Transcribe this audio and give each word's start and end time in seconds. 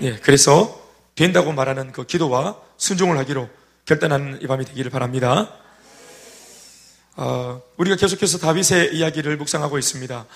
예, 0.00 0.14
그래서 0.16 0.80
된다고 1.16 1.52
말하는 1.52 1.90
그 1.90 2.04
기도와 2.04 2.56
순종을 2.76 3.18
하기로 3.18 3.48
결단하는 3.84 4.40
이 4.40 4.46
밤이 4.46 4.64
되기를 4.64 4.92
바랍니다. 4.92 5.52
어, 7.16 7.60
우리가 7.78 7.96
계속해서 7.96 8.38
다윗의 8.38 8.94
이야기를 8.94 9.36
묵상하고 9.38 9.76
있습니다. 9.76 10.26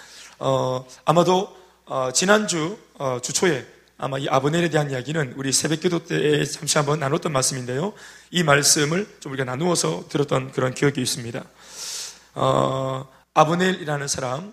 어, 0.41 0.87
아마도 1.05 1.57
어, 1.87 2.11
지난주 2.13 2.77
어, 2.99 3.19
주초에 3.23 3.65
아마 3.99 4.19
이 4.19 4.27
아브넬에 4.29 4.71
대한 4.71 4.91
이야기는 4.91 5.35
우리 5.37 5.53
새벽기도 5.53 6.07
때 6.07 6.45
잠시 6.45 6.79
한번 6.79 6.99
나눴던 6.99 7.31
말씀인데요. 7.31 7.93
이 8.33 8.43
말씀을 8.43 9.07
좀 9.21 9.31
우리가 9.31 9.45
나누어서 9.45 10.07
들었던 10.09 10.51
그런 10.51 10.75
기억이 10.75 11.01
있습니다. 11.01 11.45
어, 12.35 13.09
아브넬이라는 13.35 14.09
사람, 14.09 14.53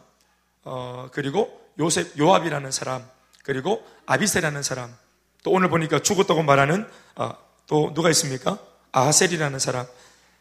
어, 0.64 1.10
그리고 1.12 1.50
요셉 1.80 2.20
요압이라는 2.20 2.70
사람, 2.70 3.04
그리고 3.44 3.86
아비세라는 4.06 4.64
사람, 4.64 4.96
또 5.44 5.52
오늘 5.52 5.70
보니까 5.70 6.00
죽었다고 6.00 6.44
말하는 6.44 6.88
어, 7.16 7.32
또 7.68 7.94
누가 7.94 8.10
있습니까? 8.10 8.60
아하셀이라는 8.92 9.60
사람. 9.60 9.86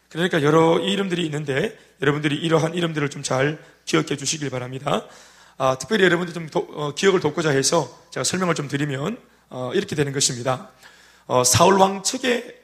그러니까 0.09 0.41
여러 0.41 0.79
이름들이 0.79 1.23
있는데 1.25 1.77
여러분들이 2.01 2.35
이러한 2.35 2.73
이름들을 2.73 3.09
좀 3.09 3.21
잘 3.21 3.59
기억해 3.85 4.17
주시길 4.17 4.49
바랍니다. 4.49 5.05
아, 5.57 5.77
특별히 5.79 6.03
여러분들 6.05 6.33
좀 6.33 6.47
도, 6.47 6.67
어, 6.71 6.93
기억을 6.95 7.19
돕고자 7.19 7.49
해서 7.49 7.99
제가 8.11 8.23
설명을 8.23 8.55
좀 8.55 8.67
드리면 8.67 9.17
어, 9.49 9.71
이렇게 9.73 9.95
되는 9.95 10.13
것입니다. 10.13 10.69
어, 11.25 11.43
사울 11.43 11.77
왕 11.79 12.01
측에 12.03 12.55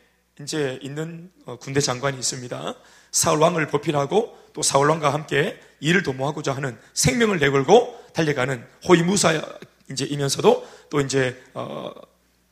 이제 0.41 0.80
있는 0.82 1.32
어, 1.46 1.58
군대 1.58 1.82
장관이 1.82 2.18
있습니다. 2.18 2.76
사울 3.12 3.40
왕을 3.40 3.68
보필하고 3.68 4.38
또 4.54 4.62
사울 4.62 4.90
왕과 4.90 5.13
함께 5.13 5.60
일을 5.80 6.04
도모하고자 6.04 6.55
하는 6.55 6.77
생명을 6.94 7.40
내걸고 7.40 8.05
달려가는 8.13 8.66
호위무사 8.88 9.41
이제 9.92 10.06
이면서도 10.06 10.68
또 10.90 11.02
이제 11.02 11.42
어, 11.54 11.92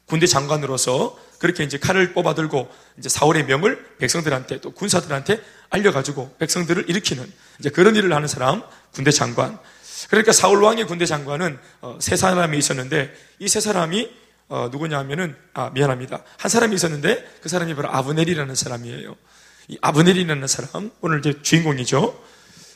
군대 0.05 0.27
장관으로서 0.27 1.17
그렇게 1.39 1.63
이제 1.63 1.77
칼을 1.77 2.13
뽑아들고 2.13 2.69
이제 2.97 3.09
사울의 3.09 3.45
명을 3.45 3.95
백성들한테 3.97 4.61
또 4.61 4.71
군사들한테 4.71 5.41
알려가지고 5.69 6.35
백성들을 6.37 6.89
일으키는 6.89 7.31
이제 7.59 7.69
그런 7.69 7.95
일을 7.95 8.13
하는 8.13 8.27
사람 8.27 8.63
군대 8.93 9.11
장관. 9.11 9.57
그러니까 10.09 10.31
사울 10.33 10.61
왕의 10.63 10.85
군대 10.85 11.05
장관은 11.05 11.57
어, 11.81 11.97
세 12.01 12.15
사람이 12.15 12.57
있었는데 12.57 13.13
이 13.39 13.47
세 13.47 13.59
사람이 13.59 14.09
어, 14.49 14.69
누구냐 14.71 14.99
하면은 14.99 15.35
아 15.53 15.69
미안합니다 15.73 16.23
한 16.37 16.49
사람이 16.49 16.75
있었는데 16.75 17.25
그 17.41 17.49
사람이 17.49 17.73
바로 17.75 17.89
아브넬이라는 17.91 18.53
사람이에요. 18.53 19.15
이 19.69 19.77
아브넬이라는 19.81 20.47
사람 20.47 20.91
오늘 21.01 21.19
이제 21.19 21.41
주인공이죠. 21.41 22.21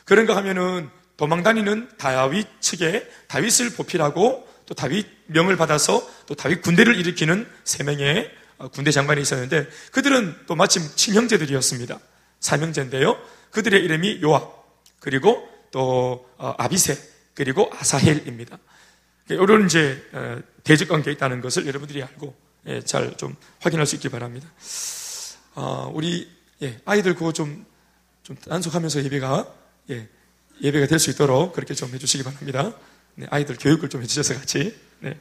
그런가 0.06 0.36
하면은 0.38 0.90
도망다니는 1.18 1.90
다윗 1.98 2.48
측에 2.62 3.08
다윗을 3.28 3.72
보필하고 3.72 4.47
또 4.68 4.76
다윗 4.76 5.08
명을 5.28 5.58
받아서 5.58 6.08
또 6.28 6.36
다윗 6.36 6.62
군대를 6.62 6.96
일으키는 7.00 7.50
세 7.64 7.84
명의 7.84 8.30
어, 8.60 8.68
군대 8.68 8.92
장관이 8.92 9.22
있었는데 9.22 9.68
그들은 9.92 10.36
또 10.46 10.56
마침 10.56 10.84
친형제들이었습니다. 10.96 12.00
사명제인데요. 12.40 13.18
그들의 13.52 13.84
이름이 13.84 14.22
요압 14.22 14.52
그리고 15.00 15.48
또 15.72 16.30
어, 16.38 16.54
아비세 16.58 16.98
그리고 17.34 17.72
아사헬입니다. 17.80 18.58
이런 19.30 19.66
이제 19.66 20.04
어, 20.14 20.40
대적 20.64 20.90
관계에 20.90 21.14
있다는 21.14 21.42
것을 21.42 21.66
여러분들이 21.66 22.04
알고 22.04 22.36
예, 22.68 22.82
잘좀 22.82 23.36
확인할 23.62 23.86
수 23.86 23.96
있기 23.96 24.10
바랍니다. 24.10 24.48
어, 25.56 25.90
우리 25.94 26.30
예, 26.62 26.80
아이들 26.86 27.14
그거 27.16 27.32
좀, 27.32 27.66
좀 28.24 28.36
단속하면서 28.36 29.04
예배가 29.06 29.54
예, 29.92 30.10
예배가 30.62 30.88
될 30.88 31.00
수 31.00 31.10
있도록 31.12 31.54
그렇게 31.54 31.74
좀 31.74 31.94
해주시기 31.94 32.24
바랍니다. 32.24 32.74
네, 33.20 33.26
아이들 33.32 33.58
교육을 33.60 33.90
좀 33.90 34.04
해주셔서 34.04 34.36
같이. 34.36 34.78
네. 35.00 35.20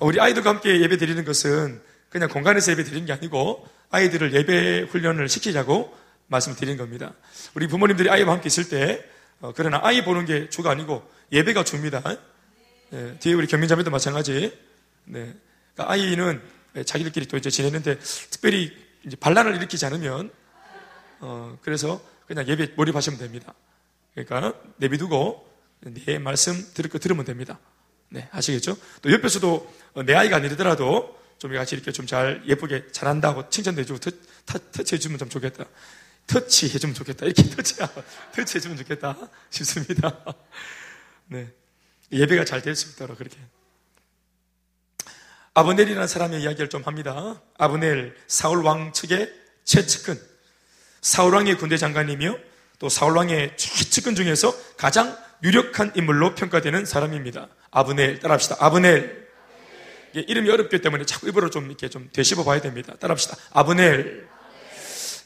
우리 0.00 0.18
아이들과 0.18 0.48
함께 0.48 0.80
예배 0.80 0.96
드리는 0.96 1.22
것은 1.26 1.78
그냥 2.08 2.30
공간에서 2.30 2.72
예배 2.72 2.84
드리는 2.84 3.04
게 3.04 3.12
아니고 3.12 3.68
아이들을 3.90 4.32
예배 4.32 4.86
훈련을 4.90 5.28
시키자고 5.28 5.94
말씀을 6.28 6.56
드리는 6.56 6.78
겁니다. 6.78 7.12
우리 7.52 7.66
부모님들이 7.66 8.08
아이와 8.08 8.32
함께 8.32 8.46
있을 8.46 8.70
때 8.70 9.04
어, 9.40 9.52
그러나 9.54 9.78
아이 9.82 10.02
보는 10.06 10.24
게 10.24 10.48
주가 10.48 10.70
아니고 10.70 11.06
예배가 11.32 11.64
줍니다. 11.64 12.02
네, 12.88 13.18
뒤에 13.18 13.34
우리 13.34 13.46
경민자매도 13.46 13.90
마찬가지. 13.90 14.58
네, 15.04 15.34
그러니까 15.74 15.92
아이는 15.92 16.40
자기들끼리 16.86 17.26
또 17.26 17.36
이제 17.36 17.50
지내는데 17.50 17.98
특별히 18.30 18.74
이제 19.04 19.16
반란을 19.16 19.54
일으키지 19.56 19.84
않으면 19.84 20.30
어, 21.20 21.58
그래서 21.60 22.02
그냥 22.26 22.48
예배 22.48 22.72
몰입하시면 22.74 23.18
됩니다. 23.18 23.52
그러니까 24.14 24.54
내비두고 24.78 25.51
내 25.82 26.18
말씀 26.18 26.54
들을 26.74 26.88
거 26.90 26.98
들으면 26.98 27.24
됩니다. 27.24 27.58
네, 28.08 28.28
아시겠죠? 28.32 28.76
또 29.00 29.12
옆에서도 29.12 29.74
내 30.06 30.14
아이가 30.14 30.36
아니더라도 30.36 31.18
좀 31.38 31.52
같이 31.52 31.74
이렇게 31.74 31.90
좀 31.92 32.06
잘 32.06 32.42
예쁘게 32.46 32.92
잘한다고 32.92 33.48
칭찬도 33.50 33.80
해주고 33.80 33.98
터, 33.98 34.58
터치해주면 34.72 35.18
좀 35.18 35.28
좋겠다. 35.28 35.64
터치해주면 36.26 36.94
좋겠다. 36.94 37.26
이렇게 37.26 37.42
터치, 37.50 37.76
터치해주면 38.34 38.76
좋겠다 38.78 39.16
싶습니다. 39.50 40.24
네. 41.26 41.50
예배가 42.12 42.44
잘 42.44 42.62
될 42.62 42.76
수 42.76 42.90
있도록 42.90 43.18
그렇게. 43.18 43.36
아브넬이라는 45.54 46.06
사람의 46.06 46.42
이야기를 46.42 46.70
좀 46.70 46.82
합니다. 46.82 47.42
아브넬, 47.58 48.16
사울 48.26 48.62
왕 48.64 48.92
측의 48.92 49.32
최측근, 49.64 50.20
사울 51.00 51.34
왕의 51.34 51.58
군대 51.58 51.76
장관이며 51.76 52.36
또 52.78 52.88
사울 52.88 53.16
왕의 53.16 53.56
최측근 53.56 54.14
중에서 54.14 54.54
가장 54.76 55.16
유력한 55.42 55.92
인물로 55.96 56.34
평가되는 56.34 56.84
사람입니다. 56.84 57.48
아브넬, 57.70 58.20
따라합시다. 58.20 58.56
아브넬. 58.60 59.22
이름이 60.14 60.50
어렵기 60.50 60.80
때문에 60.80 61.04
자꾸 61.04 61.28
입으로 61.28 61.50
좀 61.50 61.66
이렇게 61.66 61.88
좀 61.88 62.08
되씹어 62.12 62.44
봐야 62.44 62.60
됩니다. 62.60 62.94
따라합시다. 63.00 63.36
아브넬. 63.52 64.28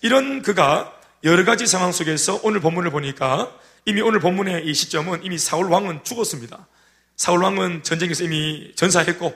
이런 0.03 0.43
그가 0.43 0.99
여러 1.25 1.44
가지 1.44 1.66
상황 1.66 1.93
속에서 1.93 2.41
오늘 2.44 2.60
본문을 2.60 2.91
보니까 2.91 3.59
이미 3.84 4.00
오늘 4.00 4.21
본문의 4.21 4.66
이 4.66 4.75
시점은 4.75 5.25
이미 5.25 5.38
사울 5.38 5.66
왕은 5.66 6.05
죽었습니다. 6.05 6.66
사울 7.16 7.43
왕은 7.43 7.82
전쟁에서 7.82 8.25
이미 8.25 8.72
전사했고 8.76 9.34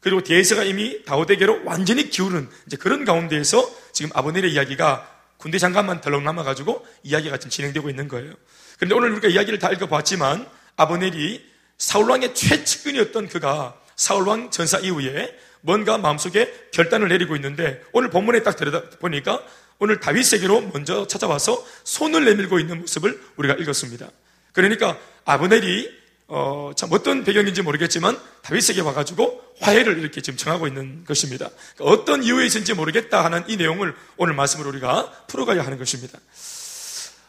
그리고 0.00 0.22
대세가 0.22 0.64
이미 0.64 1.04
다우에게로 1.04 1.62
완전히 1.64 2.08
기울은 2.08 2.48
이제 2.66 2.76
그런 2.76 3.04
가운데에서 3.04 3.68
지금 3.92 4.10
아브넬의 4.14 4.52
이야기가 4.52 5.16
군대 5.36 5.58
장관만 5.58 6.00
덜렁 6.00 6.24
남아가지고 6.24 6.86
이야기가 7.02 7.38
지금 7.38 7.50
진행되고 7.50 7.90
있는 7.90 8.08
거예요. 8.08 8.34
그런데 8.78 8.94
오늘 8.94 9.10
우리가 9.12 9.28
이야기를 9.28 9.58
다 9.58 9.70
읽어봤지만 9.70 10.48
아브넬이 10.76 11.44
사울왕의 11.76 12.34
최측근이었던 12.34 13.28
그가 13.28 13.78
사울왕 13.96 14.50
전사 14.50 14.78
이후에 14.78 15.36
뭔가 15.60 15.98
마음속에 15.98 16.52
결단을 16.72 17.08
내리고 17.08 17.34
있는데 17.36 17.82
오늘 17.92 18.10
본문에 18.10 18.42
딱 18.42 18.56
들여다보니까 18.56 19.42
오늘 19.80 20.00
다윗에게로 20.00 20.70
먼저 20.72 21.06
찾아와서 21.06 21.64
손을 21.84 22.24
내밀고 22.24 22.58
있는 22.58 22.80
모습을 22.80 23.20
우리가 23.36 23.54
읽었습니다. 23.54 24.08
그러니까 24.52 24.96
아브넬이 25.24 25.98
어, 26.30 26.72
참 26.76 26.90
어떤 26.92 27.24
배경인지 27.24 27.62
모르겠지만 27.62 28.18
다윗에게 28.42 28.82
와가지고 28.82 29.42
화해를 29.60 29.98
이렇게 29.98 30.20
지금 30.20 30.36
청하고 30.36 30.66
있는 30.66 31.04
것입니다. 31.04 31.48
그러니까 31.74 31.84
어떤 31.84 32.22
이유에 32.22 32.46
있는지 32.46 32.74
모르겠다 32.74 33.24
하는 33.24 33.44
이 33.48 33.56
내용을 33.56 33.94
오늘 34.18 34.34
말씀으로 34.34 34.68
우리가 34.68 35.10
풀어가야 35.28 35.64
하는 35.64 35.78
것입니다. 35.78 36.18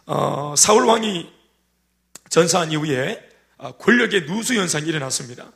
어, 0.06 0.54
사울 0.58 0.86
왕이 0.86 1.39
전사한 2.30 2.72
이후에 2.72 3.28
어, 3.58 3.74
권력의 3.74 4.26
누수 4.26 4.56
현상이 4.56 4.88
일어났습니다. 4.88 5.52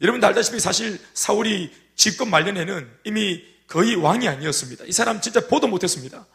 여러분도 0.00 0.26
알다시피 0.26 0.60
사실 0.60 0.98
사울이 1.14 1.70
집권 1.96 2.30
말년에는 2.30 2.88
이미 3.04 3.44
거의 3.66 3.94
왕이 3.94 4.28
아니었습니다. 4.28 4.84
이 4.86 4.92
사람 4.92 5.20
진짜 5.20 5.46
보도 5.46 5.66
못했습니다. 5.66 6.26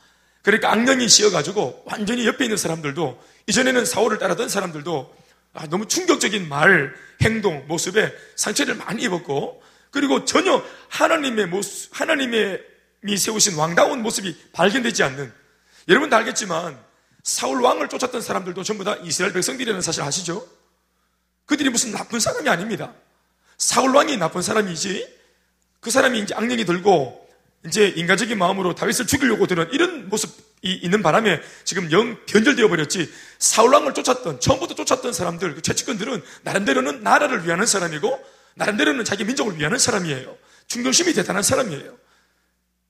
그러니까 0.41 0.71
악령이 0.71 1.07
씌어가지고 1.07 1.83
완전히 1.85 2.27
옆에 2.27 2.45
있는 2.45 2.57
사람들도 2.57 3.21
이전에는 3.47 3.85
사울을 3.85 4.19
따르던 4.19 4.47
사람들도 4.49 5.15
아, 5.53 5.67
너무 5.67 5.87
충격적인 5.87 6.49
말, 6.49 6.93
행동, 7.21 7.65
모습에 7.67 8.13
상처를 8.35 8.75
많이 8.75 9.03
입었고 9.03 9.63
그리고 9.89 10.25
전혀 10.25 10.63
하나님의 10.89 11.47
모습, 11.47 11.89
하나님의 11.99 12.61
미 13.01 13.17
세우신 13.17 13.55
왕다운 13.55 14.01
모습이 14.01 14.35
발견되지 14.51 15.03
않는 15.03 15.31
여러분 15.87 16.09
도 16.09 16.15
알겠지만 16.17 16.77
사울 17.25 17.63
왕을 17.63 17.89
쫓았던 17.89 18.21
사람들도 18.21 18.63
전부 18.63 18.83
다 18.83 18.95
이스라엘 19.03 19.33
백성들이라는 19.33 19.81
사실 19.81 20.03
아시죠? 20.03 20.47
그들이 21.47 21.71
무슨 21.71 21.91
나쁜 21.91 22.19
사람이 22.19 22.47
아닙니다. 22.47 22.93
사울 23.57 23.95
왕이 23.95 24.17
나쁜 24.17 24.43
사람이지 24.43 25.07
그 25.79 25.89
사람이 25.89 26.19
이제 26.19 26.35
악령이 26.35 26.65
들고 26.65 27.27
이제 27.65 27.87
인간적인 27.87 28.37
마음으로 28.37 28.75
다윗을 28.75 29.07
죽이려고 29.07 29.47
드는 29.47 29.69
이런 29.71 30.07
모습이 30.07 30.71
있는 30.71 31.01
바람에 31.01 31.41
지금 31.63 31.91
영 31.91 32.15
변절되어 32.27 32.67
버렸지 32.67 33.11
사울 33.39 33.73
왕을 33.73 33.95
쫓았던 33.95 34.39
처음부터 34.39 34.75
쫓았던 34.75 35.11
사람들 35.11 35.55
그 35.55 35.61
최측근들은 35.63 36.21
나름대로는 36.43 37.01
나라를 37.01 37.43
위하는 37.43 37.65
사람이고 37.65 38.23
나름대로는 38.53 39.03
자기 39.03 39.23
민족을 39.23 39.57
위하는 39.57 39.79
사람이에요. 39.79 40.37
충동심이 40.67 41.13
대단한 41.13 41.41
사람이에요. 41.41 42.04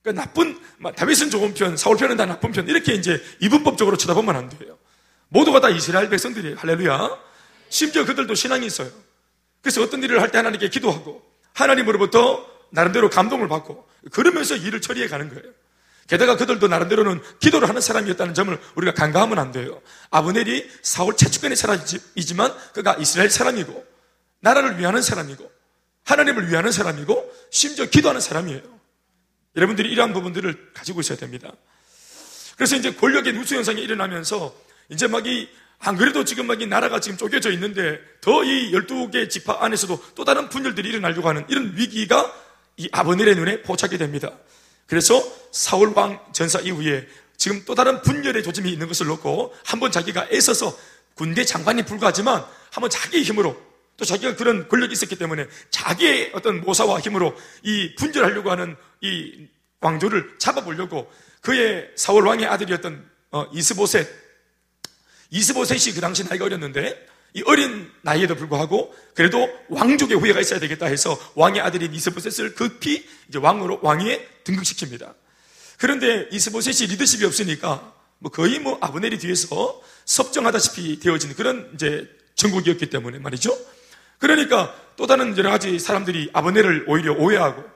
그러니까 0.06 0.24
나쁜 0.24 0.56
다윗은 0.94 1.30
좋은 1.30 1.52
편, 1.52 1.76
사울 1.76 1.96
편은 1.96 2.16
다 2.16 2.26
나쁜 2.26 2.52
편 2.52 2.68
이렇게 2.68 2.94
이제 2.94 3.20
이분법적으로 3.40 3.96
쳐다보면 3.96 4.36
안 4.36 4.48
돼요. 4.48 4.78
모두가 5.28 5.60
다 5.60 5.68
이스라엘 5.68 6.08
백성들이에요. 6.08 6.56
할렐루야. 6.58 7.10
심지어 7.68 8.04
그들도 8.04 8.32
신앙이 8.36 8.64
있어요. 8.66 8.88
그래서 9.60 9.82
어떤 9.82 10.00
일을 10.04 10.22
할 10.22 10.30
때 10.30 10.38
하나님께 10.38 10.68
기도하고 10.68 11.22
하나님으로부터 11.54 12.46
나름대로 12.70 13.10
감동을 13.10 13.48
받고 13.48 13.88
그러면서 14.12 14.54
일을 14.54 14.80
처리해 14.80 15.08
가는 15.08 15.28
거예요. 15.28 15.42
게다가 16.06 16.36
그들도 16.36 16.68
나름대로는 16.68 17.20
기도를 17.40 17.68
하는 17.68 17.80
사람이었다는 17.80 18.34
점을 18.34 18.56
우리가 18.76 18.94
간과하면 18.94 19.40
안 19.40 19.50
돼요. 19.50 19.82
아브넬이 20.10 20.70
사울 20.82 21.16
최측근의 21.16 21.56
사람이지만 21.56 22.54
그가 22.74 22.94
이스라엘 23.00 23.28
사람이고 23.28 23.84
나라를 24.38 24.78
위하는 24.78 25.02
사람이고 25.02 25.50
하나님을 26.04 26.48
위하는 26.48 26.70
사람이고 26.70 27.32
심지어 27.50 27.86
기도하는 27.86 28.20
사람이에요. 28.20 28.75
여러분들이 29.56 29.90
이러한 29.90 30.12
부분들을 30.12 30.72
가지고 30.74 31.00
있어야 31.00 31.18
됩니다. 31.18 31.52
그래서 32.56 32.76
이제 32.76 32.92
권력의 32.94 33.32
누수 33.34 33.54
현상이 33.54 33.82
일어나면서 33.82 34.54
이제 34.90 35.06
막 35.06 35.26
이 35.26 35.48
안 35.78 35.96
그래도 35.96 36.24
지금 36.24 36.46
막 36.46 36.60
이 36.60 36.66
나라가 36.66 37.00
지금 37.00 37.18
쪼개져 37.18 37.50
있는데 37.52 38.00
더 38.20 38.42
이 38.44 38.72
12개 38.72 39.28
지파 39.28 39.58
안에서도 39.60 40.02
또 40.14 40.24
다른 40.24 40.48
분열들이 40.48 40.88
일어나려고 40.88 41.28
하는 41.28 41.44
이런 41.48 41.72
위기가 41.76 42.32
이 42.76 42.88
아버넬의 42.92 43.34
눈에 43.36 43.62
포착이 43.62 43.98
됩니다. 43.98 44.32
그래서 44.86 45.22
사울 45.52 45.92
왕 45.94 46.18
전사 46.32 46.60
이후에 46.60 47.06
지금 47.36 47.62
또 47.66 47.74
다른 47.74 48.00
분열의 48.02 48.42
조짐이 48.42 48.70
있는 48.70 48.88
것을 48.88 49.06
놓고 49.06 49.54
한번 49.64 49.90
자기가 49.92 50.28
애써서 50.32 50.76
군대 51.14 51.44
장관이 51.44 51.84
불과하지만 51.84 52.44
한번 52.70 52.88
자기 52.90 53.22
힘으로 53.22 53.60
또 53.96 54.04
자기가 54.04 54.36
그런 54.36 54.68
권력이 54.68 54.92
있었기 54.92 55.16
때문에 55.16 55.46
자기의 55.70 56.32
어떤 56.34 56.60
모사와 56.62 57.00
힘으로 57.00 57.36
이 57.62 57.94
분열하려고 57.96 58.50
하는 58.50 58.76
이 59.00 59.48
왕조를 59.80 60.36
잡아보려고 60.38 61.10
그의 61.40 61.90
사울 61.96 62.26
왕의 62.26 62.46
아들이었던 62.46 63.08
어, 63.32 63.46
이스보셋 63.52 64.08
이스보셋이 65.30 65.94
그 65.94 66.00
당시 66.00 66.24
나이가 66.24 66.44
어렸는데 66.44 67.06
이 67.34 67.42
어린 67.44 67.90
나이에도 68.02 68.34
불구하고 68.34 68.94
그래도 69.14 69.48
왕족의 69.68 70.16
후예가 70.18 70.40
있어야 70.40 70.58
되겠다 70.58 70.86
해서 70.86 71.18
왕의 71.34 71.60
아들인 71.60 71.92
이스보셋을 71.92 72.54
급히 72.54 73.06
이제 73.28 73.38
왕으로 73.38 73.80
왕위에 73.82 74.26
등극시킵니다. 74.44 75.14
그런데 75.78 76.28
이스보셋이 76.32 76.90
리더십이 76.90 77.24
없으니까 77.26 77.92
뭐 78.18 78.30
거의 78.30 78.58
뭐 78.58 78.78
아브넬이 78.80 79.18
뒤에서 79.18 79.82
섭정하다시피 80.06 81.00
되어진 81.00 81.34
그런 81.34 81.70
이제 81.74 82.08
전국이었기 82.36 82.88
때문에 82.88 83.18
말이죠. 83.18 83.56
그러니까 84.18 84.74
또 84.96 85.06
다른 85.06 85.36
여러 85.36 85.50
가지 85.50 85.78
사람들이 85.78 86.30
아브넬을 86.32 86.86
오히려 86.88 87.12
오해하고 87.12 87.75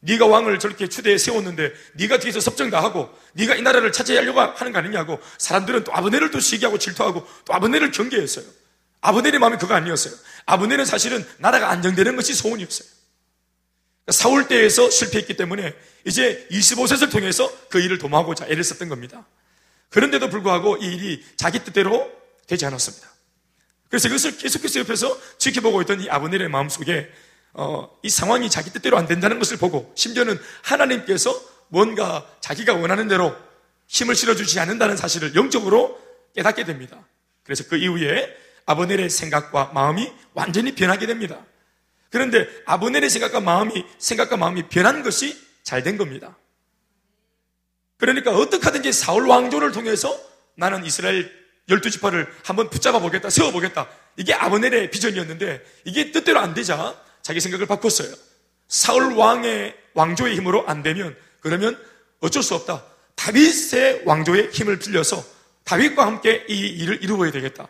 네가 0.00 0.26
왕을 0.26 0.58
저렇게 0.58 0.88
추대에 0.88 1.18
세웠는데 1.18 1.72
네가 1.94 2.18
뒤에서 2.18 2.40
섭정 2.40 2.70
다 2.70 2.82
하고 2.82 3.10
네가 3.34 3.54
이 3.54 3.62
나라를 3.62 3.92
차지하려고 3.92 4.40
하는 4.40 4.72
거 4.72 4.78
아니냐고 4.78 5.20
사람들은 5.38 5.84
또 5.84 5.94
아브넬을 5.94 6.30
또 6.30 6.40
시기하고 6.40 6.78
질투하고 6.78 7.26
또 7.44 7.54
아브넬을 7.54 7.90
경계했어요. 7.90 8.44
아브넬의 9.02 9.38
마음이 9.38 9.58
그거 9.58 9.74
아니었어요. 9.74 10.14
아브넬은 10.46 10.84
사실은 10.84 11.26
나라가 11.38 11.70
안정되는 11.70 12.16
것이 12.16 12.34
소원이었어요. 12.34 12.88
그러니까 14.04 14.12
사울 14.12 14.48
때에서 14.48 14.90
실패했기 14.90 15.36
때문에 15.36 15.74
이제 16.06 16.46
25셋을 16.50 17.10
통해서 17.10 17.50
그 17.68 17.80
일을 17.80 17.98
도모하고자 17.98 18.46
애를 18.48 18.64
썼던 18.64 18.88
겁니다. 18.88 19.26
그런데도 19.90 20.30
불구하고 20.30 20.78
이 20.78 20.86
일이 20.86 21.24
자기 21.36 21.62
뜻대로 21.62 22.10
되지 22.46 22.64
않았습니다. 22.64 23.08
그래서 23.88 24.08
이것을 24.08 24.38
계속해서 24.38 24.80
옆에서 24.80 25.20
지켜보고 25.38 25.82
있던 25.82 26.00
이 26.00 26.08
아브넬의 26.08 26.48
마음속에 26.48 27.10
어, 27.52 27.98
이 28.02 28.08
상황이 28.08 28.48
자기 28.48 28.70
뜻대로 28.70 28.96
안 28.96 29.06
된다는 29.06 29.38
것을 29.38 29.56
보고 29.56 29.92
심지어는 29.96 30.38
하나님께서 30.62 31.34
뭔가 31.68 32.26
자기가 32.40 32.74
원하는 32.74 33.08
대로 33.08 33.34
힘을 33.86 34.14
실어주지 34.14 34.60
않는다는 34.60 34.96
사실을 34.96 35.34
영적으로 35.34 36.00
깨닫게 36.34 36.64
됩니다. 36.64 36.98
그래서 37.42 37.64
그 37.68 37.76
이후에 37.76 38.36
아브넬의 38.66 39.10
생각과 39.10 39.72
마음이 39.74 40.12
완전히 40.34 40.74
변하게 40.74 41.06
됩니다. 41.06 41.44
그런데 42.10 42.46
아브넬의 42.66 43.10
생각과 43.10 43.40
마음이 43.40 43.84
생각과 43.98 44.36
마음이 44.36 44.68
변한 44.68 45.02
것이 45.02 45.36
잘 45.62 45.82
된 45.82 45.96
겁니다. 45.96 46.36
그러니까 47.96 48.32
어떻게 48.32 48.64
하든지 48.64 48.92
사울 48.92 49.26
왕조를 49.26 49.72
통해서 49.72 50.18
나는 50.56 50.84
이스라엘 50.84 51.30
열두 51.68 51.90
지파를 51.90 52.32
한번 52.44 52.70
붙잡아 52.70 52.98
보겠다, 52.98 53.30
세워 53.30 53.52
보겠다. 53.52 53.88
이게 54.16 54.34
아브넬의 54.34 54.90
비전이었는데 54.90 55.64
이게 55.84 56.10
뜻대로 56.10 56.40
안 56.40 56.54
되자 56.54 57.00
자기 57.22 57.40
생각을 57.40 57.66
바꿨어요. 57.66 58.12
사울 58.68 59.14
왕의 59.14 59.76
왕조의 59.94 60.36
힘으로 60.36 60.66
안 60.66 60.82
되면 60.82 61.16
그러면 61.40 61.78
어쩔 62.20 62.42
수 62.42 62.54
없다. 62.54 62.84
다윗의 63.16 64.02
왕조의 64.04 64.50
힘을 64.52 64.78
빌려서 64.78 65.22
다윗과 65.64 66.06
함께 66.06 66.44
이 66.48 66.54
일을 66.54 67.02
이루어야 67.02 67.30
되겠다. 67.30 67.68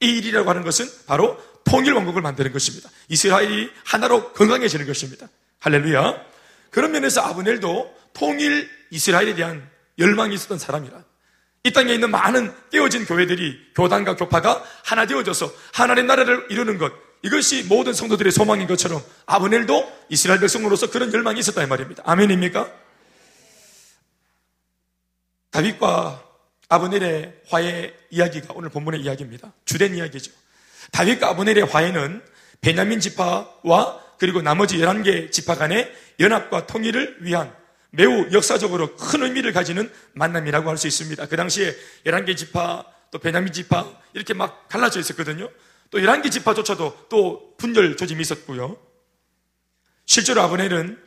이 0.00 0.18
일이라고 0.18 0.48
하는 0.48 0.62
것은 0.62 0.88
바로 1.06 1.42
통일 1.64 1.92
왕국을 1.92 2.22
만드는 2.22 2.52
것입니다. 2.52 2.88
이스라엘이 3.08 3.70
하나로 3.84 4.32
건강해지는 4.32 4.86
것입니다. 4.86 5.28
할렐루야. 5.60 6.24
그런 6.70 6.92
면에서 6.92 7.20
아브넬도 7.22 7.94
통일 8.12 8.70
이스라엘에 8.90 9.34
대한 9.34 9.68
열망이 9.98 10.34
있었던 10.34 10.58
사람이라. 10.58 11.04
이 11.64 11.72
땅에 11.72 11.92
있는 11.92 12.10
많은 12.10 12.54
깨어진 12.70 13.04
교회들이 13.04 13.72
교단과 13.74 14.16
교파가 14.16 14.64
하나 14.84 15.06
되어져서 15.06 15.52
하나님의 15.74 16.06
나라를 16.06 16.46
이루는 16.50 16.78
것 16.78 16.92
이것이 17.22 17.64
모든 17.64 17.92
성도들의 17.92 18.32
소망인 18.32 18.66
것처럼 18.66 19.02
아브넬도 19.26 19.92
이스라엘 20.08 20.40
백성으로서 20.40 20.90
그런 20.90 21.12
열망이 21.12 21.40
있었다 21.40 21.62
이 21.62 21.66
말입니다. 21.66 22.02
아멘입니까? 22.06 22.70
다윗과 25.50 26.24
아브넬의 26.68 27.42
화해 27.48 27.92
이야기가 28.10 28.54
오늘 28.54 28.68
본문의 28.68 29.00
이야기입니다. 29.00 29.52
주된 29.64 29.96
이야기죠. 29.96 30.30
다윗과 30.92 31.30
아브넬의 31.30 31.64
화해는 31.64 32.22
베냐민 32.60 33.00
지파와 33.00 34.00
그리고 34.18 34.42
나머지 34.42 34.78
11개 34.78 35.30
지파 35.30 35.54
간의 35.56 35.92
연합과 36.20 36.66
통일을 36.66 37.18
위한 37.20 37.54
매우 37.90 38.30
역사적으로 38.32 38.96
큰 38.96 39.22
의미를 39.22 39.52
가지는 39.52 39.90
만남이라고 40.12 40.68
할 40.68 40.76
수 40.76 40.86
있습니다. 40.86 41.26
그 41.26 41.36
당시에 41.36 41.74
11개 42.04 42.36
지파, 42.36 42.84
또 43.10 43.18
베냐민 43.18 43.52
지파 43.52 43.90
이렇게 44.12 44.34
막 44.34 44.68
갈라져 44.68 45.00
있었거든요. 45.00 45.48
또 45.90 45.98
11개 45.98 46.30
지파조차도 46.30 47.06
또 47.08 47.54
분열 47.56 47.96
조짐이 47.96 48.20
있었고요. 48.20 48.76
실제로 50.06 50.42
아브넬은 50.42 50.98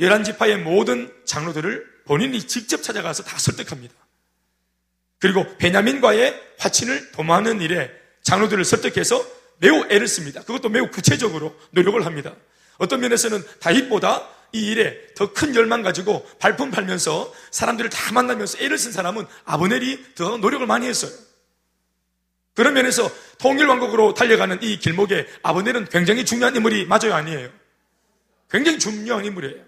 11지파의 0.00 0.58
모든 0.62 1.12
장로들을 1.24 2.02
본인이 2.04 2.42
직접 2.46 2.82
찾아가서 2.82 3.22
다 3.22 3.38
설득합니다. 3.38 3.94
그리고 5.18 5.46
베냐민과의 5.56 6.38
화친을 6.58 7.12
도모하는 7.12 7.60
일에 7.60 7.90
장로들을 8.22 8.64
설득해서 8.64 9.24
매우 9.58 9.84
애를 9.90 10.08
씁니다. 10.08 10.42
그것도 10.42 10.68
매우 10.68 10.90
구체적으로 10.90 11.58
노력을 11.70 12.04
합니다. 12.04 12.34
어떤 12.78 13.00
면에서는 13.00 13.42
다윗보다 13.60 14.28
이 14.52 14.66
일에 14.70 14.96
더 15.14 15.32
큰 15.32 15.54
열망 15.54 15.82
가지고 15.82 16.24
발품 16.38 16.70
팔면서 16.70 17.32
사람들을 17.50 17.90
다 17.90 18.12
만나면서 18.12 18.58
애를 18.62 18.78
쓴 18.78 18.92
사람은 18.92 19.26
아브넬이 19.44 20.14
더 20.14 20.36
노력을 20.36 20.64
많이 20.66 20.86
했어요. 20.86 21.10
그런 22.54 22.74
면에서 22.74 23.10
통일왕국으로 23.38 24.14
달려가는 24.14 24.62
이 24.62 24.78
길목에 24.78 25.26
아브넬은 25.42 25.86
굉장히 25.86 26.24
중요한 26.24 26.54
인물이 26.54 26.86
맞아요, 26.86 27.14
아니에요? 27.14 27.50
굉장히 28.48 28.78
중요한 28.78 29.24
인물이에요. 29.24 29.64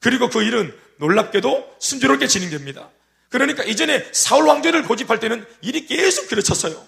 그리고 0.00 0.28
그 0.28 0.42
일은 0.42 0.76
놀랍게도 0.98 1.76
순조롭게 1.78 2.26
진행됩니다. 2.26 2.90
그러니까 3.30 3.64
이전에 3.64 4.06
사울 4.12 4.46
왕조를 4.46 4.82
고집할 4.84 5.18
때는 5.18 5.44
일이 5.62 5.86
계속 5.86 6.28
그르쳤어요. 6.28 6.86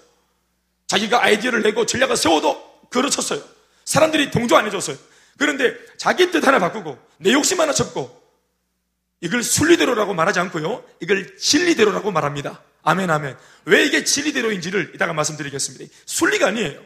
자기가 0.86 1.24
아이디어를 1.24 1.62
내고 1.62 1.86
전략을 1.86 2.16
세워도 2.16 2.88
그르쳤어요. 2.90 3.42
사람들이 3.84 4.30
동조 4.30 4.56
안 4.56 4.66
해줬어요. 4.66 4.96
그런데 5.38 5.74
자기 5.96 6.30
뜻 6.30 6.46
하나 6.46 6.58
바꾸고 6.58 6.98
내 7.18 7.32
욕심 7.32 7.60
하나 7.60 7.72
접고 7.72 8.22
이걸 9.20 9.42
순리대로라고 9.42 10.14
말하지 10.14 10.38
않고요. 10.40 10.84
이걸 11.00 11.36
진리대로라고 11.36 12.12
말합니다. 12.12 12.62
아멘, 12.86 13.10
아멘. 13.10 13.36
왜 13.64 13.84
이게 13.84 14.04
진리대로인지를 14.04 14.92
이따가 14.94 15.12
말씀드리겠습니다. 15.12 15.92
순리가 16.06 16.46
아니에요. 16.46 16.80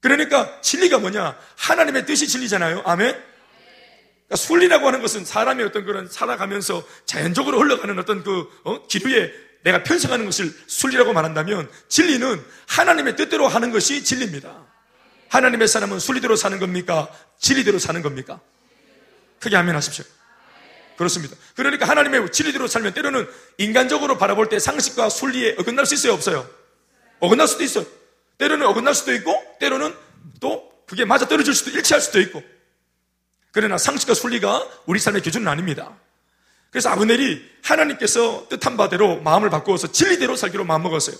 그러니까 0.00 0.60
진리가 0.62 0.98
뭐냐? 0.98 1.38
하나님의 1.56 2.06
뜻이 2.06 2.26
진리잖아요. 2.26 2.82
아멘. 2.86 3.10
그러니까 3.12 4.36
순리라고 4.36 4.86
하는 4.86 5.02
것은 5.02 5.26
사람의 5.26 5.66
어떤 5.66 5.84
그런 5.84 6.08
살아가면서 6.08 6.86
자연적으로 7.04 7.60
흘러가는 7.60 7.98
어떤 7.98 8.24
그 8.24 8.48
어? 8.64 8.86
기류에 8.86 9.30
내가 9.62 9.82
편성하는 9.82 10.24
것을 10.24 10.54
순리라고 10.66 11.12
말한다면 11.12 11.70
진리는 11.88 12.42
하나님의 12.68 13.16
뜻대로 13.16 13.46
하는 13.46 13.70
것이 13.70 14.02
진리입니다. 14.04 14.66
하나님의 15.28 15.68
사람은 15.68 15.98
순리대로 15.98 16.34
사는 16.34 16.58
겁니까? 16.58 17.08
진리대로 17.38 17.78
사는 17.78 18.00
겁니까? 18.00 18.40
크게 19.38 19.54
하면 19.56 19.76
하십시오. 19.76 20.06
그렇습니다. 20.98 21.36
그러니까 21.54 21.88
하나님의 21.88 22.32
진리대로 22.32 22.66
살면 22.66 22.92
때로는 22.92 23.26
인간적으로 23.56 24.18
바라볼 24.18 24.48
때 24.48 24.58
상식과 24.58 25.08
순리에 25.08 25.54
어긋날 25.56 25.86
수 25.86 25.94
있어요, 25.94 26.12
없어요? 26.12 26.50
어긋날 27.20 27.46
수도 27.46 27.62
있어요. 27.62 27.86
때로는 28.36 28.66
어긋날 28.66 28.94
수도 28.94 29.14
있고, 29.14 29.32
때로는 29.60 29.94
또 30.40 30.70
그게 30.86 31.04
맞아 31.04 31.28
떨어질 31.28 31.54
수도 31.54 31.70
일치할 31.70 32.00
수도 32.00 32.20
있고. 32.20 32.42
그러나 33.52 33.78
상식과 33.78 34.14
순리가 34.14 34.68
우리 34.86 34.98
삶의 34.98 35.22
기준은 35.22 35.46
아닙니다. 35.46 35.96
그래서 36.70 36.90
아브넬이 36.90 37.42
하나님께서 37.62 38.48
뜻한 38.48 38.76
바대로 38.76 39.20
마음을 39.20 39.50
바꾸어서 39.50 39.92
진리대로 39.92 40.34
살기로 40.34 40.64
마음먹었어요. 40.64 41.16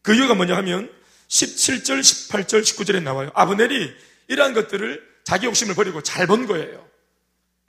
그 0.00 0.14
이유가 0.14 0.34
뭐냐 0.34 0.56
하면 0.56 0.90
17절, 1.28 2.00
18절, 2.00 2.62
19절에 2.62 3.02
나와요. 3.02 3.30
아브넬이 3.34 3.92
이러한 4.28 4.54
것들을 4.54 5.06
자기 5.24 5.44
욕심을 5.44 5.74
버리고 5.74 6.02
잘번 6.02 6.46
거예요. 6.46 6.87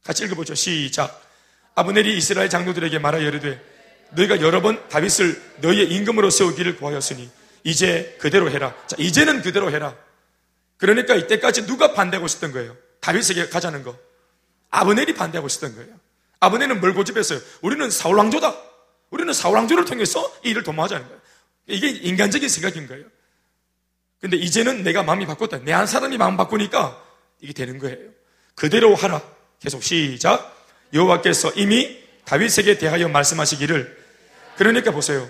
같이 0.10 0.26
읽어보죠. 0.26 0.56
시작. 0.56 1.22
아브넬이 1.76 2.18
이스라엘 2.18 2.50
장로들에게 2.50 2.98
말하여 2.98 3.28
이르되 3.28 3.62
너희가 4.14 4.42
여러 4.42 4.60
번 4.60 4.90
다윗을 4.90 5.40
너희의 5.58 5.92
임금으로 5.94 6.32
세우기를 6.32 6.78
구하였으니 6.78 7.30
이제 7.64 8.18
그대로 8.20 8.50
해라. 8.50 8.74
자, 8.88 8.96
이제는 8.98 9.44
그대로 9.44 9.70
해라. 9.70 9.96
그러니까 10.78 11.14
이때까지 11.14 11.68
누가 11.68 11.94
반대하고 11.94 12.26
있었던 12.26 12.52
거예요? 12.54 12.76
다윗에게 13.02 13.50
가자는 13.50 13.84
거. 13.84 13.96
아브넬이 14.72 15.14
반대하고 15.14 15.46
있었던 15.46 15.76
거예요. 15.76 15.94
아브넬은 16.40 16.80
뭘 16.80 16.96
고집했어요? 16.96 17.40
우리는 17.62 17.88
사울 17.92 18.18
왕조다. 18.18 18.58
우리는 19.12 19.32
사울 19.32 19.58
왕조를 19.58 19.86
통해서 19.86 20.26
이 20.44 20.50
일을 20.50 20.64
도모하자는 20.64 21.06
거예요. 21.06 21.22
이게 21.68 21.88
인간적인 21.88 22.50
생각인 22.50 22.88
거예요. 22.88 23.06
근데 24.22 24.38
이제는 24.38 24.82
내가 24.82 25.04
마음이 25.04 25.28
바꿨다. 25.28 25.60
내 25.60 25.72
한 25.72 25.86
사람이 25.86 26.18
마음 26.18 26.36
바꾸니까 26.36 27.00
이게 27.42 27.54
되는 27.54 27.78
거예요. 27.78 28.10
그대로 28.56 28.96
하라. 28.96 29.38
계속 29.60 29.84
시작. 29.84 30.56
여호와께서 30.94 31.52
이미 31.56 32.00
다윗에게 32.26 32.78
대하여 32.78 33.08
말씀하시기를 33.10 33.98
그러니까 34.58 34.92
보세요. 34.92 35.28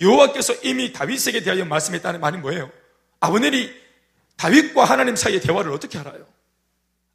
여호와께서 0.00 0.54
이미 0.62 0.92
다윗에게 0.92 1.42
대하여 1.42 1.64
말씀했다는 1.64 2.20
말이 2.20 2.38
뭐예요? 2.38 2.70
아브넬이 3.20 3.72
다윗과 4.36 4.84
하나님 4.84 5.16
사이의 5.16 5.40
대화를 5.40 5.72
어떻게 5.72 5.98
알아요? 5.98 6.26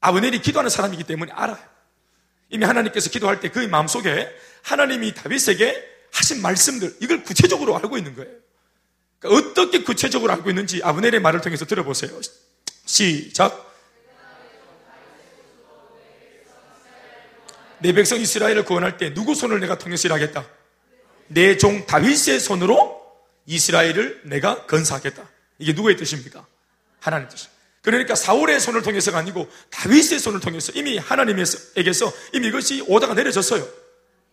아브넬이 0.02 0.42
기도하는 0.42 0.70
사람이기 0.70 1.04
때문에 1.04 1.32
알아요. 1.34 1.60
이미 2.50 2.66
하나님께서 2.66 3.10
기도할 3.10 3.40
때 3.40 3.50
그의 3.50 3.68
마음속에 3.68 4.30
하나님이 4.64 5.14
다윗에게 5.14 5.88
하신 6.12 6.42
말씀들 6.42 6.96
이걸 7.02 7.24
구체적으로 7.24 7.76
알고 7.78 7.98
있는 7.98 8.16
거예요. 8.16 8.32
그러니까 9.20 9.50
어떻게 9.50 9.84
구체적으로 9.84 10.32
알고 10.34 10.50
있는지 10.50 10.82
아브넬의 10.84 11.20
말을 11.20 11.42
통해서 11.42 11.66
들어보세요. 11.66 12.20
시작. 12.86 13.69
내 17.82 17.94
백성 17.94 18.20
이스라엘을 18.20 18.66
구원할 18.66 18.98
때 18.98 19.14
누구 19.14 19.36
손을 19.36 19.60
내가 19.60 19.78
통해서 19.78 20.08
일하겠다? 20.08 20.46
내 21.28 21.58
종 21.58 21.86
다윗의 21.86 22.40
손으로 22.40 23.00
이스라엘을 23.46 24.22
내가 24.26 24.66
건사하겠다. 24.66 25.28
이게 25.60 25.74
누구의 25.74 25.98
뜻입니까? 25.98 26.46
하나님 27.00 27.28
뜻입니다. 27.30 27.58
그러니까 27.82 28.16
사울의 28.16 28.60
손을 28.60 28.82
통해서가 28.82 29.18
아니고 29.18 29.50
다윗의 29.70 30.20
손을 30.20 30.40
통해서 30.40 30.72
이미 30.76 30.98
하나님에게서 30.98 32.12
이미 32.34 32.48
이것이 32.48 32.84
오다가 32.88 33.14
내려졌어요. 33.14 33.68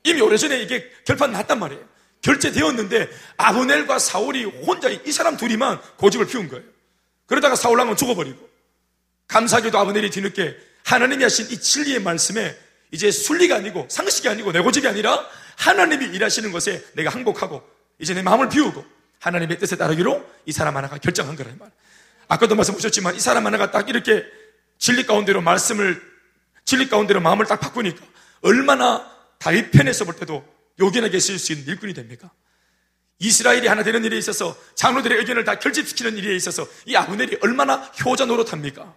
이미 0.05 0.21
오래전에 0.21 0.61
이게 0.63 0.91
결판 1.05 1.33
났단 1.33 1.59
말이에요. 1.59 1.83
결제되었는데 2.23 3.09
아브넬과 3.37 3.99
사울이 3.99 4.45
혼자 4.45 4.89
이 4.89 5.13
사람 5.13 5.37
둘이만 5.37 5.81
고집을 5.97 6.27
피운 6.27 6.49
거예요. 6.49 6.65
그러다가 7.27 7.55
사울왕은 7.57 7.97
죽어버리고 7.97 8.49
감사하게도 9.29 9.79
아브넬이 9.79 10.11
뒤늦게 10.11 10.57
하나님이 10.85 11.23
하신 11.25 11.51
이 11.51 11.61
진리의 11.61 12.01
말씀에 12.01 12.57
이제 12.91 13.11
순리가 13.11 13.57
아니고 13.57 13.87
상식이 13.91 14.29
아니고 14.29 14.53
내 14.53 14.61
고집이 14.61 14.87
아니라 14.87 15.27
하나님이 15.57 16.07
일하시는 16.07 16.53
것에 16.53 16.85
내가 16.95 17.11
항복하고 17.11 17.63
이제 17.99 18.15
내 18.15 18.23
마음을 18.23 18.49
비우고 18.49 18.85
하나님의 19.21 19.59
뜻에 19.59 19.77
따르기로 19.77 20.25
이 20.47 20.53
사람 20.53 20.77
하나가 20.77 20.99
결정한 20.99 21.37
거라 21.37 21.51
말. 21.59 21.71
아까도 22.29 22.55
말씀 22.55 22.75
보셨지만 22.75 23.15
이 23.17 23.21
사람 23.21 23.47
하나가 23.47 23.71
딱 23.71 23.89
이렇게 23.89 24.25
진리 24.79 25.07
가운데로 25.07 25.41
말씀을 25.41 26.01
진리 26.65 26.89
가운데로 26.89 27.21
마음을 27.21 27.47
딱 27.47 27.61
바꾸니까 27.61 28.05
얼마나 28.43 29.11
다윗 29.39 29.71
편에서 29.71 30.05
볼 30.05 30.15
때도 30.17 30.45
요긴하게 30.79 31.19
쓸수 31.19 31.53
있는 31.53 31.67
일꾼이 31.69 31.95
됩니까? 31.95 32.31
이스라엘이 33.19 33.67
하나 33.67 33.83
되는 33.83 34.05
일에 34.05 34.19
있어서 34.19 34.57
장로들의 34.75 35.19
의견을 35.19 35.45
다 35.45 35.59
결집시키는 35.59 36.19
일에 36.19 36.37
있어서 36.37 36.67
이 36.85 36.95
아브넬이 36.95 37.39
얼마나 37.41 37.77
효자 38.05 38.27
노릇합니까? 38.27 38.95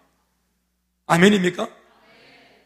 아멘입니까? 1.06 1.70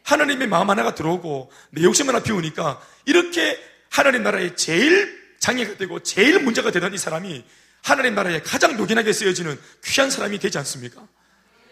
하나님의 0.04 0.48
마음 0.48 0.70
하나가 0.70 0.94
들어오고 0.94 1.50
내 1.70 1.82
욕심 1.82 2.08
하나 2.08 2.22
피우니까 2.22 2.80
이렇게 3.06 3.58
하나님 3.90 4.22
나라의 4.22 4.56
제일 4.56 5.22
장애가 5.40 5.76
되고 5.76 6.00
제일 6.02 6.40
문제가 6.40 6.70
되던 6.70 6.94
이 6.94 6.98
사람이 6.98 7.44
하나님 7.82 8.14
나라에 8.14 8.40
가장 8.40 8.78
요긴하게 8.78 9.12
쓰여지는 9.12 9.58
귀한 9.84 10.10
사람이 10.10 10.38
되지 10.38 10.56
않습니까? 10.58 11.06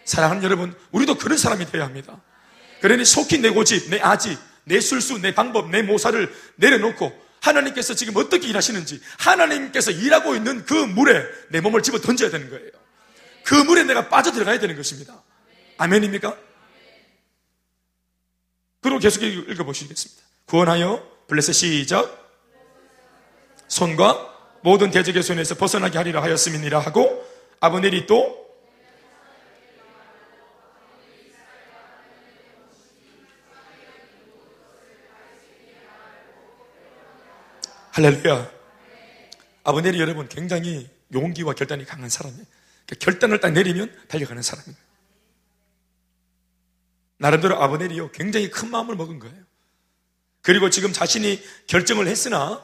사랑하는 0.05 0.43
여러분, 0.43 0.75
우리도 0.91 1.17
그런 1.17 1.39
사람이 1.39 1.71
되어야 1.71 1.87
합니다. 1.87 2.21
그러니 2.81 3.05
속히 3.05 3.39
내 3.39 3.51
고집, 3.51 3.89
내 3.89 4.01
아집, 4.01 4.39
내 4.65 4.81
술수, 4.81 5.21
내 5.21 5.35
방법, 5.35 5.71
내 5.71 5.83
모사를 5.83 6.35
내려놓고 6.57 7.13
하나님께서 7.41 7.95
지금 7.95 8.17
어떻게 8.17 8.47
일하시는지 8.49 9.01
하나님께서 9.19 9.91
일하고 9.91 10.37
있는 10.37 10.65
그 10.65 10.75
물에 10.75 11.25
내 11.49 11.61
몸을 11.61 11.83
집어 11.83 11.99
던져야 11.99 12.31
되는 12.31 12.51
거예요. 12.51 12.71
그 13.45 13.55
물에 13.55 13.85
내가 13.85 14.09
빠져들어가야 14.09 14.61
되는 14.61 14.77
것입니다. 14.77 15.23
아멘입니까? 15.79 16.37
그리고 18.83 18.99
계속 18.99 19.23
읽어보시겠습니다. 19.23 20.23
구원하여 20.45 21.03
블레스 21.29 21.53
시작 21.53 22.21
손과 23.69 24.61
모든 24.63 24.91
대적의 24.91 25.23
손에서 25.23 25.55
벗어나게 25.55 25.97
하리라 25.97 26.23
하였음이니라 26.23 26.79
하고 26.81 27.25
아브넬이 27.61 28.07
또 28.07 28.43
할렐루야. 37.93 38.51
아브넬이 39.65 40.01
여러분 40.01 40.27
굉장히 40.29 40.89
용기와 41.13 41.53
결단이 41.53 41.85
강한 41.85 42.09
사람이에요. 42.09 42.45
그러니까 42.87 43.05
결단을 43.05 43.41
딱 43.41 43.53
내리면 43.53 43.95
달려가는 44.09 44.43
사람이에요. 44.43 44.92
나름대로 47.23 47.63
아브넬이요 47.63 48.11
굉장히 48.11 48.51
큰 48.51 48.69
마음을 48.69 48.97
먹은 48.97 49.21
거예요. 49.21 49.37
그리고 50.43 50.71
지금 50.71 50.93
자신이 50.93 51.41
결정을 51.69 52.09
했으나 52.09 52.61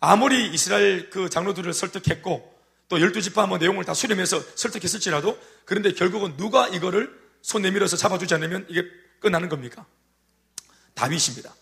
아무리 0.00 0.48
이스라엘 0.48 1.10
그 1.10 1.28
장로들을 1.28 1.70
설득했고 1.74 2.52
또 2.88 3.00
열두 3.00 3.20
지파 3.20 3.46
뭐 3.46 3.58
내용을 3.58 3.84
다 3.84 3.92
수렴해서 3.92 4.42
설득했을지라도 4.54 5.38
그런데 5.66 5.92
결국은 5.92 6.38
누가 6.38 6.68
이거를 6.68 7.12
손 7.42 7.60
내밀어서 7.60 7.98
잡아주지 7.98 8.32
않으면 8.34 8.64
이게 8.70 8.82
끝나는 9.20 9.50
겁니까? 9.50 9.84
다윗입니다. 10.94 11.54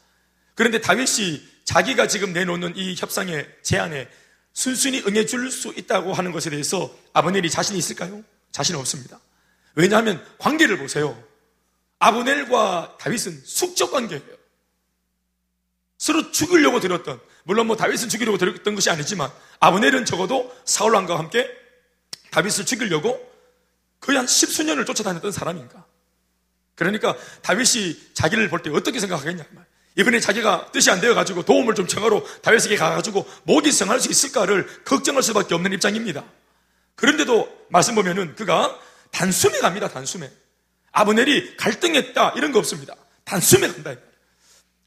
그런데 0.54 0.80
다윗이 0.80 1.42
자기가 1.64 2.06
지금 2.06 2.32
내놓는 2.32 2.76
이 2.76 2.94
협상의 2.96 3.48
제안에 3.62 4.08
순순히 4.52 5.02
응해줄 5.04 5.50
수 5.50 5.74
있다고 5.76 6.12
하는 6.12 6.30
것에 6.30 6.48
대해서 6.48 6.96
아브넬이 7.12 7.50
자신이 7.50 7.76
있을까요? 7.76 8.22
자신 8.52 8.76
없습니다. 8.76 9.18
왜냐하면 9.74 10.24
관계를 10.38 10.78
보세요. 10.78 11.29
아브넬과 12.00 12.96
다윗은 12.98 13.42
숙적 13.44 13.92
관계예요. 13.92 14.40
서로 15.98 16.30
죽이려고 16.32 16.80
들었던, 16.80 17.20
물론 17.44 17.66
뭐 17.66 17.76
다윗은 17.76 18.08
죽이려고 18.08 18.38
들었던 18.38 18.74
것이 18.74 18.90
아니지만 18.90 19.30
아브넬은 19.60 20.06
적어도 20.06 20.54
사울 20.64 20.94
왕과 20.94 21.18
함께 21.18 21.48
다윗을 22.30 22.64
죽이려고 22.64 23.30
거의 24.00 24.16
한 24.16 24.26
십수년을 24.26 24.86
쫓아다녔던 24.86 25.30
사람인가. 25.30 25.84
그러니까 26.74 27.16
다윗이 27.42 28.14
자기를 28.14 28.48
볼 28.48 28.62
때 28.62 28.70
어떻게 28.70 28.98
생각하겠냐 28.98 29.44
말. 29.50 29.66
이번에 29.96 30.20
자기가 30.20 30.70
뜻이 30.72 30.90
안 30.90 31.00
되어가지고 31.00 31.44
도움을 31.44 31.74
좀 31.74 31.86
청하러 31.86 32.24
다윗에게 32.40 32.76
가가지고 32.76 33.28
목이 33.42 33.70
성할 33.70 34.00
수 34.00 34.10
있을까를 34.10 34.84
걱정할 34.84 35.22
수밖에 35.22 35.54
없는 35.54 35.72
입장입니다. 35.72 36.24
그런데도 36.94 37.66
말씀 37.68 37.94
보면은 37.94 38.34
그가 38.36 38.78
단숨에 39.10 39.58
갑니다, 39.58 39.88
단숨에. 39.88 40.30
아브넬이 40.92 41.56
갈등했다, 41.56 42.34
이런 42.36 42.52
거 42.52 42.58
없습니다. 42.58 42.94
단숨에 43.24 43.68
간다. 43.68 43.94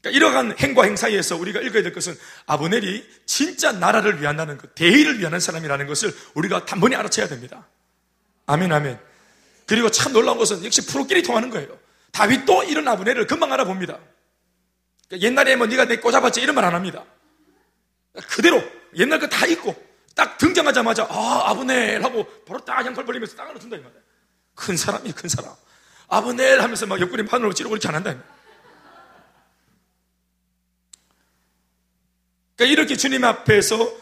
그러니까 0.00 0.10
이러한 0.10 0.58
행과 0.58 0.84
행사에서 0.84 1.36
우리가 1.36 1.60
읽어야 1.60 1.82
될 1.82 1.92
것은 1.92 2.14
아브넬이 2.46 3.08
진짜 3.24 3.72
나라를 3.72 4.20
위한다는 4.20 4.58
것, 4.58 4.74
대의를 4.74 5.18
위하는 5.18 5.40
사람이라는 5.40 5.86
것을 5.86 6.14
우리가 6.34 6.66
단번에 6.66 6.94
알아채야 6.96 7.28
됩니다. 7.28 7.66
아멘, 8.46 8.70
아멘. 8.70 8.98
그리고 9.66 9.90
참 9.90 10.12
놀라운 10.12 10.36
것은 10.36 10.62
역시 10.64 10.86
프로끼리 10.86 11.22
통하는 11.22 11.48
거예요. 11.48 11.78
다윗도 12.12 12.64
이런 12.64 12.86
아브넬을 12.86 13.26
금방 13.26 13.52
알아봅니다. 13.52 13.98
그러니까 15.08 15.26
옛날에 15.26 15.56
뭐 15.56 15.66
네가 15.66 15.86
내 15.86 15.96
꼬잡았지 15.96 16.40
이런 16.42 16.54
말 16.54 16.64
안 16.64 16.74
합니다. 16.74 17.04
그대로 18.28 18.62
옛날 18.96 19.18
거다 19.18 19.46
잊고 19.46 19.74
딱 20.14 20.38
등장하자마자 20.38 21.08
아 21.10 21.44
아브넬 21.50 22.04
하고 22.04 22.24
바로 22.44 22.64
딱 22.64 22.84
양팔 22.86 23.04
벌리면서 23.04 23.34
땅을 23.36 23.58
둔다 23.58 23.76
이 23.76 23.80
말이야. 23.80 24.00
큰 24.54 24.76
사람이 24.76 25.12
큰 25.12 25.28
사람. 25.28 25.52
아브넬 26.08 26.60
하면서 26.60 26.86
막 26.86 27.00
옆구리 27.00 27.24
바늘로 27.26 27.52
찌르고 27.52 27.70
그렇게 27.70 27.88
안 27.88 27.94
한다. 27.94 28.14
그러니까 32.56 32.72
이렇게 32.72 32.96
주님 32.96 33.24
앞에서 33.24 33.92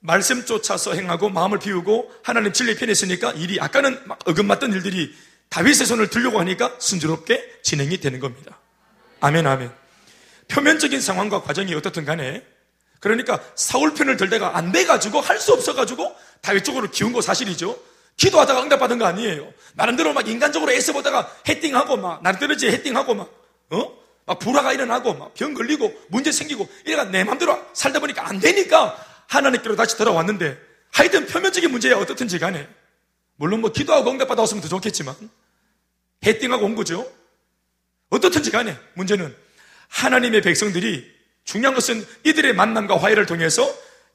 말씀 0.00 0.44
쫓아서 0.44 0.94
행하고 0.94 1.28
마음을 1.28 1.58
비우고 1.58 2.12
하나님 2.22 2.52
진리 2.52 2.76
편에 2.76 2.92
있으니까 2.92 3.32
일이 3.32 3.60
아까는 3.60 4.00
막 4.06 4.18
어긋맞던 4.26 4.72
일들이 4.72 5.14
다윗의 5.48 5.86
손을 5.86 6.08
들려고 6.08 6.38
하니까 6.38 6.76
순조롭게 6.78 7.60
진행이 7.62 7.98
되는 7.98 8.20
겁니다. 8.20 8.58
아멘 9.20 9.46
아멘. 9.46 9.72
표면적인 10.46 11.00
상황과 11.00 11.42
과정이 11.42 11.74
어떻든 11.74 12.04
간에 12.04 12.44
그러니까 13.00 13.40
사울 13.54 13.94
편을 13.94 14.16
들다가 14.16 14.56
안 14.56 14.72
돼가지고 14.72 15.20
할 15.20 15.38
수 15.38 15.52
없어가지고 15.52 16.14
다윗 16.40 16.64
쪽으로 16.64 16.90
기운 16.90 17.12
거 17.12 17.20
사실이죠. 17.20 17.78
기도하다가 18.18 18.62
응답받은 18.64 18.98
거 18.98 19.06
아니에요. 19.06 19.50
나름대로 19.74 20.12
막 20.12 20.28
인간적으로 20.28 20.72
애써보다가 20.72 21.32
헤딩하고 21.48 21.96
막, 21.96 22.22
나름대로 22.22 22.52
이제 22.52 22.70
헤딩하고 22.70 23.14
막, 23.14 23.32
어? 23.70 23.98
막 24.26 24.38
불화가 24.38 24.74
일어나고 24.74 25.14
막 25.14 25.32
병 25.34 25.54
걸리고 25.54 26.06
문제 26.08 26.30
생기고 26.30 26.68
이래가 26.84 27.04
내 27.04 27.24
맘대로 27.24 27.58
살다 27.72 28.00
보니까 28.00 28.28
안 28.28 28.38
되니까 28.40 29.02
하나님께로 29.28 29.74
다시 29.76 29.96
돌아왔는데 29.96 30.58
하여튼 30.92 31.26
표면적인 31.26 31.70
문제야 31.70 31.96
어떻든지 31.96 32.38
간에 32.38 32.68
물론 33.36 33.60
뭐 33.60 33.72
기도하고 33.72 34.10
응답받아 34.10 34.42
왔으면 34.42 34.62
더 34.62 34.68
좋겠지만 34.68 35.14
헤딩하고 36.26 36.64
온 36.64 36.74
거죠. 36.74 37.10
어떻든지 38.10 38.50
간에 38.50 38.76
문제는 38.94 39.34
하나님의 39.88 40.42
백성들이 40.42 41.08
중요한 41.44 41.74
것은 41.74 42.04
이들의 42.24 42.52
만남과 42.54 42.98
화해를 42.98 43.26
통해서 43.26 43.66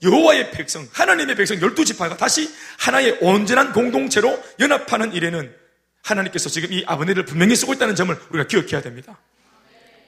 여호와의 0.03 0.51
백성, 0.51 0.87
하나님의 0.91 1.35
백성 1.35 1.59
열두 1.61 1.85
지파가 1.85 2.17
다시 2.17 2.53
하나의 2.79 3.17
온전한 3.21 3.71
공동체로 3.73 4.41
연합하는 4.59 5.13
일에는 5.13 5.55
하나님께서 6.03 6.49
지금 6.49 6.73
이 6.73 6.83
아버네를 6.85 7.25
분명히 7.25 7.55
쓰고 7.55 7.73
있다는 7.73 7.95
점을 7.95 8.15
우리가 8.29 8.47
기억해야 8.47 8.81
됩니다. 8.81 9.17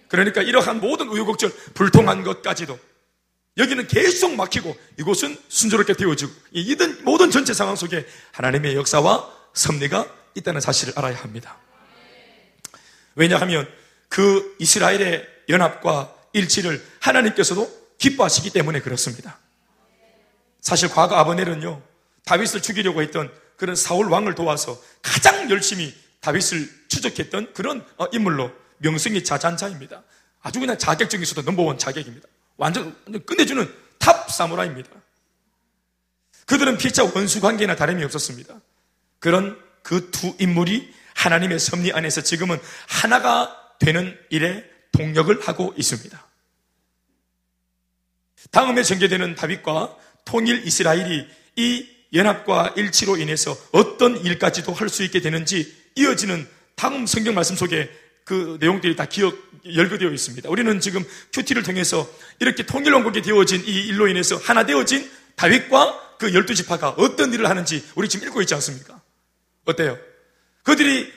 그러니까 0.10 0.42
이러한 0.42 0.82
모든 0.82 1.08
우유곡절, 1.08 1.52
불통한 1.74 2.24
것까지도 2.24 2.78
여기는 3.58 3.88
계속 3.88 4.36
막히고 4.36 4.76
이곳은 5.00 5.38
순조롭게 5.48 5.94
되어지고 5.94 6.32
이 6.52 6.76
모든 7.04 7.32
전체 7.32 7.54
상황 7.54 7.76
속에 7.76 8.06
하나님의 8.34 8.76
역사와 8.76 9.32
섭리가 9.54 10.14
있다는 10.36 10.60
사실을 10.60 10.94
알아야 10.98 11.16
합니다. 11.16 11.58
왜냐하면 13.16 13.66
그 14.10 14.56
이스라엘의 14.60 15.26
연합과 15.48 16.14
일치를 16.34 16.86
하나님께서도 17.00 17.86
기뻐하시기 17.98 18.50
때문에 18.50 18.82
그렇습니다. 18.82 19.40
사실 20.66 20.90
과거 20.90 21.16
아버넬은요, 21.16 21.80
다윗을 22.26 22.64
죽이려고 22.64 23.04
했던 23.04 23.32
그런 23.56 23.76
사울 23.76 24.10
왕을 24.10 24.34
도와서 24.34 24.82
가장 25.04 25.48
열심히 25.52 25.94
다윗을 26.22 26.68
추적했던 26.88 27.54
그런 27.54 27.86
어, 27.98 28.08
인물로 28.12 28.52
명성이 28.80 29.24
자자한 29.24 29.58
자입니다. 29.58 30.02
아주 30.42 30.60
그냥 30.60 30.76
자객 30.80 31.12
중에서도 31.12 31.44
넘버원 31.44 31.78
자객입니다. 31.78 32.28
완전, 32.58 32.96
완전 33.06 33.24
끝내주는 33.28 33.72
탑 34.00 34.32
사무라이입니다. 34.32 34.90
그들은 36.48 36.80
피차 36.80 37.12
원수 37.14 37.42
관계나 37.42 37.76
다름이 37.76 38.04
없었습니다. 38.04 38.60
그런 39.20 39.62
그 39.84 40.10
두 40.10 40.36
인물이 40.40 40.92
하나님의 41.14 41.60
섭리 41.60 41.94
안에서 41.94 42.22
지금은 42.22 42.60
하나가 42.88 43.56
되는 43.78 44.18
일에 44.32 44.68
동역을 44.94 45.48
하고 45.48 45.76
있습니다. 45.78 46.26
다음에 48.50 48.82
전개되는 48.82 49.36
다윗과 49.36 50.05
통일 50.26 50.66
이스라엘이 50.66 51.28
이 51.56 51.88
연합과 52.14 52.74
일치로 52.76 53.18
인해서 53.18 53.58
어떤 53.72 54.18
일까지도 54.24 54.74
할 54.74 54.90
수 54.90 55.04
있게 55.04 55.22
되는지 55.22 55.74
이어지는 55.96 56.48
다음 56.76 57.06
성경 57.06 57.36
말씀 57.36 57.56
속에 57.56 57.90
그 58.24 58.58
내용들이 58.60 58.96
다 58.96 59.06
기억, 59.06 59.38
열거되어 59.66 60.10
있습니다. 60.12 60.50
우리는 60.50 60.80
지금 60.80 61.04
큐티를 61.32 61.64
통해서 61.64 62.10
이렇게 62.40 62.66
통일왕국이 62.66 63.22
되어진 63.22 63.64
이 63.66 63.88
일로 63.88 64.08
인해서 64.08 64.36
하나 64.38 64.66
되어진 64.66 65.10
다윗과 65.36 66.18
그 66.18 66.34
열두 66.34 66.56
지파가 66.56 66.90
어떤 66.92 67.34
일을 67.34 67.50
하는지 67.50 67.84
우리 67.96 68.10
지금 68.10 68.28
읽고 68.28 68.42
있지 68.42 68.54
않습니까? 68.56 69.02
어때요? 69.66 69.98
그들이 70.64 71.12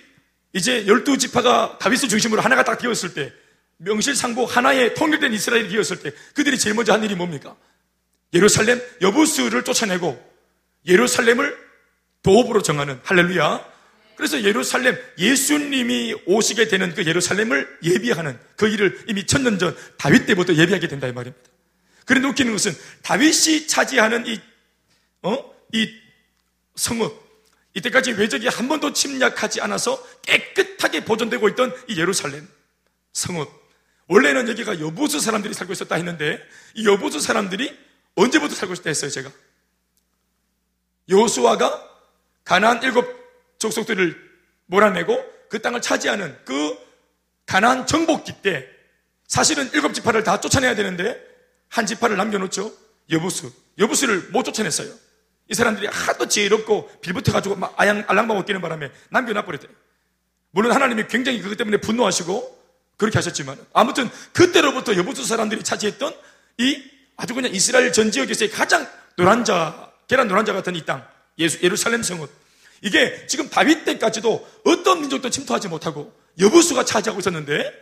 이제 0.52 0.86
열두 0.86 1.18
지파가 1.18 1.78
다윗을 1.78 2.08
중심으로 2.08 2.42
하나가 2.42 2.64
딱 2.64 2.78
되었을 2.78 3.14
때 3.14 3.32
명실상부 3.78 4.44
하나의 4.44 4.94
통일된 4.94 5.32
이스라엘이 5.32 5.68
되었을 5.68 6.00
때 6.00 6.10
그들이 6.34 6.58
제일 6.58 6.74
먼저 6.74 6.92
한 6.92 7.02
일이 7.04 7.14
뭡니까? 7.14 7.56
예루살렘 8.34 8.80
여부스를 9.00 9.64
쫓아내고 9.64 10.22
예루살렘을 10.86 11.56
도읍으로 12.22 12.62
정하는 12.62 13.00
할렐루야. 13.04 13.78
그래서 14.16 14.42
예루살렘 14.42 14.98
예수님이 15.16 16.14
오시게 16.26 16.68
되는 16.68 16.92
그 16.92 17.06
예루살렘을 17.06 17.78
예비하는 17.84 18.38
그 18.56 18.68
일을 18.68 19.04
이미 19.06 19.24
천년 19.24 19.58
전 19.58 19.76
다윗 19.96 20.26
때부터 20.26 20.54
예비하게 20.54 20.88
된다 20.88 21.06
이 21.06 21.12
말입니다. 21.12 21.48
그런데 22.04 22.28
웃기는 22.28 22.52
것은 22.52 22.74
다윗이 23.02 23.68
차지하는 23.68 24.26
이, 24.26 24.40
어? 25.22 25.54
이 25.72 25.88
성읍, 26.74 27.12
이때까지 27.74 28.12
외적이 28.12 28.48
한 28.48 28.68
번도 28.68 28.92
침략하지 28.92 29.60
않아서 29.60 30.02
깨끗하게 30.22 31.04
보존되고 31.04 31.48
있던 31.50 31.74
이 31.86 31.98
예루살렘 31.98 32.48
성읍. 33.12 33.48
원래는 34.08 34.48
여기가 34.48 34.80
여부수 34.80 35.20
사람들이 35.20 35.52
살고 35.54 35.74
있었다 35.74 35.96
했는데 35.96 36.40
이 36.74 36.86
여부수 36.86 37.20
사람들이 37.20 37.76
언제부터 38.14 38.54
살고 38.54 38.74
있었다 38.74 38.90
했어요, 38.90 39.10
제가. 39.10 39.30
여호수아가 41.08 41.88
가나안 42.44 42.82
일곱 42.82 43.06
족속들을 43.58 44.28
몰아내고 44.66 45.24
그 45.48 45.60
땅을 45.60 45.80
차지하는 45.80 46.36
그 46.44 46.76
가나안 47.46 47.86
정복기 47.86 48.42
때 48.42 48.68
사실은 49.26 49.70
일곱 49.72 49.94
지파를 49.94 50.22
다 50.22 50.40
쫓아내야 50.40 50.74
되는데 50.74 51.18
한 51.68 51.86
지파를 51.86 52.16
남겨놓죠. 52.16 52.72
여부수. 53.10 53.52
여부수를 53.78 54.30
못 54.30 54.42
쫓아냈어요. 54.42 54.92
이 55.50 55.54
사람들이 55.54 55.86
하도 55.86 56.28
지혜롭고 56.28 57.00
빌붙어가지고 57.00 57.56
막 57.56 57.74
아양, 57.76 58.04
알랑방울 58.06 58.44
끼는 58.44 58.60
바람에 58.60 58.90
남겨놔버렸대요. 59.10 59.70
물론 60.50 60.72
하나님이 60.72 61.06
굉장히 61.08 61.40
그것 61.40 61.56
때문에 61.56 61.78
분노하시고 61.78 62.58
그렇게 62.96 63.18
하셨지만 63.18 63.58
아무튼 63.72 64.10
그때로부터 64.32 64.96
여부수 64.96 65.24
사람들이 65.24 65.62
차지했던 65.62 66.14
이 66.58 66.82
아주 67.18 67.34
그냥 67.34 67.52
이스라엘 67.52 67.92
전 67.92 68.10
지역에서의 68.10 68.50
가장 68.50 68.88
노란자, 69.16 69.90
계란 70.06 70.28
노란자 70.28 70.52
같은 70.52 70.74
이 70.76 70.86
땅, 70.86 71.06
예수, 71.38 71.58
예루살렘 71.62 72.02
성읍. 72.02 72.30
이게 72.80 73.26
지금 73.26 73.50
다윗 73.50 73.84
때까지도 73.84 74.48
어떤 74.64 75.00
민족도 75.00 75.28
침투하지 75.28 75.66
못하고 75.66 76.14
여부수가 76.38 76.84
차지하고 76.84 77.18
있었는데 77.18 77.72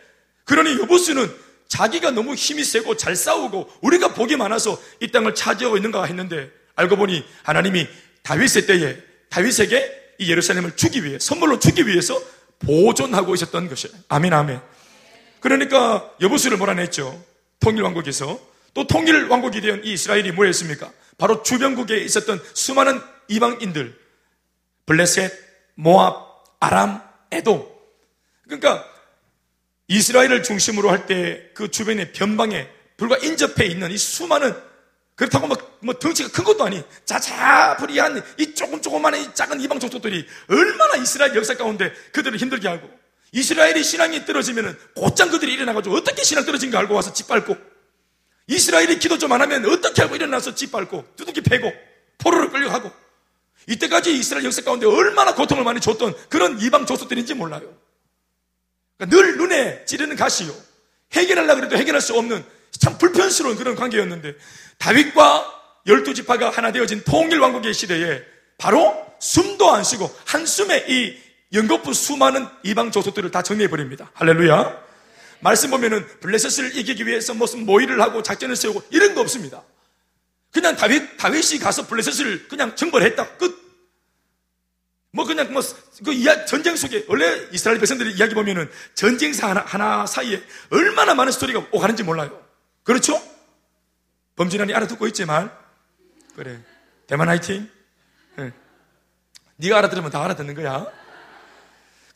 그러니 0.43 0.79
여부수는 0.79 1.31
자기가 1.67 2.11
너무 2.11 2.33
힘이 2.33 2.63
세고 2.63 2.97
잘 2.97 3.15
싸우고 3.15 3.71
우리가 3.81 4.15
복이 4.15 4.37
많아서 4.37 4.81
이 4.99 5.11
땅을 5.11 5.35
차지하고 5.35 5.77
있는가 5.77 6.05
했는데 6.05 6.49
알고 6.75 6.95
보니 6.95 7.23
하나님이 7.43 7.87
다윗의 8.23 8.65
때에 8.65 8.97
다윗에게 9.29 10.15
이 10.17 10.31
예루살렘을 10.31 10.75
주기 10.75 11.03
위해 11.03 11.19
선물로 11.19 11.59
주기 11.59 11.85
위해서 11.85 12.19
보존하고 12.59 13.35
있었던 13.35 13.69
것이에요. 13.69 13.95
아멘 14.09 14.33
아멘. 14.33 14.59
그러니까 15.41 16.09
여부수를 16.21 16.57
몰아냈죠. 16.57 17.23
통일 17.59 17.83
왕국에서 17.83 18.39
또 18.73 18.85
통일 18.87 19.27
왕국이 19.27 19.61
된이 19.61 19.81
이스라엘이 19.83 20.31
뭐였습니까? 20.33 20.91
바로 21.17 21.41
주변국에 21.43 21.97
있었던 21.97 22.41
수많은 22.53 23.01
이방인들, 23.27 23.97
블레셋, 24.85 25.31
모압, 25.75 26.45
아람, 26.59 27.01
에돔. 27.31 27.67
그러니까 28.45 28.85
이스라엘을 29.87 30.43
중심으로 30.43 30.89
할 30.89 31.05
때 31.07 31.51
그 31.53 31.69
주변의 31.71 32.13
변방에 32.13 32.67
불과 32.97 33.17
인접해 33.17 33.65
있는 33.65 33.91
이 33.91 33.97
수많은 33.97 34.55
그렇다고 35.15 35.47
뭐, 35.47 35.57
뭐 35.79 35.93
덩치가 35.95 36.29
큰 36.29 36.43
것도 36.43 36.63
아니 36.63 36.83
자자부리한 37.05 38.21
이 38.37 38.53
조금 38.53 38.81
조그마한 38.81 39.19
이 39.19 39.33
작은 39.33 39.59
이방 39.61 39.79
족속들이 39.79 40.27
얼마나 40.49 40.95
이스라엘 40.97 41.35
역사 41.35 41.55
가운데 41.57 41.91
그들을 42.11 42.37
힘들게 42.37 42.67
하고 42.67 42.87
이스라엘이 43.31 43.83
신앙이 43.83 44.25
떨어지면은 44.25 44.77
곧장 44.95 45.29
그들이 45.29 45.53
일어나가지고 45.53 45.95
어떻게 45.95 46.23
신앙 46.23 46.45
떨어진 46.45 46.69
가 46.69 46.79
알고 46.79 46.93
와서 46.93 47.11
짓밟고 47.11 47.57
이스라엘이 48.47 48.99
기도 48.99 49.17
좀 49.17 49.31
안 49.31 49.41
하면 49.41 49.65
어떻게 49.65 50.01
하고 50.01 50.15
일어나서 50.15 50.55
짓밟고 50.55 51.05
두둑이 51.15 51.41
패고 51.41 51.71
포로를 52.17 52.49
끌려가고 52.49 52.91
이때까지 53.67 54.17
이스라엘 54.17 54.45
역사 54.45 54.61
가운데 54.63 54.85
얼마나 54.85 55.35
고통을 55.35 55.63
많이 55.63 55.81
줬던 55.81 56.15
그런 56.29 56.59
이방 56.61 56.85
조수들인지 56.85 57.33
몰라요. 57.33 57.61
그러니까 58.97 59.15
늘 59.15 59.37
눈에 59.37 59.85
찌르는 59.85 60.15
가시요. 60.15 60.53
해결하려고 61.13 61.63
해도 61.65 61.77
해결할 61.77 62.01
수 62.01 62.17
없는 62.17 62.43
참 62.79 62.97
불편스러운 62.97 63.57
그런 63.57 63.75
관계였는데 63.75 64.35
다윗과 64.77 65.53
열두 65.87 66.13
지파가 66.13 66.49
하나 66.49 66.71
되어진 66.71 67.03
통일 67.03 67.39
왕국의 67.39 67.73
시대에 67.73 68.21
바로 68.57 69.05
숨도 69.19 69.69
안 69.71 69.83
쉬고 69.83 70.13
한숨에 70.25 70.85
이 70.87 71.17
연거푸 71.53 71.93
수많은 71.93 72.47
이방 72.63 72.91
조수들을 72.91 73.31
다 73.31 73.41
정리해 73.41 73.69
버립니다. 73.69 74.11
할렐루야. 74.13 74.86
말씀 75.39 75.69
보면은 75.69 76.05
블레셋을 76.19 76.75
이기기 76.77 77.05
위해서 77.05 77.33
무슨 77.33 77.65
모의를 77.65 78.01
하고 78.01 78.23
작전을 78.23 78.55
세우고 78.55 78.83
이런 78.89 79.15
거 79.15 79.21
없습니다. 79.21 79.63
그냥 80.51 80.75
다윗, 80.75 81.17
다윗이 81.17 81.59
가서 81.59 81.87
블레셋을 81.87 82.47
그냥 82.47 82.75
정벌했다. 82.75 83.37
끝. 83.37 83.67
뭐 85.11 85.25
그냥 85.25 85.51
뭐 85.51 85.61
그 86.03 86.13
이야 86.13 86.45
전쟁 86.45 86.75
속에 86.75 87.05
원래 87.07 87.47
이스라엘 87.51 87.79
백성들의 87.79 88.13
이야기 88.13 88.35
보면은 88.35 88.69
전쟁사 88.93 89.49
하나, 89.49 89.61
하나 89.61 90.05
사이에 90.05 90.43
얼마나 90.69 91.15
많은 91.15 91.31
스토리가 91.31 91.67
오가는지 91.71 92.03
몰라요. 92.03 92.39
그렇죠? 92.83 93.21
범진환이 94.35 94.73
알아듣고 94.73 95.07
있지만 95.07 95.51
그래 96.35 96.61
대만 97.07 97.27
화이팅. 97.29 97.69
네. 98.35 98.53
네가 99.55 99.77
알아들으면 99.79 100.11
다 100.11 100.23
알아듣는 100.23 100.53
거야. 100.53 100.85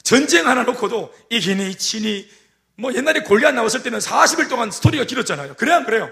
전쟁 0.04 0.48
하나 0.48 0.64
놓고도 0.64 1.14
이기니 1.30 1.76
치니 1.76 2.30
뭐 2.82 2.92
옛날에 2.96 3.22
골리앗 3.22 3.54
나왔을 3.54 3.84
때는 3.84 4.00
40일 4.00 4.50
동안 4.50 4.72
스토리가 4.72 5.06
길었잖아요. 5.06 5.54
그래 5.56 5.72
안 5.72 5.86
그래요? 5.86 6.10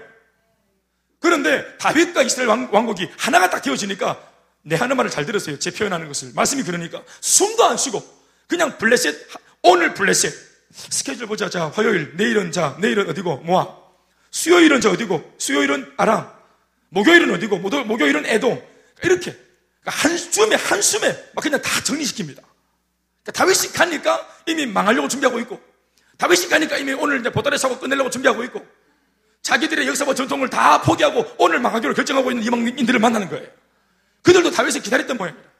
그런데 1.18 1.76
다윗과 1.78 2.22
이스라엘 2.22 2.48
왕, 2.48 2.86
국이 2.86 3.08
하나가 3.18 3.50
딱 3.50 3.60
되어지니까 3.60 4.22
내 4.62 4.76
하는 4.76 4.96
말을 4.96 5.10
잘 5.10 5.26
들었어요. 5.26 5.58
제 5.58 5.72
표현하는 5.72 6.06
것을. 6.06 6.30
말씀이 6.32 6.62
그러니까 6.62 7.02
숨도 7.20 7.64
안 7.64 7.76
쉬고 7.76 8.02
그냥 8.46 8.78
블레셋 8.78 9.16
오늘 9.62 9.94
블레셋 9.94 10.32
스케줄 10.70 11.26
보자. 11.26 11.50
자 11.50 11.68
화요일 11.68 12.12
내일은 12.16 12.52
자 12.52 12.76
내일은 12.78 13.10
어디고 13.10 13.38
모아 13.38 13.76
수요일은 14.30 14.80
저 14.80 14.92
어디고 14.92 15.34
수요일은 15.38 15.92
아람 15.96 16.30
목요일은 16.90 17.34
어디고 17.34 17.58
목요일은 17.58 18.26
애동 18.26 18.64
이렇게 19.02 19.36
그러니까 19.80 20.08
한숨에 20.08 20.54
한숨에 20.54 21.30
막 21.34 21.42
그냥 21.42 21.60
다 21.60 21.80
정리시킵니다. 21.80 22.42
그러니까 23.22 23.32
다윗이 23.34 23.72
가니까 23.72 24.24
이미 24.46 24.66
망하려고 24.66 25.08
준비하고 25.08 25.40
있고 25.40 25.69
다윗이 26.20 26.48
가니까 26.48 26.76
이미 26.76 26.92
오늘 26.92 27.20
이제 27.20 27.30
보따리 27.30 27.56
사고 27.56 27.78
끝내려고 27.78 28.10
준비하고 28.10 28.44
있고 28.44 28.64
자기들의 29.40 29.88
역사와 29.88 30.14
전통을 30.14 30.50
다 30.50 30.82
포기하고 30.82 31.24
오늘 31.38 31.60
망하기로 31.60 31.94
결정하고 31.94 32.30
있는 32.30 32.44
이방인들을 32.44 33.00
만나는 33.00 33.30
거예요. 33.30 33.48
그들도 34.22 34.50
다윗을 34.50 34.82
기다렸던 34.82 35.16
모양이에요. 35.16 35.50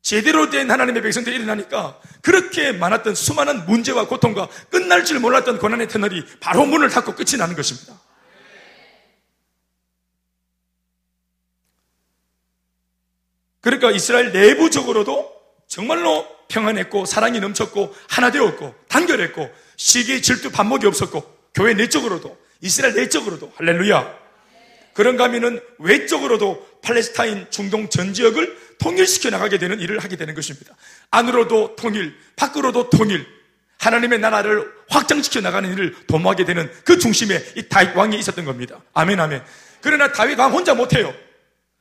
제대로 0.00 0.48
된 0.48 0.70
하나님의 0.70 1.02
백성들이 1.02 1.36
일어나니까 1.36 2.00
그렇게 2.22 2.72
많았던 2.72 3.14
수많은 3.14 3.66
문제와 3.66 4.08
고통과 4.08 4.48
끝날 4.70 5.04
줄 5.04 5.20
몰랐던 5.20 5.58
고난의 5.58 5.88
터널이 5.88 6.24
바로 6.40 6.64
문을 6.64 6.88
닫고 6.88 7.14
끝이 7.14 7.36
나는 7.36 7.54
것입니다. 7.54 7.92
그러니까 13.60 13.90
이스라엘 13.90 14.32
내부적으로도 14.32 15.30
정말로 15.66 16.37
평안했고 16.48 17.04
사랑이 17.04 17.40
넘쳤고 17.40 17.94
하나 18.08 18.30
되었고 18.30 18.74
단결했고 18.88 19.50
시기 19.76 20.22
질투 20.22 20.50
반목이 20.50 20.86
없었고 20.86 21.38
교회 21.54 21.74
내적으로도 21.74 22.36
이스라엘 22.60 22.94
내적으로도 22.94 23.52
할렐루야 23.56 24.28
그런가 24.94 25.24
하면은 25.24 25.60
외적으로도 25.78 26.66
팔레스타인 26.82 27.46
중동 27.50 27.88
전 27.88 28.12
지역을 28.12 28.58
통일시켜 28.78 29.30
나가게 29.30 29.58
되는 29.58 29.78
일을 29.78 30.00
하게 30.00 30.16
되는 30.16 30.34
것입니다. 30.34 30.74
안으로도 31.10 31.76
통일, 31.76 32.16
밖으로도 32.34 32.90
통일, 32.90 33.24
하나님의 33.78 34.18
나라를 34.18 34.68
확장시켜 34.88 35.40
나가는 35.40 35.70
일을 35.72 35.94
도모하게 36.08 36.44
되는 36.44 36.70
그 36.84 36.98
중심에 36.98 37.44
이 37.56 37.68
다윗 37.68 37.94
왕이 37.94 38.18
있었던 38.18 38.44
겁니다. 38.44 38.80
아멘, 38.92 39.20
아멘. 39.20 39.42
그러나 39.80 40.10
다윗 40.10 40.38
왕 40.38 40.52
혼자 40.52 40.74
못해요. 40.74 41.14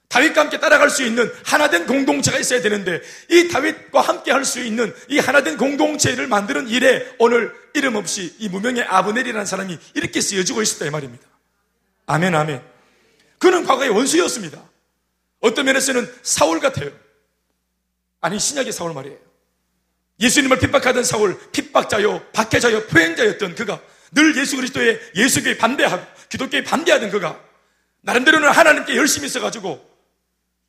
다윗과 0.10 0.42
함께 0.42 0.60
따라갈 0.60 0.90
수 0.90 1.04
있는 1.04 1.32
하나된 1.44 1.86
공동체가 1.86 2.40
있어야 2.40 2.62
되는데 2.62 3.02
이 3.30 3.50
다윗과 3.50 4.02
함께 4.02 4.32
할 4.32 4.46
수 4.46 4.62
있는 4.62 4.96
이 5.10 5.20
하나된 5.20 5.58
공동체를 5.58 6.28
만드는 6.28 6.70
일에 6.70 7.06
오늘 7.20 7.54
이름 7.74 7.96
없이 7.96 8.34
이 8.40 8.48
무명의 8.48 8.84
아브넬이라는 8.84 9.46
사람이 9.46 9.78
이렇게 9.94 10.22
쓰여지고 10.22 10.62
있었다 10.62 10.86
이 10.86 10.90
말입니다. 10.90 11.28
아멘 12.06 12.34
아멘. 12.34 12.62
그는 13.38 13.66
과거에 13.66 13.90
원수였습니다. 13.90 14.64
어떤 15.42 15.66
면에서는 15.66 16.12
사울 16.24 16.60
같아요. 16.60 16.90
아니 18.22 18.40
신약의 18.40 18.72
사울 18.72 18.94
말이에요. 18.94 19.18
예수님을 20.20 20.58
핍박하던 20.58 21.04
사울, 21.04 21.38
핍박자요, 21.52 22.32
박해자요, 22.32 22.88
포행자였던 22.88 23.56
그가 23.56 23.80
늘 24.14 24.36
예수 24.38 24.56
그리스도의 24.56 25.00
예수교에 25.16 25.58
반대하고 25.58 26.04
기독교에 26.30 26.64
반대하던 26.64 27.12
그가 27.12 27.40
나름대로는 28.02 28.50
하나님께 28.50 28.96
열심히 28.96 29.28
있어가지고 29.28 29.87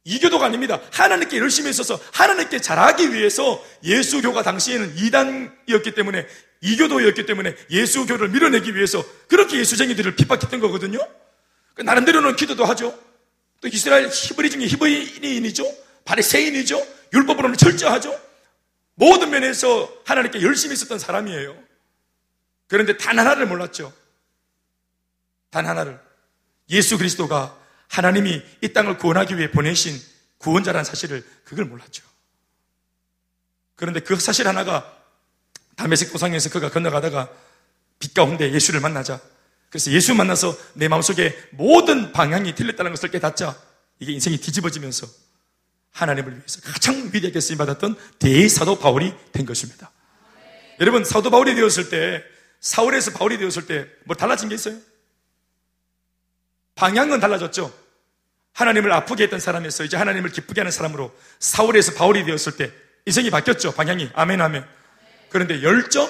이교도가 0.09 0.47
아닙니다. 0.47 0.81
하나님께 0.91 1.39
열심히 1.39 1.69
있어서 1.69 2.01
하나님께 2.13 2.61
잘하기 2.61 3.13
위해서 3.13 3.63
예수교가 3.85 4.43
당시에는 4.43 4.97
이단이었기 4.97 5.95
때문에 5.95 6.27
이교도였기 6.63 7.27
때문에 7.27 7.55
예수교를 7.71 8.31
밀어내기 8.31 8.75
위해서 8.75 9.05
그렇게 9.29 9.59
예수쟁이들을 9.59 10.17
핍박했던 10.17 10.61
거거든요. 10.61 10.99
그 11.75 11.83
나름대로는 11.83 12.37
기도도 12.37 12.65
하죠. 12.65 12.99
또 13.61 13.69
이스라엘 13.69 14.09
히브리 14.09 14.51
중에 14.51 14.67
히브리인이죠. 14.67 15.65
바리새인이죠. 16.07 16.85
율법으로는 17.13 17.57
철저하죠. 17.59 18.19
모든 18.95 19.31
면에서 19.31 19.93
하나님께 20.07 20.41
열심히 20.43 20.73
있었던 20.73 20.99
사람이에요. 20.99 21.57
그런데 22.67 22.97
단 22.97 23.19
하나를 23.19 23.47
몰랐죠. 23.47 23.93
단 25.51 25.67
하나를. 25.67 26.01
예수 26.71 26.97
그리스도가 26.99 27.57
하나님이 27.89 28.43
이 28.63 28.73
땅을 28.73 28.99
구원하기 28.99 29.37
위해 29.39 29.51
보내신 29.51 30.01
구원자라는 30.39 30.85
사실을 30.85 31.25
그걸 31.45 31.65
몰랐죠. 31.65 32.05
그런데 33.77 34.01
그 34.01 34.17
사실 34.17 34.47
하나가 34.47 34.95
담에색 35.77 36.13
도상에서 36.13 36.51
그가 36.51 36.71
건너가다가 36.71 37.31
빛 37.99 38.15
가운데 38.15 38.53
예수를 38.53 38.81
만나자. 38.81 39.21
그래서 39.71 39.91
예수 39.93 40.15
만나서 40.15 40.57
내 40.75 40.89
마음속에 40.89 41.37
모든 41.53 42.13
방향이 42.13 42.55
틀렸다는 42.55 42.93
것을 42.93 43.11
깨닫자. 43.11 43.57
이게 44.01 44.13
인생이 44.13 44.39
뒤집어지면서 44.39 45.07
하나님을 45.91 46.37
위해서 46.37 46.61
가장 46.63 47.11
위대하게 47.13 47.41
쓰임 47.41 47.59
받았던 47.59 47.97
대사도 48.19 48.79
바울이 48.79 49.15
된 49.33 49.47
것입니다. 49.47 49.91
여러분 50.81 51.05
사도 51.05 51.31
바울이 51.31 51.55
되었을 51.55 51.91
때 51.91 52.23
사울에서 52.61 53.13
바울이 53.13 53.39
되었을 53.39 53.67
때 53.67 53.87
뭐 54.05 54.17
달라진 54.17 54.49
게 54.49 54.55
있어요? 54.55 54.77
방향은 56.79 57.19
달라졌죠. 57.19 57.75
하나님을 58.53 58.93
아프게 58.93 59.25
했던 59.25 59.41
사람에서 59.41 59.83
이제 59.83 59.97
하나님을 59.97 60.31
기쁘게 60.31 60.61
하는 60.61 60.71
사람으로 60.71 61.13
사울에서 61.41 61.95
바울이 61.95 62.25
되었을 62.25 62.57
때 62.57 62.73
인생이 63.05 63.31
바뀌었죠. 63.31 63.73
방향이. 63.73 64.11
아멘, 64.15 64.41
아멘. 64.41 64.65
그런데 65.29 65.61
열정, 65.63 66.09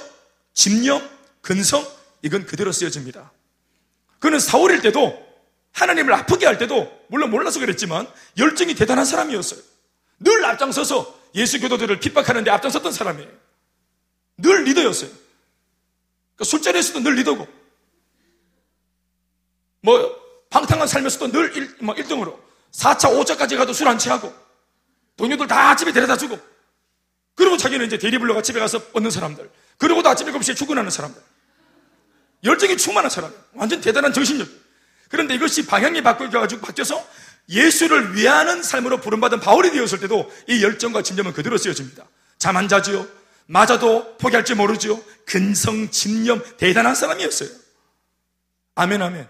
집념, 0.52 1.08
근성, 1.40 1.86
이건 2.20 2.44
그대로 2.44 2.70
쓰여집니다. 2.70 3.32
그는 4.18 4.38
사울일 4.38 4.82
때도 4.82 5.26
하나님을 5.72 6.12
아프게 6.12 6.44
할 6.44 6.58
때도 6.58 7.06
물론 7.08 7.30
몰라서 7.30 7.60
그랬지만 7.60 8.06
열정이 8.36 8.74
대단한 8.74 9.06
사람이었어요. 9.06 9.60
늘 10.20 10.44
앞장서서 10.44 11.18
예수 11.34 11.60
교도들을 11.60 11.98
핍박하는데 11.98 12.50
앞장섰던 12.50 12.92
사람이에요. 12.92 13.30
늘 14.36 14.64
리더였어요. 14.64 15.10
그러니까 15.10 16.44
술자리에서도 16.44 17.00
늘 17.00 17.14
리더고 17.14 17.48
뭐 19.80 20.17
방탕한 20.50 20.86
삶에서도 20.88 21.30
늘 21.32 21.56
1, 21.56 21.76
뭐 21.80 21.94
1등으로 21.94 22.38
4차, 22.72 23.10
5차까지 23.12 23.56
가도 23.56 23.72
술 23.72 23.88
안 23.88 23.98
취하고 23.98 24.34
동료들 25.16 25.46
다 25.46 25.74
집에 25.76 25.92
데려다 25.92 26.16
주고 26.16 26.38
그리고 27.34 27.56
자기는 27.56 27.86
이제 27.86 27.98
대리 27.98 28.18
불러가 28.18 28.42
집에 28.42 28.58
가서 28.60 28.80
얻는 28.92 29.10
사람들 29.10 29.50
그리고도 29.78 30.08
아침 30.08 30.26
7시에 30.28 30.56
출근하는 30.56 30.90
사람들 30.90 31.20
열정이 32.44 32.76
충만한 32.76 33.10
사람 33.10 33.32
완전 33.54 33.80
대단한 33.80 34.12
정신력. 34.12 34.48
그런데 35.08 35.34
이것이 35.34 35.66
방향이 35.66 36.02
바뀌어가지고 36.02 36.60
바뀌어서 36.60 37.04
예수를 37.48 38.14
위하는 38.14 38.62
삶으로 38.62 39.00
부름받은 39.00 39.40
바울이 39.40 39.70
되었을 39.70 40.00
때도 40.00 40.30
이 40.46 40.62
열정과 40.62 41.02
집념은 41.02 41.32
그대로 41.32 41.56
쓰여집니다. 41.56 42.04
잠 42.38 42.56
안 42.56 42.68
자지요? 42.68 43.06
맞아도 43.46 44.16
포기할 44.18 44.44
줄 44.44 44.56
모르지요? 44.56 45.00
근성, 45.24 45.90
집념 45.90 46.42
대단한 46.58 46.94
사람이었어요. 46.94 47.48
아멘 48.74 49.00
아멘 49.02 49.28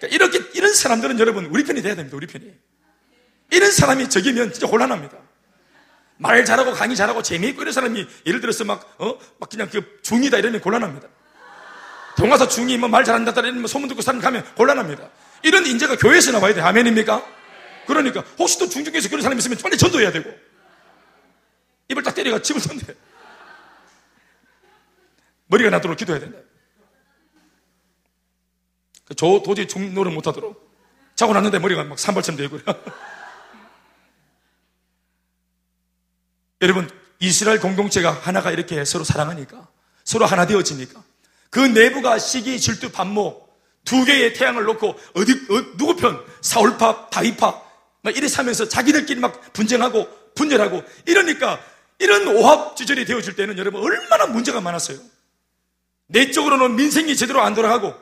그러니까 0.00 0.08
이렇게, 0.08 0.50
이런 0.54 0.72
사람들은 0.72 1.18
여러분, 1.18 1.46
우리 1.46 1.62
편이 1.64 1.82
돼야 1.82 1.94
됩니다, 1.94 2.16
우리 2.16 2.26
편이. 2.26 2.50
이런 3.50 3.70
사람이 3.70 4.08
적이면 4.08 4.52
진짜 4.52 4.66
곤란합니다. 4.66 5.16
말 6.16 6.44
잘하고 6.44 6.72
강의 6.72 6.96
잘하고 6.96 7.22
재미있고 7.22 7.62
이런 7.62 7.72
사람이 7.72 8.06
예를 8.26 8.40
들어서 8.40 8.64
막, 8.64 8.94
어? 8.98 9.18
막 9.38 9.48
그냥 9.50 9.68
그 9.70 10.00
중이다 10.02 10.38
이러면 10.38 10.60
곤란합니다. 10.60 11.08
동화사 12.16 12.46
중이 12.46 12.76
뭐 12.76 12.88
말 12.88 13.04
잘한다 13.04 13.32
이러면 13.32 13.60
뭐 13.60 13.68
소문 13.68 13.88
듣고 13.88 14.02
사람 14.02 14.20
가면 14.20 14.44
곤란합니다. 14.54 15.08
이런 15.42 15.64
인재가 15.66 15.96
교회에서 15.96 16.32
나와야 16.32 16.52
돼. 16.52 16.60
아멘입니까? 16.60 17.24
그러니까 17.86 18.22
혹시 18.38 18.58
또 18.58 18.68
중중에서 18.68 19.08
그런 19.08 19.22
사람이 19.22 19.38
있으면 19.38 19.56
빨리 19.58 19.78
전도해야 19.78 20.12
되고 20.12 20.30
입을 21.88 22.02
딱 22.02 22.14
때려가 22.14 22.40
집을 22.42 22.60
전도해. 22.60 22.94
머리가 25.46 25.70
나도록 25.70 25.96
기도해야 25.96 26.20
된다. 26.20 26.38
저 29.16 29.42
도저히 29.44 29.66
중노를 29.66 30.12
못하도록 30.12 30.70
자고 31.16 31.32
났는데 31.32 31.58
머리가 31.58 31.84
막 31.84 31.98
산발처럼 31.98 32.38
되고요. 32.38 32.60
여러분 36.62 36.90
이스라엘 37.18 37.60
공동체가 37.60 38.10
하나가 38.10 38.50
이렇게 38.50 38.84
서로 38.84 39.04
사랑하니까 39.04 39.68
서로 40.04 40.26
하나 40.26 40.46
되어지니까 40.46 41.02
그 41.50 41.60
내부가 41.60 42.18
시기, 42.18 42.58
질투, 42.60 42.90
반목 42.90 43.50
두 43.84 44.04
개의 44.04 44.34
태양을 44.34 44.64
놓고 44.64 44.98
어디 45.14 45.32
어, 45.32 45.76
누구 45.76 45.96
편 45.96 46.24
사울파, 46.40 47.10
다윗파 47.10 47.62
막 48.02 48.16
이래 48.16 48.28
사면서 48.28 48.68
자기들끼리 48.68 49.20
막 49.20 49.52
분쟁하고 49.52 50.08
분열하고 50.34 50.82
이러니까 51.06 51.60
이런 51.98 52.28
오합지절이 52.28 53.04
되어질 53.04 53.36
때는 53.36 53.58
여러분 53.58 53.82
얼마나 53.82 54.26
문제가 54.26 54.60
많았어요. 54.60 54.98
내적으로는 56.06 56.76
민생이 56.76 57.14
제대로 57.16 57.40
안 57.42 57.54
돌아가고 57.54 57.94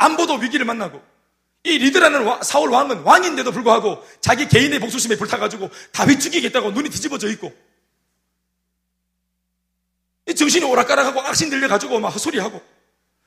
안보도 0.00 0.36
위기를 0.36 0.64
만나고 0.64 1.00
이 1.62 1.78
리드라는 1.78 2.42
사울 2.42 2.70
왕은 2.70 3.00
왕인데도 3.02 3.52
불구하고 3.52 4.02
자기 4.20 4.48
개인의 4.48 4.80
복수심에 4.80 5.16
불타가지고 5.16 5.70
다윗 5.92 6.18
죽이겠다고 6.20 6.70
눈이 6.70 6.88
뒤집어져 6.88 7.28
있고 7.32 7.52
정신이 10.34 10.64
오락가락하고 10.64 11.20
악신 11.20 11.50
들려가지고 11.50 12.00
막 12.00 12.08
헛소리하고 12.08 12.62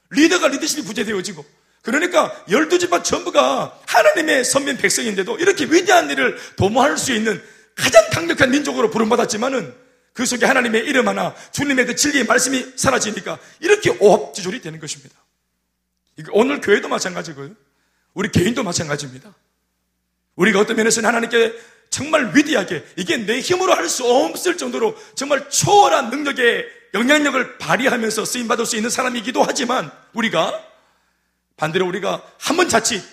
리더가 0.09 0.47
리더십이 0.47 0.83
부재되어지고 0.85 1.45
그러니까 1.83 2.43
열두 2.49 2.79
집안 2.79 3.03
전부가 3.03 3.79
하나님의 3.85 4.43
선민 4.45 4.77
백성인데도 4.77 5.37
이렇게 5.37 5.65
위대한 5.65 6.09
일을 6.09 6.37
도모할 6.55 6.97
수 6.97 7.13
있는 7.13 7.43
가장 7.75 8.09
강력한 8.09 8.51
민족으로 8.51 8.89
부름받았지만은 8.89 9.75
그 10.13 10.25
속에 10.25 10.45
하나님의 10.45 10.85
이름 10.85 11.07
하나, 11.07 11.35
주님의 11.51 11.87
그 11.87 11.95
진리의 11.95 12.25
말씀이 12.25 12.73
사라지니까 12.77 13.37
이렇게 13.59 13.89
오합지졸이 13.99 14.61
되는 14.61 14.79
것입니다. 14.79 15.22
오늘 16.31 16.61
교회도 16.61 16.87
마찬가지고요. 16.87 17.51
우리 18.13 18.29
개인도 18.29 18.63
마찬가지입니다. 18.63 19.33
우리가 20.35 20.59
어떤 20.59 20.75
면에서는 20.77 21.07
하나님께 21.07 21.53
정말 21.89 22.35
위대하게 22.35 22.83
이게 22.97 23.17
내 23.17 23.39
힘으로 23.39 23.73
할 23.73 23.87
수 23.87 24.05
없을 24.05 24.57
정도로 24.57 24.95
정말 25.15 25.49
초월한 25.49 26.09
능력의 26.09 26.65
영향력을 26.95 27.57
발휘하면서 27.57 28.25
쓰임받을 28.25 28.65
수 28.65 28.75
있는 28.75 28.89
사람이기도 28.89 29.43
하지만 29.43 29.91
우리가 30.13 30.63
반대로 31.57 31.87
우리가 31.87 32.23
한 32.39 32.57
번 32.57 32.69
자칫 32.69 33.03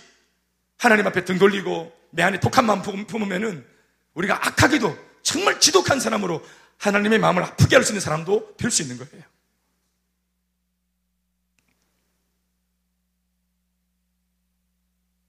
하나님 0.79 1.07
앞에 1.07 1.25
등 1.25 1.39
돌리고 1.39 1.93
내 2.11 2.23
안에 2.23 2.41
독한 2.41 2.65
마음 2.67 2.83
품으면은 2.83 3.65
우리가 4.15 4.47
악하게도 4.47 4.97
정말 5.23 5.61
지독한 5.61 6.01
사람으로 6.01 6.45
하나님의 6.79 7.19
마음을 7.19 7.43
아프게 7.43 7.77
할 7.77 7.85
수 7.85 7.93
있는 7.93 8.01
사람도 8.01 8.55
될 8.57 8.71
수 8.71 8.83
있는 8.83 8.97
거예요. 8.99 9.25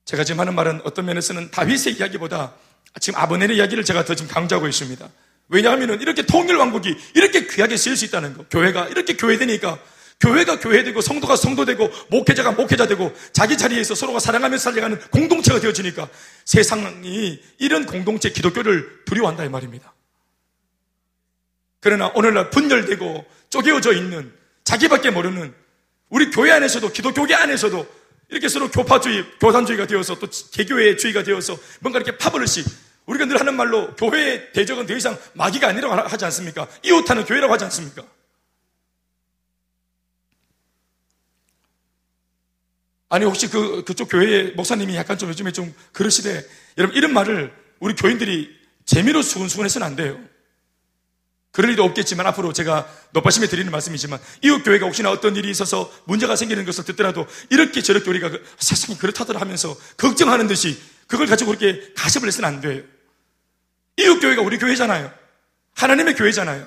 제가 0.04 0.24
지금 0.24 0.40
하는 0.40 0.54
말은 0.54 0.80
어떤 0.84 1.06
면에서는 1.06 1.50
다윗의 1.50 1.94
이야기보다 1.94 2.54
지금 3.00 3.18
아버넬의 3.18 3.56
이야기를 3.56 3.84
제가 3.84 4.04
더 4.04 4.14
지금 4.14 4.30
강조하고 4.30 4.68
있습니다. 4.68 5.08
왜냐하면 5.48 6.00
이렇게 6.00 6.22
통일 6.22 6.56
왕국이 6.56 6.96
이렇게 7.14 7.46
귀하게 7.46 7.76
쓰일 7.76 7.96
수 7.96 8.04
있다는 8.06 8.34
거. 8.36 8.44
교회가 8.50 8.88
이렇게 8.88 9.16
교회되니까 9.16 9.78
교회가 10.20 10.60
교회되고 10.60 11.00
성도가 11.00 11.36
성도되고 11.36 11.90
목회자가 12.10 12.52
목회자되고 12.52 13.12
자기 13.32 13.58
자리에서 13.58 13.94
서로가 13.94 14.20
사랑하면서 14.20 14.62
살려가는 14.62 15.00
공동체가 15.10 15.60
되어지니까 15.60 16.08
세상이 16.44 17.42
이런 17.58 17.86
공동체 17.86 18.30
기독교를 18.30 19.04
두려워한다 19.04 19.44
이 19.44 19.48
말입니다. 19.48 19.92
그러나 21.80 22.12
오늘날 22.14 22.50
분열되고 22.50 23.26
쪼개어져 23.50 23.92
있는 23.94 24.32
자기밖에 24.62 25.10
모르는 25.10 25.52
우리 26.08 26.30
교회 26.30 26.52
안에서도 26.52 26.92
기독교계 26.92 27.34
안에서도 27.34 28.01
이렇게 28.32 28.48
서로 28.48 28.70
교파주의, 28.70 29.38
교산주의가 29.38 29.86
되어서 29.86 30.18
또 30.18 30.26
개교회주의가 30.52 31.22
되어서 31.22 31.56
뭔가 31.80 31.98
이렇게 31.98 32.16
파벌을씩 32.16 32.66
우리가 33.04 33.26
늘 33.26 33.38
하는 33.38 33.54
말로 33.54 33.94
교회의 33.94 34.52
대적은 34.52 34.86
더 34.86 34.96
이상 34.96 35.18
마귀가 35.34 35.68
아니라고 35.68 35.94
하지 35.94 36.24
않습니까? 36.24 36.66
이웃하는 36.82 37.26
교회라고 37.26 37.52
하지 37.52 37.64
않습니까? 37.64 38.02
아니 43.10 43.26
혹시 43.26 43.50
그 43.50 43.84
그쪽 43.84 44.08
교회의 44.08 44.52
목사님이 44.52 44.96
약간 44.96 45.18
좀 45.18 45.28
요즘에 45.28 45.52
좀 45.52 45.74
그러시대. 45.92 46.42
여러분 46.78 46.96
이런 46.96 47.12
말을 47.12 47.52
우리 47.80 47.94
교인들이 47.94 48.50
재미로 48.86 49.20
수근수근해서는 49.20 49.86
안 49.86 49.94
돼요. 49.94 50.18
그럴 51.52 51.70
일도 51.70 51.84
없겠지만 51.84 52.26
앞으로 52.28 52.54
제가 52.54 52.88
높아심에 53.12 53.46
드리는 53.46 53.70
말씀이지만 53.70 54.18
이웃 54.40 54.62
교회가 54.62 54.86
혹시나 54.86 55.10
어떤 55.10 55.36
일이 55.36 55.50
있어서 55.50 55.92
문제가 56.06 56.34
생기는 56.34 56.64
것을 56.64 56.84
듣더라도 56.84 57.26
이렇게 57.50 57.82
저렇게 57.82 58.08
우리가 58.08 58.30
그 58.30 58.44
세상이 58.58 58.98
그렇다더라 58.98 59.38
하면서 59.38 59.76
걱정하는 59.98 60.46
듯이 60.46 60.80
그걸 61.06 61.26
가지고 61.26 61.54
그렇게 61.54 61.92
가십을 61.94 62.26
해서는 62.26 62.48
안 62.48 62.60
돼요. 62.62 62.82
이웃 63.98 64.18
교회가 64.18 64.40
우리 64.40 64.58
교회잖아요. 64.58 65.12
하나님의 65.74 66.14
교회잖아요. 66.14 66.66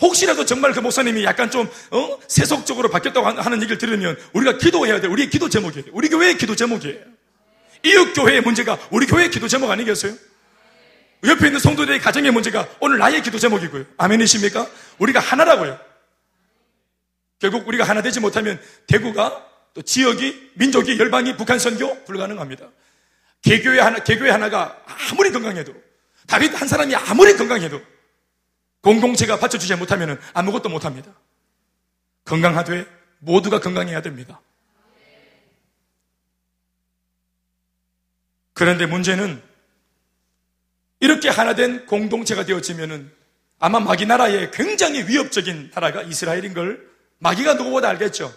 혹시라도 0.00 0.46
정말 0.46 0.72
그 0.72 0.80
목사님이 0.80 1.22
약간 1.24 1.50
좀 1.50 1.68
어? 1.90 2.18
세속적으로 2.26 2.88
바뀌었다고 2.88 3.26
하는 3.26 3.58
얘기를 3.58 3.76
들으면 3.76 4.18
우리가 4.32 4.56
기도해야 4.56 5.02
돼. 5.02 5.06
우리의 5.06 5.28
기도 5.28 5.50
제목이에요. 5.50 5.86
우리 5.92 6.08
교회의 6.08 6.38
기도 6.38 6.56
제목이에요. 6.56 6.98
이웃 7.84 8.14
교회의 8.14 8.40
문제가 8.40 8.78
우리 8.90 9.06
교회의 9.06 9.30
기도 9.30 9.48
제목 9.48 9.70
아니겠어요? 9.70 10.14
옆에 11.24 11.46
있는 11.46 11.58
성도들의 11.58 12.00
가정의 12.00 12.30
문제가 12.30 12.68
오늘 12.80 12.98
나의 12.98 13.22
기도 13.22 13.38
제목이고요. 13.38 13.86
아멘이십니까? 13.96 14.68
우리가 14.98 15.20
하나라고요. 15.20 15.78
결국 17.38 17.66
우리가 17.66 17.84
하나 17.84 18.02
되지 18.02 18.20
못하면 18.20 18.60
대구가 18.86 19.46
또 19.74 19.82
지역이, 19.82 20.52
민족이, 20.54 20.98
열방이 20.98 21.36
북한 21.36 21.58
선교 21.58 22.04
불가능합니다. 22.04 22.68
개교회 23.42 23.80
하나, 23.80 23.98
개교회 23.98 24.30
하나가 24.30 24.82
아무리 24.86 25.30
건강해도, 25.30 25.74
다윗 26.26 26.58
한 26.58 26.68
사람이 26.68 26.94
아무리 26.94 27.36
건강해도, 27.36 27.80
공동체가 28.82 29.38
받쳐주지 29.38 29.74
못하면 29.76 30.20
아무것도 30.32 30.68
못합니다. 30.68 31.12
건강하되 32.24 32.86
모두가 33.18 33.60
건강해야 33.60 34.00
됩니다. 34.00 34.40
그런데 38.52 38.86
문제는 38.86 39.42
이렇게 41.00 41.28
하나 41.28 41.54
된 41.54 41.86
공동체가 41.86 42.44
되어지면은 42.44 43.10
아마 43.58 43.80
마귀 43.80 44.06
나라의 44.06 44.50
굉장히 44.50 45.06
위협적인 45.06 45.70
나라가 45.74 46.02
이스라엘인 46.02 46.54
걸 46.54 46.86
마귀가 47.18 47.54
누구보다 47.54 47.88
알겠죠. 47.90 48.34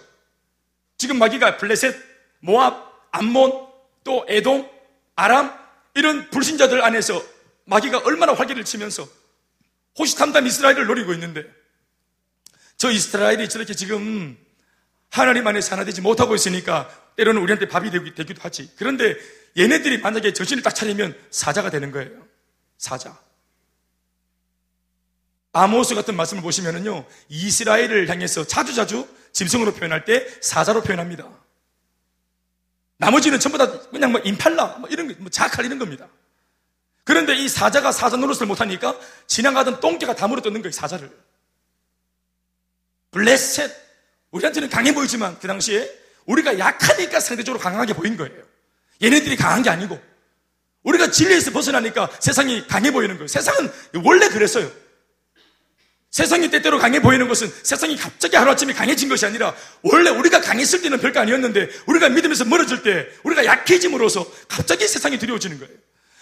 지금 0.97 1.17
마귀가 1.19 1.57
블레셋, 1.57 1.95
모압, 2.39 3.09
암몬, 3.11 3.67
또 4.03 4.25
에돔, 4.27 4.69
아람 5.15 5.53
이런 5.95 6.29
불신자들 6.29 6.83
안에서 6.83 7.21
마귀가 7.65 7.99
얼마나 7.99 8.33
활기를 8.33 8.63
치면서 8.63 9.07
호시탐탐 9.99 10.45
이스라엘을 10.45 10.85
노리고 10.85 11.13
있는데 11.13 11.43
저 12.77 12.91
이스라엘이 12.91 13.49
저렇게 13.49 13.73
지금 13.73 14.37
하나님 15.09 15.47
안에 15.47 15.59
하나 15.69 15.83
되지 15.83 16.01
못하고 16.01 16.35
있으니까 16.35 16.89
때로는 17.15 17.41
우리한테 17.41 17.67
밥이 17.67 17.89
되기도 17.91 18.41
하지. 18.41 18.69
그런데 18.77 19.15
얘네들이 19.57 19.99
만약에 19.99 20.33
정신을 20.33 20.61
딱 20.61 20.75
차리면 20.75 21.17
사자가 21.31 21.71
되는 21.71 21.91
거예요. 21.91 22.26
사자. 22.77 23.17
아모스 25.53 25.95
같은 25.95 26.15
말씀을 26.15 26.43
보시면은요, 26.43 27.05
이스라엘을 27.29 28.09
향해서 28.09 28.45
자주자주 28.45 29.07
짐승으로 29.33 29.73
표현할 29.73 30.05
때 30.05 30.27
사자로 30.41 30.83
표현합니다. 30.83 31.27
나머지는 32.97 33.39
전부 33.39 33.57
다 33.57 33.79
그냥 33.89 34.11
뭐 34.11 34.21
임팔라, 34.21 34.77
뭐 34.79 34.89
이런, 34.89 35.15
뭐 35.19 35.29
자칼 35.29 35.65
이런 35.65 35.79
겁니다. 35.79 36.07
그런데 37.03 37.35
이 37.35 37.47
사자가 37.47 37.91
사자 37.91 38.17
노릇을 38.17 38.47
못하니까 38.47 38.99
지나가던 39.27 39.79
똥개가 39.79 40.15
다 40.15 40.27
물어뜯는 40.27 40.61
거예요, 40.61 40.71
사자를. 40.71 41.09
블레셋. 43.11 43.87
우리한테는 44.31 44.69
강해 44.69 44.93
보이지만 44.93 45.39
그 45.39 45.47
당시에 45.47 45.89
우리가 46.25 46.59
약하니까 46.59 47.19
상대적으로 47.19 47.61
강하게 47.63 47.93
보인 47.93 48.17
거예요. 48.17 48.43
얘네들이 49.01 49.37
강한 49.37 49.63
게 49.63 49.69
아니고. 49.69 49.99
우리가 50.87 51.11
진리에서 51.11 51.51
벗어나니까 51.51 52.09
세상이 52.19 52.65
강해 52.67 52.91
보이는 52.91 53.15
거예요. 53.15 53.27
세상은 53.27 53.71
원래 54.05 54.29
그랬어요. 54.29 54.71
세상이 56.11 56.49
때때로 56.49 56.79
강해 56.79 57.01
보이는 57.01 57.27
것은 57.27 57.51
세상이 57.63 57.97
갑자기 57.97 58.37
하루아침에 58.37 58.73
강해진 58.73 59.09
것이 59.09 59.25
아니라 59.25 59.53
원래 59.81 60.09
우리가 60.09 60.39
강했을 60.39 60.81
때는 60.81 60.99
별거 60.99 61.19
아니었는데 61.19 61.69
우리가 61.87 62.09
믿음에서 62.09 62.45
멀어질 62.45 62.83
때 62.83 63.07
우리가 63.23 63.45
약해짐으로써 63.45 64.25
갑자기 64.47 64.87
세상이 64.87 65.19
두려워지는 65.19 65.59
거예요. 65.59 65.73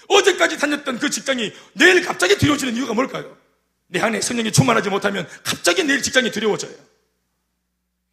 어제까지 0.07 0.57
다녔던 0.57 0.99
그 0.99 1.09
직장이 1.11 1.53
내일 1.73 2.03
갑자기 2.03 2.35
두려워지는 2.37 2.75
이유가 2.75 2.93
뭘까요? 2.93 3.37
내 3.87 3.99
안에 3.99 4.19
성령이 4.19 4.51
충만하지 4.51 4.89
못하면 4.89 5.27
갑자기 5.43 5.83
내일 5.83 6.01
직장이 6.01 6.31
두려워져요. 6.31 6.73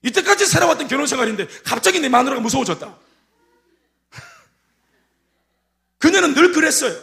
이때까지 0.02 0.44
살아왔던 0.46 0.88
결혼 0.88 1.06
생활인데 1.06 1.48
갑자기 1.64 1.98
내 2.00 2.10
마누라가 2.10 2.40
무서워졌다. 2.42 2.94
그녀는 6.02 6.34
늘 6.34 6.50
그랬어요. 6.50 7.00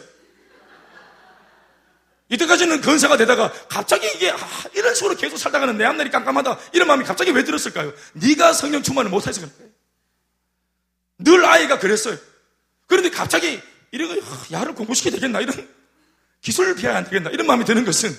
이때까지는 2.28 2.82
건사가 2.82 3.16
되다가 3.16 3.50
갑자기 3.66 4.06
이게 4.14 4.30
아, 4.30 4.36
이런 4.74 4.94
식으로 4.94 5.16
계속 5.16 5.38
살다가는 5.38 5.78
내 5.78 5.84
앞날이 5.84 6.10
깜깜하다 6.10 6.58
이런 6.74 6.86
마음이 6.86 7.04
갑자기 7.04 7.30
왜 7.30 7.42
들었을까요? 7.42 7.94
네가 8.12 8.52
성령 8.52 8.82
충만을 8.82 9.10
못해서 9.10 9.40
그럴 9.40 9.56
거예요. 9.56 9.70
늘 11.18 11.44
아이가 11.46 11.78
그랬어요. 11.78 12.18
그런데 12.86 13.08
갑자기 13.08 13.60
이러고 13.90 14.20
아, 14.22 14.46
야를 14.52 14.74
공부시켜야 14.74 15.12
되겠나 15.14 15.40
이런 15.40 15.66
기술을 16.42 16.74
피해야 16.74 16.98
안 16.98 17.04
되겠나 17.04 17.30
이런 17.30 17.46
마음이 17.46 17.64
드는 17.64 17.86
것은 17.86 18.14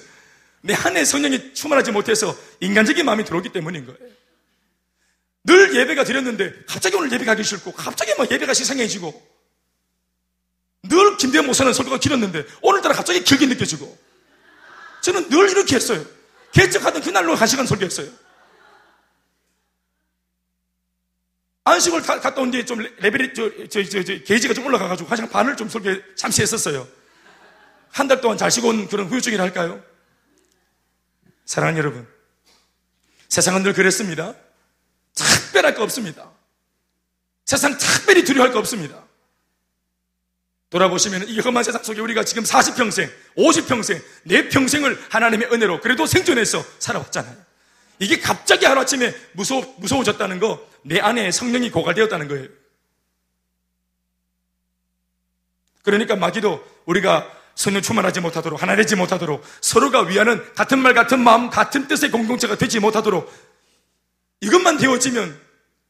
내 0.62 0.74
안에 0.74 1.06
성령이 1.06 1.54
충만하지 1.54 1.92
못해서 1.92 2.36
인간적인 2.60 3.06
마음이 3.06 3.24
들어오기 3.24 3.50
때문인 3.50 3.86
거예요. 3.86 4.00
늘 5.44 5.76
예배가 5.76 6.06
드렸는데 6.06 6.54
갑자기 6.68 6.96
오늘 6.96 7.12
예배 7.12 7.24
가기 7.24 7.44
싫고 7.44 7.72
갑자기 7.74 8.16
뭐 8.16 8.26
예배가 8.30 8.56
시상해지고 8.56 9.31
늘 10.84 11.18
김대현 11.18 11.46
목사는 11.46 11.72
설교가 11.74 12.00
길었는데 12.00 12.46
오늘따라 12.62 12.96
갑자기 12.96 13.24
길게 13.24 13.46
느껴지고 13.48 13.98
저는 15.02 15.30
늘 15.30 15.50
이렇게 15.50 15.76
했어요. 15.76 16.04
개척하던 16.54 17.02
그날로 17.02 17.36
한 17.36 17.48
시간 17.48 17.66
설교했어요. 17.66 18.10
안식을 21.64 22.02
가, 22.02 22.20
갔다 22.20 22.42
온 22.42 22.50
뒤에 22.52 22.66
좀 22.66 22.80
레벨이, 22.98 23.34
저, 23.36 23.50
저, 23.70 23.84
저, 23.84 24.04
저, 24.04 24.24
게이지가 24.24 24.54
좀 24.54 24.66
올라가가지고 24.66 25.10
한 25.10 25.16
시간 25.16 25.30
반을 25.30 25.56
좀 25.56 25.70
설교 25.70 26.16
잠시 26.16 26.42
했었어요. 26.42 26.88
한 27.92 28.08
달 28.08 28.22
동안 28.22 28.38
잘 28.38 28.50
쉬고 28.50 28.70
온 28.70 28.88
그런 28.88 29.08
후유증이라 29.08 29.44
할까요? 29.44 29.84
사랑하는 31.46 31.78
여러분. 31.78 32.08
세상은 33.30 33.64
늘 33.64 33.74
그랬습니다. 33.74 34.34
특별할 35.14 35.76
거 35.76 35.84
없습니다. 35.84 36.32
세상 37.46 37.78
특별히 37.78 38.24
두려워할 38.24 38.52
거 38.54 38.60
없습니다. 38.60 39.06
돌아보시면 40.72 41.28
이 41.28 41.40
험한 41.40 41.64
세상 41.64 41.84
속에 41.84 42.00
우리가 42.00 42.24
지금 42.24 42.44
40평생, 42.44 43.12
50평생, 43.38 44.02
내 44.24 44.48
평생을 44.48 44.98
하나님의 45.10 45.50
은혜로 45.52 45.82
그래도 45.82 46.06
생존해서 46.06 46.66
살아왔잖아요. 46.80 47.36
이게 48.00 48.20
갑자기 48.20 48.66
하루아침에 48.66 49.14
무서워, 49.34 49.76
무서워졌다는 49.78 50.40
거, 50.40 50.66
내 50.84 51.00
안에 51.00 51.30
성령이 51.32 51.70
고갈되었다는 51.72 52.28
거예요. 52.30 52.48
그러니까 55.84 56.16
마귀도 56.16 56.66
우리가 56.86 57.30
성령 57.54 57.82
충만하지 57.82 58.22
못하도록, 58.22 58.62
하나 58.62 58.76
되지 58.78 58.96
못하도록, 58.96 59.44
서로가 59.60 60.04
위하는 60.04 60.42
같은 60.54 60.80
말, 60.80 60.94
같은 60.94 61.20
마음, 61.20 61.50
같은 61.50 61.88
뜻의 61.90 62.12
공동체가 62.12 62.56
되지 62.56 62.80
못하도록, 62.80 63.30
이것만 64.40 64.78
되어지면 64.78 65.38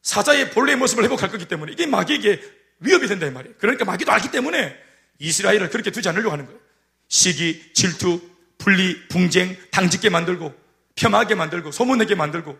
사자의 0.01 0.49
본래의 0.49 0.77
모습을 0.77 1.03
회복할 1.03 1.29
거기 1.29 1.45
때문에 1.45 1.71
이게 1.73 1.85
마귀에게 1.85 2.60
위협이 2.81 3.07
된다 3.07 3.25
이 3.25 3.31
말이에요. 3.31 3.55
그러니까 3.59 3.85
마귀도 3.85 4.11
알기 4.11 4.29
때문에 4.31 4.75
이스라엘을 5.19 5.69
그렇게 5.69 5.91
두지 5.91 6.09
않으려고 6.09 6.31
하는 6.31 6.45
거예요. 6.45 6.59
시기, 7.07 7.73
질투, 7.73 8.21
분리, 8.57 9.07
분쟁, 9.07 9.55
당짓게 9.71 10.09
만들고 10.09 10.53
폄하게 10.95 11.35
만들고 11.35 11.71
소문내게 11.71 12.15
만들고 12.15 12.57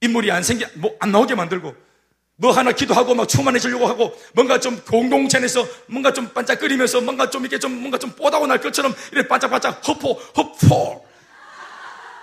인물이 0.00 0.30
안 0.30 0.42
생겨 0.42 0.66
뭐 0.74 0.96
안 1.00 1.12
나오게 1.12 1.34
만들고 1.34 1.74
뭐 2.38 2.52
하나 2.52 2.72
기도하고 2.72 3.14
막 3.14 3.26
충만해지려고 3.28 3.86
하고 3.86 4.14
뭔가 4.34 4.60
좀 4.60 4.78
공동체 4.84 5.38
내서 5.38 5.66
뭔가 5.86 6.12
좀 6.12 6.28
반짝거리면서 6.28 7.00
뭔가 7.00 7.30
좀 7.30 7.42
이렇게 7.42 7.58
좀 7.58 7.72
뭔가 7.72 7.98
좀 7.98 8.10
뽀다고 8.12 8.46
날 8.46 8.60
것처럼 8.60 8.94
이렇게 9.12 9.26
반짝반짝 9.28 9.86
허포 9.88 10.12
허포 10.36 11.06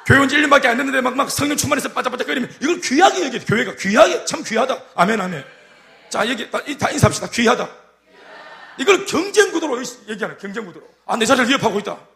교회 0.06 0.20
온 0.20 0.28
지 0.28 0.36
1년밖에 0.36 0.66
안 0.68 0.78
됐는데 0.78 1.02
막, 1.02 1.16
막 1.16 1.32
성령 1.32 1.58
충만해서 1.58 1.90
반짝반짝거리면 1.94 2.58
이걸 2.62 2.82
귀하게 2.82 3.26
얘기해 3.26 3.46
교회가 3.46 3.76
귀하게 3.76 4.26
참 4.26 4.44
귀하다 4.44 4.84
아멘 4.96 5.20
아멘 5.20 5.44
자, 6.14 6.30
얘기, 6.30 6.48
다 6.52 6.60
인사합시다. 6.92 7.32
귀하다. 7.32 7.68
이걸 8.78 9.04
경쟁구도로 9.08 9.82
얘기하는 10.10 10.38
경쟁구도로. 10.38 10.88
아, 11.08 11.18
내 11.18 11.26
자리를 11.26 11.50
위협하고 11.50 11.80
있다. 11.80 12.08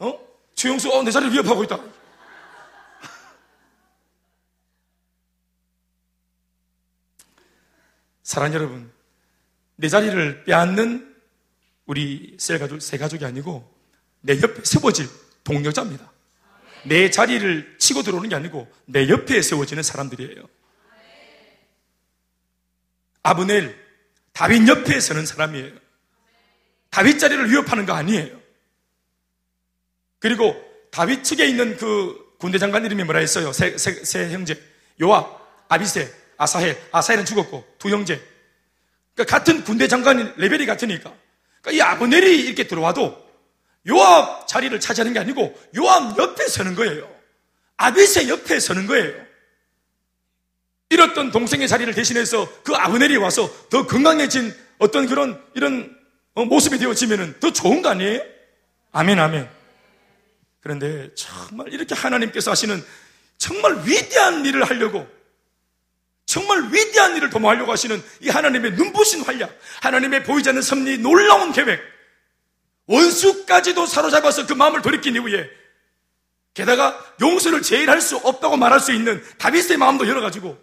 어? 0.00 0.20
최영수, 0.54 0.92
어, 0.92 1.02
내 1.02 1.10
자리를 1.10 1.32
위협하고 1.32 1.64
있다. 1.64 1.80
사랑 8.22 8.52
여러분, 8.52 8.92
내 9.76 9.88
자리를 9.88 10.44
빼앗는 10.44 11.16
우리 11.86 12.36
세 12.38 12.58
가족, 12.58 12.82
세 12.82 12.98
가족이 12.98 13.24
아니고 13.24 13.74
내 14.20 14.38
옆에 14.38 14.62
세워질 14.62 15.08
동료자입니다. 15.44 16.12
내 16.84 17.10
자리를 17.10 17.78
치고 17.78 18.02
들어오는 18.02 18.28
게 18.28 18.34
아니고 18.34 18.70
내 18.84 19.08
옆에 19.08 19.40
세워지는 19.40 19.82
사람들이에요. 19.82 20.46
아브넬, 23.24 23.76
다윗 24.32 24.68
옆에 24.68 25.00
서는 25.00 25.26
사람이에요. 25.26 25.72
다윗 26.90 27.18
자리를 27.18 27.50
위협하는 27.50 27.86
거 27.86 27.92
아니에요. 27.94 28.40
그리고 30.20 30.54
다윗 30.92 31.24
측에 31.24 31.44
있는 31.46 31.76
그 31.76 32.36
군대 32.38 32.58
장관 32.58 32.84
이름이 32.84 33.02
뭐라 33.02 33.18
했어요? 33.18 33.52
세, 33.52 33.76
세, 33.76 34.04
세 34.04 34.30
형제. 34.30 34.62
요압, 35.00 35.66
아비세, 35.68 36.12
아사헬. 36.36 36.80
아사헬은 36.92 37.24
죽었고, 37.24 37.66
두 37.78 37.90
형제. 37.90 38.22
그러니까 39.14 39.36
같은 39.36 39.64
군대 39.64 39.88
장관 39.88 40.34
레벨이 40.36 40.66
같으니까. 40.66 41.12
그러니까 41.62 41.70
이 41.72 41.80
아브넬이 41.80 42.42
이렇게 42.42 42.66
들어와도 42.66 43.24
요압 43.88 44.46
자리를 44.48 44.78
차지하는 44.80 45.12
게 45.12 45.18
아니고 45.20 45.58
요압 45.76 46.18
옆에 46.18 46.46
서는 46.48 46.74
거예요. 46.74 47.10
아비세 47.76 48.28
옆에 48.28 48.60
서는 48.60 48.86
거예요. 48.86 49.33
잃었던 50.90 51.30
동생의 51.30 51.68
자리를 51.68 51.92
대신해서 51.94 52.48
그 52.62 52.74
아브넬이 52.74 53.16
와서 53.16 53.50
더 53.70 53.86
건강해진 53.86 54.54
어떤 54.78 55.06
그런 55.06 55.42
이런 55.54 55.96
어, 56.34 56.44
모습이 56.44 56.78
되어지면 56.78 57.40
더 57.40 57.52
좋은 57.52 57.82
거 57.82 57.90
아니에요? 57.90 58.20
아멘, 58.92 59.18
아멘. 59.18 59.48
그런데 60.60 61.10
정말 61.14 61.72
이렇게 61.72 61.94
하나님께서 61.94 62.50
하시는 62.50 62.82
정말 63.38 63.82
위대한 63.84 64.44
일을 64.44 64.64
하려고 64.64 65.06
정말 66.26 66.72
위대한 66.72 67.16
일을 67.16 67.30
도모하려고 67.30 67.70
하시는 67.70 68.02
이 68.20 68.28
하나님의 68.30 68.72
눈부신 68.72 69.22
활약, 69.22 69.56
하나님의 69.82 70.24
보이지 70.24 70.48
않는 70.48 70.62
섭리, 70.62 70.98
놀라운 70.98 71.52
계획, 71.52 71.80
원수까지도 72.86 73.86
사로잡아서 73.86 74.46
그 74.46 74.52
마음을 74.52 74.82
돌이킨 74.82 75.14
이후에 75.16 75.48
게다가 76.54 76.98
용서를 77.20 77.62
제일 77.62 77.90
할 77.90 78.00
수 78.00 78.16
없다고 78.16 78.56
말할 78.56 78.80
수 78.80 78.92
있는 78.92 79.22
다윗의 79.38 79.76
마음도 79.76 80.06
열어가지고 80.06 80.56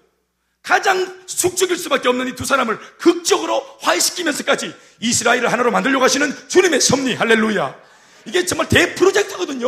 가장 0.61 1.23
숙적일 1.25 1.75
수밖에 1.77 2.07
없는 2.07 2.27
이 2.27 2.35
두 2.35 2.45
사람을 2.45 2.79
극적으로 2.97 3.61
화해시키면서까지 3.81 4.73
이스라엘을 4.99 5.51
하나로 5.51 5.71
만들려고 5.71 6.03
하시는 6.03 6.31
주님의 6.47 6.81
섭리, 6.81 7.15
할렐루야. 7.15 7.79
이게 8.25 8.45
정말 8.45 8.69
대프로젝트거든요? 8.69 9.67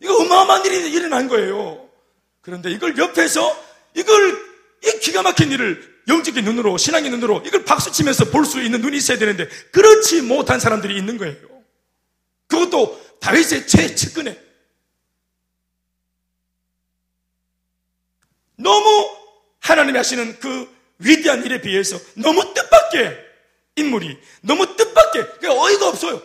이거 0.00 0.16
어마어마한 0.16 0.66
일이 0.66 0.92
일어난 0.92 1.28
거예요. 1.28 1.88
그런데 2.42 2.70
이걸 2.70 2.98
옆에서 2.98 3.64
이걸, 3.94 4.38
이 4.84 4.98
기가 5.00 5.22
막힌 5.22 5.50
일을 5.50 6.02
영적인 6.08 6.44
눈으로, 6.44 6.76
신앙의 6.76 7.10
눈으로 7.10 7.42
이걸 7.46 7.64
박수 7.64 7.90
치면서 7.90 8.26
볼 8.26 8.44
수 8.44 8.60
있는 8.60 8.82
눈이 8.82 8.98
있어야 8.98 9.16
되는데 9.16 9.48
그렇지 9.72 10.20
못한 10.20 10.60
사람들이 10.60 10.94
있는 10.98 11.16
거예요. 11.16 11.36
그것도 12.48 13.02
다윗의 13.20 13.66
최측근에 13.66 14.38
너무 18.56 19.23
하나님이 19.64 19.96
하시는 19.96 20.38
그 20.40 20.68
위대한 20.98 21.42
일에 21.44 21.60
비해서 21.60 21.98
너무 22.14 22.52
뜻밖의 22.52 23.18
인물이 23.76 24.18
너무 24.42 24.76
뜻밖의 24.76 25.26
어이가 25.48 25.88
없어요. 25.88 26.22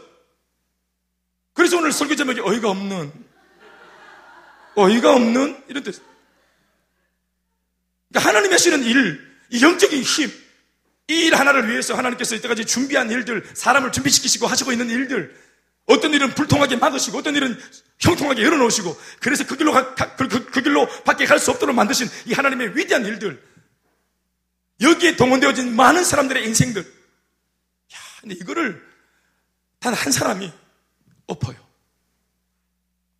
그래서 1.53 1.77
오늘 1.77 1.91
설교 1.91 2.15
제목이 2.15 2.41
어이가 2.41 2.69
없는 2.69 3.11
어이가 4.75 5.13
없는 5.13 5.63
이런 5.69 5.83
뜻. 5.83 6.01
그러니까 8.09 8.29
하나님이 8.29 8.53
하시는 8.53 8.83
일, 8.83 9.19
이 9.51 9.63
영적인 9.63 10.01
힘, 10.03 10.29
이 11.09 11.25
일 11.25 11.35
하나를 11.35 11.69
위해서 11.69 11.95
하나님께서 11.95 12.35
이때까지 12.35 12.65
준비한 12.65 13.09
일들, 13.09 13.49
사람을 13.53 13.91
준비시키시고 13.91 14.47
하시고 14.47 14.71
있는 14.71 14.89
일들, 14.89 15.35
어떤 15.85 16.13
일은 16.13 16.35
불통하게 16.35 16.75
막으시고 16.75 17.17
어떤 17.17 17.35
일은 17.35 17.59
형통하게 17.99 18.43
열어놓으시고 18.43 18.97
그래서 19.19 19.45
그 19.45 19.55
길로 19.57 19.73
가, 19.73 19.93
그, 19.95 20.27
그, 20.27 20.45
그 20.45 20.61
길로 20.61 20.87
밖에 21.03 21.25
갈 21.25 21.39
수 21.39 21.51
없도록 21.51 21.75
만드신 21.75 22.07
이 22.27 22.33
하나님의 22.33 22.75
위대한 22.75 23.05
일들. 23.05 23.41
여기에 24.81 25.17
동원되어진 25.17 25.75
많은 25.75 26.03
사람들의 26.05 26.45
인생들. 26.45 26.81
야, 26.81 27.97
근데 28.21 28.35
이거를 28.35 28.87
단 29.79 29.93
한 29.93 30.11
사람이 30.11 30.51
엎어요. 31.27 31.57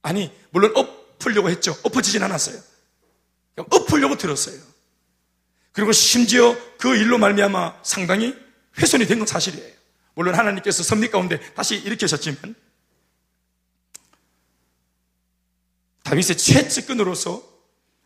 아니 0.02 0.32
물론 0.52 0.74
엎으려고 0.76 1.50
했죠. 1.50 1.78
엎어지진 1.84 2.24
않았어요. 2.24 2.62
엎으려고 3.58 4.18
들었어요. 4.18 4.60
그리고 5.74 5.92
심지어 5.92 6.58
그 6.78 6.96
일로 6.96 7.18
말미암아 7.18 7.80
상당히 7.84 8.36
훼손이 8.78 9.06
된 9.08 9.20
건 9.20 9.28
사실이에요. 9.28 9.74
물론 10.16 10.36
하나님께서 10.36 10.84
섭리 10.84 11.10
가운데 11.10 11.40
다시 11.54 11.76
일으키셨지만 11.76 12.56
다윗의 16.10 16.38
최측근으로서 16.38 17.44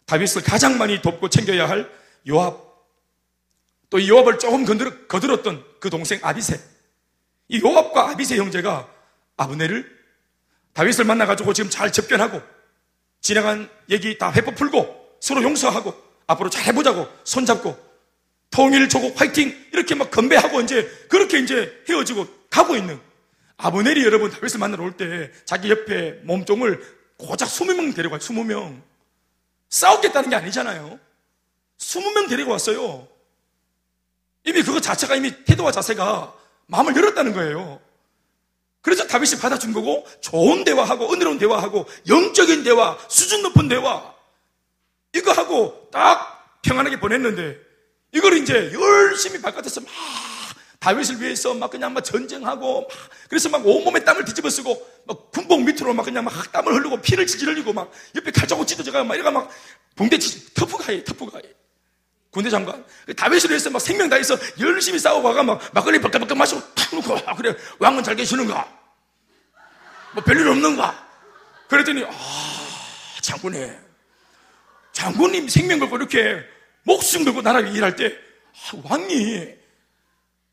다윗을 0.08 0.44
가장 0.44 0.78
많이 0.78 1.02
돕고 1.02 1.30
챙겨야 1.30 1.70
할 1.70 1.90
요압 2.28 2.62
또 3.90 4.06
요압을 4.06 4.40
조금 4.40 4.66
거들었던 5.08 5.64
그 5.80 5.90
동생 5.90 6.20
아비세. 6.22 6.60
이 7.48 7.62
요압과 7.64 8.10
아비세 8.10 8.36
형제가 8.36 8.90
아브네를 9.38 9.90
다윗을 10.74 11.06
만나가지고 11.06 11.54
지금 11.54 11.70
잘 11.70 11.94
접견하고 11.94 12.42
지나간 13.22 13.70
얘기 13.90 14.18
다 14.18 14.34
회포 14.34 14.52
풀고 14.52 15.20
서로 15.22 15.42
용서하고 15.42 15.96
앞으로 16.28 16.50
잘 16.50 16.66
해보자고 16.66 17.08
손잡고 17.24 17.78
통일 18.50 18.90
조국 18.90 19.20
화이팅! 19.20 19.56
이렇게 19.72 19.96
막 19.96 20.12
건배하고 20.12 20.60
이제 20.60 20.90
그렇게 21.08 21.40
이제 21.40 21.72
헤어지고 21.88 22.28
가고 22.50 22.76
있는 22.76 23.00
아브넬이 23.56 24.04
여러분 24.04 24.30
다윗을 24.30 24.60
만나러 24.60 24.84
올 24.84 24.98
때 24.98 25.32
자기 25.46 25.70
옆에 25.70 26.20
몸종을 26.24 27.03
고작 27.18 27.48
20명 27.48 27.96
데리고 27.96 28.14
와요. 28.14 28.20
20명. 28.20 28.82
싸우겠다는 29.70 30.30
게 30.30 30.36
아니잖아요. 30.36 31.00
20명 31.78 32.30
데리고 32.30 32.52
왔어요. 32.52 33.08
이미 34.46 34.62
그거 34.62 34.80
자체가 34.80 35.16
이미 35.16 35.44
태도와 35.46 35.72
자세가 35.72 36.34
마음을 36.68 36.96
열었다는 36.96 37.34
거예요. 37.34 37.80
그래서 38.82 39.08
다윗이 39.08 39.40
받아준 39.40 39.72
거고 39.72 40.06
좋은 40.20 40.64
대화하고 40.66 41.14
은혜로운 41.14 41.38
대화하고 41.40 41.88
영적인 42.08 42.64
대화, 42.64 42.98
수준 43.08 43.42
높은 43.42 43.70
대화 43.70 44.14
이거 45.14 45.32
하고 45.32 45.88
딱 45.92 46.60
평안하게 46.64 47.00
보냈는데 47.00 47.58
이걸 48.12 48.38
이제 48.38 48.72
열심히 48.74 49.42
바깥에서 49.42 49.82
막 49.82 49.90
다윗을 50.84 51.22
위해서 51.22 51.54
막 51.54 51.70
그냥 51.72 51.94
막 51.94 52.02
전쟁하고 52.02 52.82
막 52.82 52.90
그래서 53.30 53.48
막 53.48 53.66
온몸에 53.66 54.04
땀을 54.04 54.26
뒤집어 54.26 54.50
쓰고 54.50 54.86
막 55.06 55.32
군복 55.32 55.64
밑으로 55.64 55.94
막 55.94 56.04
그냥 56.04 56.26
막 56.26 56.52
땀을 56.52 56.74
흘리고 56.74 57.02
피를 57.02 57.26
질질 57.26 57.48
흘리고 57.48 57.72
막 57.72 57.90
옆에 58.16 58.32
칼자국 58.32 58.68
찢어져가 58.68 59.02
막 59.06 59.16
이래가 59.16 59.32
막 59.32 59.50
붕대 59.96 60.20
터프가해 60.54 61.06
터프가해 61.06 61.44
군대 62.32 62.50
장관. 62.50 62.84
그 63.06 63.14
다윗을 63.16 63.52
위해서 63.52 63.70
막 63.70 63.80
생명 63.80 64.10
다해서 64.10 64.36
열심히 64.60 65.00
싸우고 65.00 65.26
와가 65.26 65.44
막 65.44 65.62
막걸리 65.74 66.02
밖에밖에 66.02 66.34
마시고 66.34 66.62
탁 66.74 66.96
놓고 66.96 67.18
아, 67.28 67.36
그래 67.36 67.56
왕은 67.80 68.04
잘 68.04 68.16
계시는가? 68.18 68.68
뭐 70.14 70.24
별일 70.24 70.50
없는가? 70.50 71.08
그랬더니 71.70 72.04
아 72.04 72.12
장군님 73.22 73.74
장군님 74.92 75.48
생명 75.48 75.80
걸고 75.80 75.96
이렇게 75.96 76.44
목숨 76.84 77.24
걸고 77.24 77.42
나라를 77.42 77.74
일할 77.74 77.96
때 77.96 78.08
아, 78.08 78.82
왕이 78.84 79.63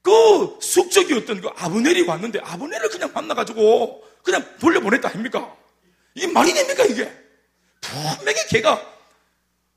그 0.03 0.59
숙적이었던 0.61 1.41
그 1.41 1.49
아브넬이 1.57 2.03
왔는데 2.03 2.41
아브넬을 2.43 2.89
그냥 2.89 3.11
만나가지고 3.13 4.05
그냥 4.23 4.45
돌려보냈다 4.59 5.09
아닙니까? 5.09 5.55
이게 6.15 6.27
말이 6.27 6.53
됩니까 6.53 6.85
이게? 6.85 7.11
분명히 7.81 8.39
걔가 8.49 8.91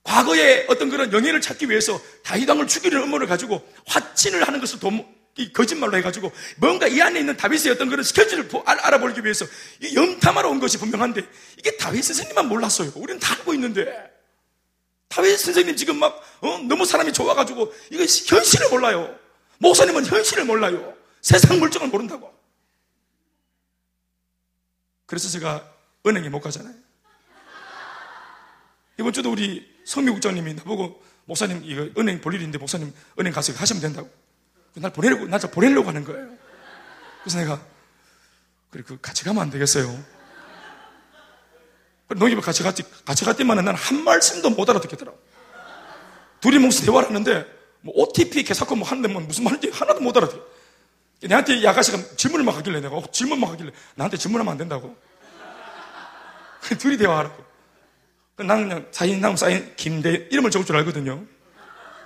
과거에 0.03 0.65
어떤 0.67 0.89
그런 0.89 1.11
영예를 1.11 1.41
찾기 1.41 1.69
위해서 1.69 1.99
다윗왕을 2.24 2.67
죽이는 2.67 3.03
음모를 3.03 3.28
가지고 3.28 3.65
화친을 3.88 4.45
하는 4.45 4.59
것을 4.59 4.80
도, 4.80 4.91
거짓말로 5.53 5.97
해가지고 5.97 6.32
뭔가 6.57 6.88
이 6.88 7.01
안에 7.01 7.19
있는 7.19 7.36
다윗의 7.36 7.71
어떤 7.71 7.89
그런 7.89 8.03
스케줄을 8.03 8.49
알아보기 8.65 9.24
위해서 9.24 9.45
염탐하러 9.93 10.49
온 10.49 10.59
것이 10.59 10.78
분명한데 10.78 11.21
이게 11.57 11.78
다윗 11.78 12.03
선생님만 12.03 12.47
몰랐어요. 12.47 12.91
우리는 12.95 13.19
다 13.19 13.34
알고 13.36 13.53
있는데 13.55 13.88
다윗 15.07 15.38
선생님 15.38 15.76
지금 15.76 15.97
막 15.97 16.21
어? 16.41 16.59
너무 16.59 16.86
사람이 16.86 17.13
좋아가지고 17.13 17.74
이거 17.91 18.03
현실을 18.03 18.69
몰라요. 18.69 19.22
목사님은 19.64 20.05
현실을 20.05 20.45
몰라요. 20.45 20.93
세상 21.22 21.57
물정을 21.57 21.88
모른다고. 21.88 22.32
그래서 25.05 25.30
제가 25.30 25.66
은행에 26.05 26.28
못 26.30 26.41
가잖아요. 26.41 26.76
이번 28.99 29.14
주도 29.14 29.32
우리 29.32 29.74
성미국장님이 29.86 30.55
나보고 30.55 31.01
목사님 31.26 31.61
이거 31.64 31.89
은행 31.97 32.20
볼 32.20 32.34
일인데 32.34 32.57
목사님 32.57 32.93
은행 33.20 33.32
가서 33.32 33.53
하시면 33.53 33.82
된다고. 33.82 34.09
날 34.76 34.91
보내려고 34.91 35.26
날 35.28 35.39
보내려고 35.39 35.88
하는 35.88 36.03
거예요. 36.03 36.38
그래서 37.22 37.39
내가 37.39 37.66
그래 38.70 38.84
그 38.86 38.99
같이 39.01 39.24
가면 39.24 39.41
안 39.41 39.49
되겠어요. 39.49 40.03
농협에 42.09 42.41
같이 42.41 42.64
갔지 42.64 42.84
같이 43.05 43.24
갔더만은 43.24 43.64
나는 43.64 43.80
한 43.80 44.03
말씀도 44.03 44.49
못 44.49 44.70
알아듣겠더라고. 44.70 45.18
둘이 46.41 46.59
뭉쳐 46.59 46.86
대화를 46.86 47.07
하는데 47.07 47.62
뭐 47.84 47.94
OTP 47.96 48.44
개사건 48.44 48.80
뭐 48.80 48.88
하는데 48.88 49.08
뭐 49.08 49.22
무슨 49.22 49.44
말인지 49.44 49.70
하나도 49.70 50.00
못 50.00 50.16
알아듣게. 50.18 50.42
내한테 51.28 51.58
이 51.58 51.68
아가씨가 51.68 52.16
질문을 52.18 52.44
막 52.44 52.58
하길래 52.58 52.82
내가 52.82 52.96
어, 52.98 53.04
질문 53.12 53.40
막 53.40 53.52
하길래 53.52 53.72
나한테 53.96 54.18
질문하면 54.18 54.52
안 54.52 54.58
된다고. 54.58 54.96
둘이 56.80 56.98
대화하라고. 56.98 57.44
나는 58.38 58.68
그냥 58.68 58.88
사인하고 58.92 59.36
사인, 59.36 59.76
김대, 59.76 60.28
이름을 60.32 60.50
적을 60.50 60.66
줄 60.66 60.76
알거든요. 60.78 61.24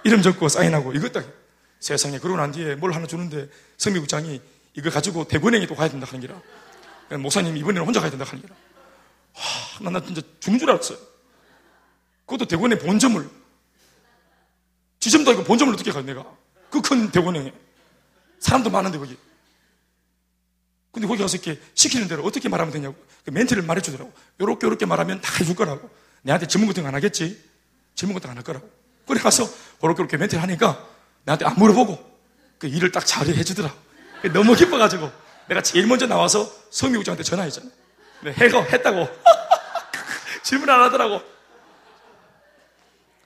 이름 0.03 0.21
적고 0.21 0.49
사인하고, 0.49 0.93
이것 0.93 1.13
딱, 1.13 1.25
세상에, 1.79 2.19
그러고 2.19 2.37
난 2.37 2.51
뒤에 2.51 2.75
뭘 2.75 2.93
하나 2.93 3.07
주는데, 3.07 3.47
성미국장이 3.77 4.41
이거 4.73 4.89
가지고 4.89 5.25
대구은행에 5.25 5.67
또 5.67 5.75
가야 5.75 5.89
된다 5.89 6.05
하는 6.05 6.19
기라. 6.19 6.39
목사님 7.17 7.55
이번에는 7.55 7.85
혼자 7.85 8.01
가야 8.01 8.09
된다 8.09 8.25
하는 8.25 8.41
기라. 8.41 8.55
하, 9.33 9.83
나, 9.83 9.89
나 9.89 10.05
진짜 10.05 10.21
죽는 10.39 10.59
줄 10.59 10.69
알았어요. 10.69 10.97
그것도 12.25 12.45
대구은행 12.45 12.79
본점을. 12.79 13.29
지점도 15.07 15.31
아니고 15.31 15.43
본점을 15.45 15.73
어떻게 15.73 15.91
가, 15.91 16.01
내가. 16.01 16.25
그 16.69 16.81
큰 16.81 17.09
대구은행에. 17.11 17.53
사람도 18.39 18.69
많은데, 18.69 18.97
거기. 18.99 19.17
근데 20.91 21.07
거기 21.07 21.21
가서 21.21 21.37
이렇게 21.37 21.61
시키는 21.75 22.07
대로 22.07 22.23
어떻게 22.23 22.49
말하면 22.49 22.73
되냐고. 22.73 22.95
그 23.23 23.31
멘트를 23.31 23.63
말해주더라고. 23.63 24.11
요렇게, 24.41 24.65
요렇게 24.67 24.85
말하면 24.85 25.21
다 25.21 25.33
해줄 25.39 25.55
거라고. 25.55 25.89
내한테 26.23 26.47
질문 26.47 26.67
같은 26.67 26.83
거 26.83 26.89
안 26.89 26.95
하겠지? 26.95 27.41
질문 27.95 28.15
같은 28.15 28.27
거 28.27 28.31
안 28.31 28.37
할 28.37 28.43
거라고. 28.43 28.69
그래 29.07 29.19
가서 29.19 29.47
그렇게 29.79 29.97
그렇게 29.97 30.17
멘트를 30.17 30.43
하니까 30.43 30.85
나한테 31.23 31.45
안 31.45 31.55
물어보고 31.55 32.19
그 32.59 32.67
일을 32.67 32.91
딱 32.91 33.05
잘 33.05 33.27
해주더라. 33.27 33.73
너무 34.33 34.55
기뻐가지고 34.55 35.09
내가 35.47 35.61
제일 35.61 35.87
먼저 35.87 36.05
나와서 36.07 36.51
성미국장한테 36.71 37.23
전화했잖아. 37.23 37.69
네, 38.23 38.33
해고 38.33 38.57
했다고. 38.63 39.07
질문 40.43 40.69
안 40.69 40.81
하더라고. 40.83 41.21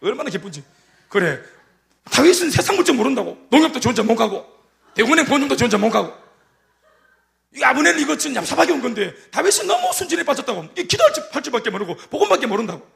얼마나 0.02 0.30
기쁜지. 0.30 0.64
그래. 1.10 1.42
다윗은 2.10 2.50
세상 2.50 2.76
물정 2.76 2.98
모른다고. 2.98 3.38
농협도 3.50 3.80
저 3.80 3.90
혼자 3.90 4.04
못 4.04 4.16
가고. 4.16 4.46
대구은행 4.96 5.26
본점도 5.26 5.56
저 5.56 5.66
혼자 5.66 5.78
못 5.78 5.90
가고. 5.90 6.14
이 7.56 7.64
아브넬 7.64 8.00
이거 8.00 8.16
진 8.18 8.34
얍삽하게 8.34 8.72
온 8.72 8.82
건데 8.82 9.14
다윗은 9.32 9.68
너무 9.68 9.92
순진에 9.94 10.24
빠졌다고. 10.24 10.74
기도할 10.74 11.14
줄, 11.14 11.24
할 11.32 11.44
줄밖에 11.44 11.70
모르고 11.70 11.96
복음밖에 12.10 12.48
모른다고. 12.48 12.88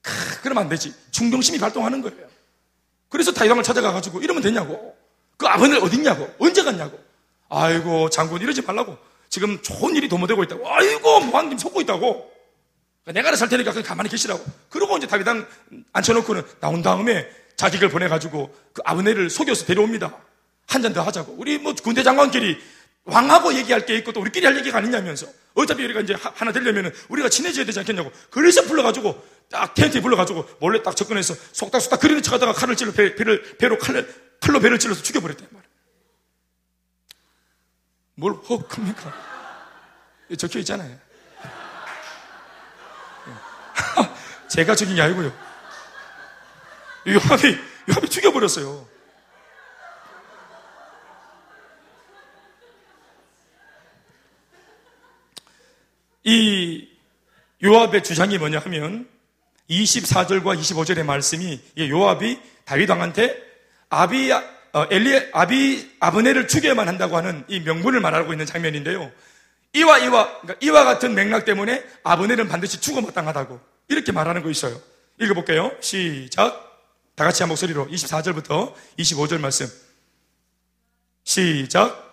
크, 0.00 0.40
그러면 0.42 0.64
안 0.64 0.68
되지. 0.68 0.94
충동심이 1.10 1.58
발동하는 1.58 2.00
거예요. 2.02 2.28
그래서 3.08 3.32
다윗왕을 3.32 3.62
찾아가가지고 3.62 4.20
이러면 4.22 4.42
되냐고. 4.42 4.96
그 5.36 5.46
아브넬 5.46 5.78
어딨냐고. 5.78 6.32
언제 6.38 6.62
갔냐고. 6.62 6.98
아이고 7.48 8.08
장군 8.10 8.40
이러지 8.40 8.62
말라고. 8.62 8.96
지금 9.28 9.60
좋은 9.62 9.94
일이 9.96 10.08
도모되고 10.08 10.42
있다고. 10.44 10.68
아이고 10.68 11.20
무한님 11.20 11.58
속고 11.58 11.80
있다고 11.82 12.31
내가 13.06 13.28
알아서 13.28 13.44
할 13.44 13.48
테니까 13.50 13.72
그냥 13.72 13.84
가만히 13.84 14.08
계시라고 14.08 14.44
그러고 14.70 14.96
이제 14.96 15.06
다윗왕 15.06 15.46
앉혀놓고는 15.92 16.42
나온 16.60 16.82
다음에 16.82 17.28
자기를 17.56 17.88
보내가지고 17.90 18.54
그 18.72 18.82
아브넬을 18.84 19.30
속여서 19.30 19.66
데려옵니다 19.66 20.16
한 20.68 20.82
잔 20.82 20.92
더 20.92 21.02
하자고. 21.02 21.34
우리 21.36 21.58
뭐 21.58 21.74
군대 21.74 22.02
장관끼리 22.02 22.58
왕하고 23.04 23.52
얘기할 23.54 23.84
게 23.84 23.96
있고 23.96 24.12
또 24.12 24.20
우리끼리 24.20 24.46
할 24.46 24.56
얘기가 24.56 24.78
아니냐면서. 24.78 25.26
어차피 25.54 25.84
우리가 25.84 26.00
이제 26.00 26.14
하나 26.14 26.50
되려면 26.52 26.92
우리가 27.08 27.28
친해져야 27.28 27.66
되지 27.66 27.78
않겠냐고. 27.80 28.10
그래서 28.30 28.62
불러가지고 28.62 29.22
딱 29.50 29.74
텐트에 29.74 30.00
불러가지고 30.00 30.48
몰래 30.60 30.82
딱 30.82 30.96
접근해서 30.96 31.34
속닥속닥 31.52 32.00
그리는 32.00 32.22
척 32.22 32.32
하다가 32.34 32.52
칼을 32.54 32.74
찔러 32.76 32.92
배, 32.92 33.10
를 33.10 33.56
배로 33.58 33.76
칼, 33.78 34.08
칼로 34.40 34.60
배를 34.60 34.78
찔러서 34.78 35.02
죽여버렸단. 35.02 35.46
뭘 38.14 38.32
혹합니까? 38.32 39.12
적혀 40.38 40.58
있잖아요. 40.60 40.96
제가 44.52 44.76
적인 44.76 44.96
게 44.96 45.02
아니고요. 45.02 45.32
요압이, 47.06 47.58
요압이 47.88 48.08
죽여버렸어요. 48.10 48.86
이 56.24 56.86
요압의 57.64 58.04
주장이 58.04 58.36
뭐냐 58.36 58.58
하면 58.58 59.08
24절과 59.70 60.60
25절의 60.60 61.02
말씀이 61.04 61.58
요압이 61.78 62.38
다윗 62.66 62.90
왕한테 62.90 63.42
아비 63.88 64.32
어, 64.32 64.86
엘리 64.90 65.30
아비 65.32 65.96
아브네를 65.98 66.46
죽여야만 66.46 66.88
한다고 66.88 67.16
하는 67.16 67.44
이 67.48 67.60
명분을 67.60 68.00
말하고 68.00 68.32
있는 68.32 68.44
장면인데요. 68.44 69.10
이와 69.72 69.98
이와 69.98 70.40
그러니까 70.40 70.54
이와 70.60 70.84
같은 70.84 71.14
맥락 71.14 71.46
때문에 71.46 71.82
아브넬은 72.04 72.48
반드시 72.48 72.80
죽어 72.80 73.00
마땅하다고 73.00 73.71
이렇게 73.92 74.12
말하는 74.12 74.42
거 74.42 74.50
있어요. 74.50 74.80
읽어볼게요. 75.20 75.72
시작. 75.80 76.72
다 77.14 77.24
같이 77.24 77.42
한 77.42 77.48
목소리로 77.48 77.86
24절부터 77.88 78.74
25절 78.98 79.38
말씀. 79.38 79.68
시작. 81.24 82.11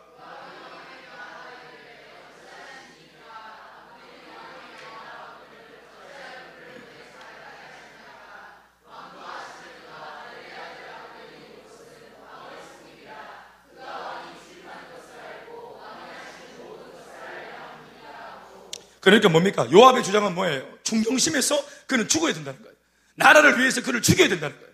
그러니까 19.09 19.29
뭡니까? 19.29 19.67
요압의 19.71 20.03
주장은 20.03 20.35
뭐예요? 20.35 20.67
충정심에서 20.83 21.65
그는 21.87 22.07
죽어야 22.07 22.33
된다는 22.33 22.61
거예요. 22.61 22.75
나라를 23.15 23.57
위해서 23.59 23.81
그를 23.81 24.01
죽여야 24.01 24.29
된다는 24.29 24.55
거예요. 24.55 24.73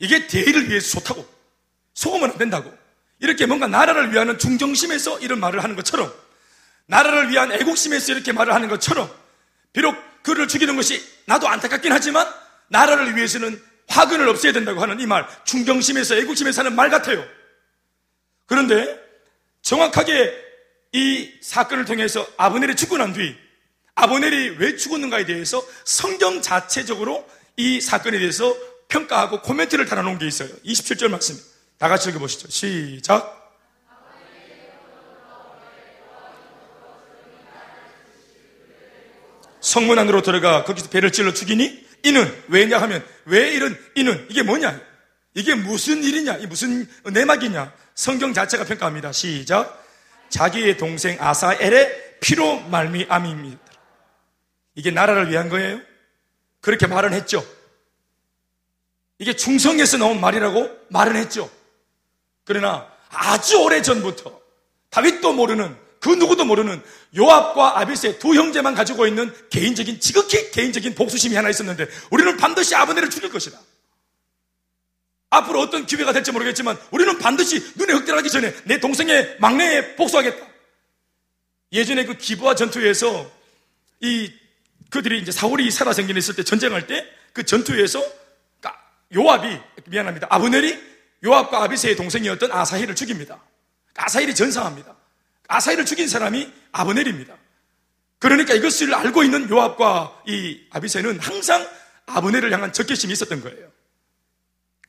이게 0.00 0.26
대의를 0.26 0.68
위해서 0.68 0.98
좋다고. 0.98 1.26
속으면 1.94 2.32
안 2.32 2.38
된다고. 2.38 2.72
이렇게 3.20 3.46
뭔가 3.46 3.66
나라를 3.66 4.12
위하는 4.12 4.38
충정심에서 4.38 5.20
이런 5.20 5.40
말을 5.40 5.62
하는 5.62 5.76
것처럼 5.76 6.12
나라를 6.86 7.30
위한 7.30 7.52
애국심에서 7.52 8.12
이렇게 8.12 8.32
말을 8.32 8.52
하는 8.52 8.68
것처럼 8.68 9.10
비록 9.72 9.96
그를 10.22 10.48
죽이는 10.48 10.76
것이 10.76 11.02
나도 11.26 11.48
안타깝긴 11.48 11.92
하지만 11.92 12.26
나라를 12.68 13.16
위해서는 13.16 13.62
화근을 13.88 14.28
없애야 14.28 14.52
된다고 14.52 14.82
하는 14.82 14.98
이 15.00 15.06
말, 15.06 15.26
충정심에서 15.44 16.16
애국심에서 16.16 16.62
하는 16.62 16.74
말 16.74 16.90
같아요. 16.90 17.24
그런데 18.46 19.00
정확하게 19.62 20.44
이 20.92 21.30
사건을 21.40 21.84
통해서 21.84 22.26
아브넬이 22.36 22.74
죽고 22.74 22.98
난 22.98 23.12
뒤 23.14 23.45
아보넬이 23.96 24.56
왜 24.58 24.76
죽었는가에 24.76 25.24
대해서 25.24 25.66
성경 25.84 26.42
자체적으로 26.42 27.26
이 27.56 27.80
사건에 27.80 28.18
대해서 28.18 28.54
평가하고 28.88 29.40
코멘트를 29.42 29.86
달아놓은 29.86 30.18
게 30.18 30.26
있어요. 30.26 30.48
27절 30.64 31.08
말씀. 31.08 31.36
다 31.78 31.88
같이 31.88 32.10
읽어보시죠. 32.10 32.48
시작. 32.50 33.34
성문 39.60 39.98
안으로 39.98 40.22
들어가 40.22 40.62
거기서 40.62 40.90
배를 40.90 41.10
찔러 41.10 41.34
죽이니 41.34 41.86
이는 42.04 42.44
왜냐 42.48 42.78
하면 42.78 43.04
왜 43.24 43.52
이런 43.52 43.76
이는 43.96 44.26
이게 44.30 44.42
뭐냐? 44.42 44.80
이게 45.34 45.54
무슨 45.54 46.04
일이냐? 46.04 46.36
이 46.36 46.46
무슨 46.46 46.86
내막이냐? 47.04 47.72
성경 47.94 48.32
자체가 48.32 48.64
평가합니다. 48.64 49.12
시작. 49.12 49.84
자기의 50.28 50.76
동생 50.76 51.16
아사엘의 51.18 52.18
피로 52.20 52.60
말미암입니다. 52.60 53.65
이게 54.76 54.92
나라를 54.92 55.30
위한 55.30 55.48
거예요? 55.48 55.80
그렇게 56.60 56.86
말은 56.86 57.12
했죠. 57.12 57.44
이게 59.18 59.34
충성에서 59.34 59.96
나온 59.96 60.20
말이라고 60.20 60.70
말은 60.90 61.16
했죠. 61.16 61.50
그러나 62.44 62.86
아주 63.08 63.58
오래 63.62 63.82
전부터 63.82 64.40
다윗도 64.90 65.32
모르는 65.32 65.76
그 65.98 66.10
누구도 66.10 66.44
모르는 66.44 66.80
요압과 67.16 67.80
아비세 67.80 68.18
두 68.18 68.34
형제만 68.34 68.74
가지고 68.74 69.06
있는 69.06 69.34
개인적인 69.50 69.98
지극히 69.98 70.50
개인적인 70.50 70.94
복수심이 70.94 71.34
하나 71.34 71.48
있었는데 71.48 71.88
우리는 72.10 72.36
반드시 72.36 72.74
아버네를 72.74 73.10
죽일 73.10 73.30
것이다. 73.30 73.58
앞으로 75.30 75.60
어떤 75.60 75.86
기회가 75.86 76.12
될지 76.12 76.30
모르겠지만 76.32 76.78
우리는 76.90 77.18
반드시 77.18 77.72
눈에 77.76 77.94
흑들하기 77.94 78.30
전에 78.30 78.54
내 78.64 78.78
동생의 78.78 79.38
막내에 79.40 79.96
복수하겠다. 79.96 80.46
예전에 81.72 82.04
그 82.04 82.16
기부와 82.16 82.54
전투에서 82.54 83.30
이 84.00 84.32
그들이 84.90 85.20
이제 85.20 85.32
사울이 85.32 85.70
살아생긴 85.70 86.16
있을 86.16 86.34
때 86.34 86.42
전쟁할 86.42 86.86
때 86.86 87.16
그 87.36 87.44
전투에서 87.44 88.02
그러니까 88.58 88.82
요압이 89.14 89.60
미안합니다. 89.88 90.26
아브넬이 90.30 90.96
요압과 91.22 91.64
아비세의 91.64 91.94
동생이었던 91.94 92.50
아사힐을 92.50 92.94
죽입니다. 92.94 93.42
아사힐이 93.94 94.34
전사합니다. 94.34 94.96
아사힐을 95.46 95.84
죽인 95.84 96.08
사람이 96.08 96.50
아브넬입니다. 96.72 97.36
그러니까 98.18 98.54
이것을 98.54 98.94
알고 98.94 99.22
있는 99.22 99.50
요압과 99.50 100.22
이 100.26 100.62
아비세는 100.70 101.20
항상 101.20 101.68
아브넬을 102.06 102.50
향한 102.54 102.72
적개심이 102.72 103.12
있었던 103.12 103.42
거예요. 103.42 103.70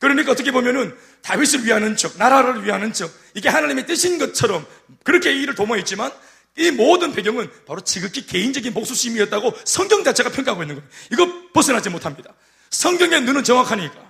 그러니까 0.00 0.32
어떻게 0.32 0.50
보면은 0.50 0.96
다윗을 1.20 1.66
위하는 1.66 1.96
척, 1.96 2.16
나라를 2.16 2.64
위하는 2.64 2.94
척, 2.94 3.10
이게 3.34 3.50
하나님의 3.50 3.84
뜻인 3.84 4.18
것처럼 4.18 4.66
그렇게 5.04 5.34
일을 5.34 5.54
도모했지만 5.54 6.10
이 6.58 6.72
모든 6.72 7.12
배경은 7.12 7.50
바로 7.66 7.80
지극히 7.80 8.26
개인적인 8.26 8.74
복수심이었다고 8.74 9.54
성경 9.64 10.02
자체가 10.02 10.30
평가하고 10.30 10.64
있는 10.64 10.76
거예요. 10.76 10.90
이거 11.12 11.50
벗어나지 11.52 11.88
못합니다. 11.88 12.34
성경의 12.70 13.22
눈은 13.22 13.44
정확하니까. 13.44 14.08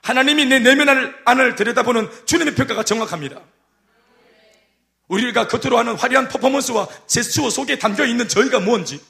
하나님이 0.00 0.46
내 0.46 0.58
내면 0.58 1.14
안을 1.24 1.56
들여다보는 1.56 2.10
주님의 2.26 2.54
평가가 2.54 2.84
정확합니다. 2.84 3.40
우리가 5.08 5.48
겉으로 5.48 5.78
하는 5.78 5.94
화려한 5.94 6.28
퍼포먼스와 6.28 6.88
제스처 7.06 7.50
속에 7.50 7.78
담겨 7.78 8.06
있는 8.06 8.26
저희가 8.26 8.60
뭔지 8.60 9.00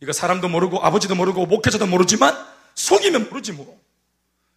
이거 0.00 0.12
사람도 0.12 0.48
모르고 0.48 0.82
아버지도 0.82 1.14
모르고 1.14 1.44
목회자도 1.46 1.86
모르지만 1.86 2.34
속이면 2.74 3.28
모르지 3.28 3.52
뭐. 3.52 3.78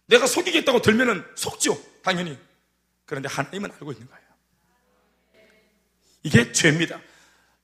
내가 0.06 0.26
속이겠다고 0.26 0.80
들면은 0.80 1.24
속죠. 1.34 1.78
당연히. 2.02 2.38
그런데 3.04 3.28
하나님은 3.28 3.70
알고 3.72 3.92
있는 3.92 4.08
거예요. 4.08 4.24
이게 6.22 6.52
죄입니다. 6.52 7.00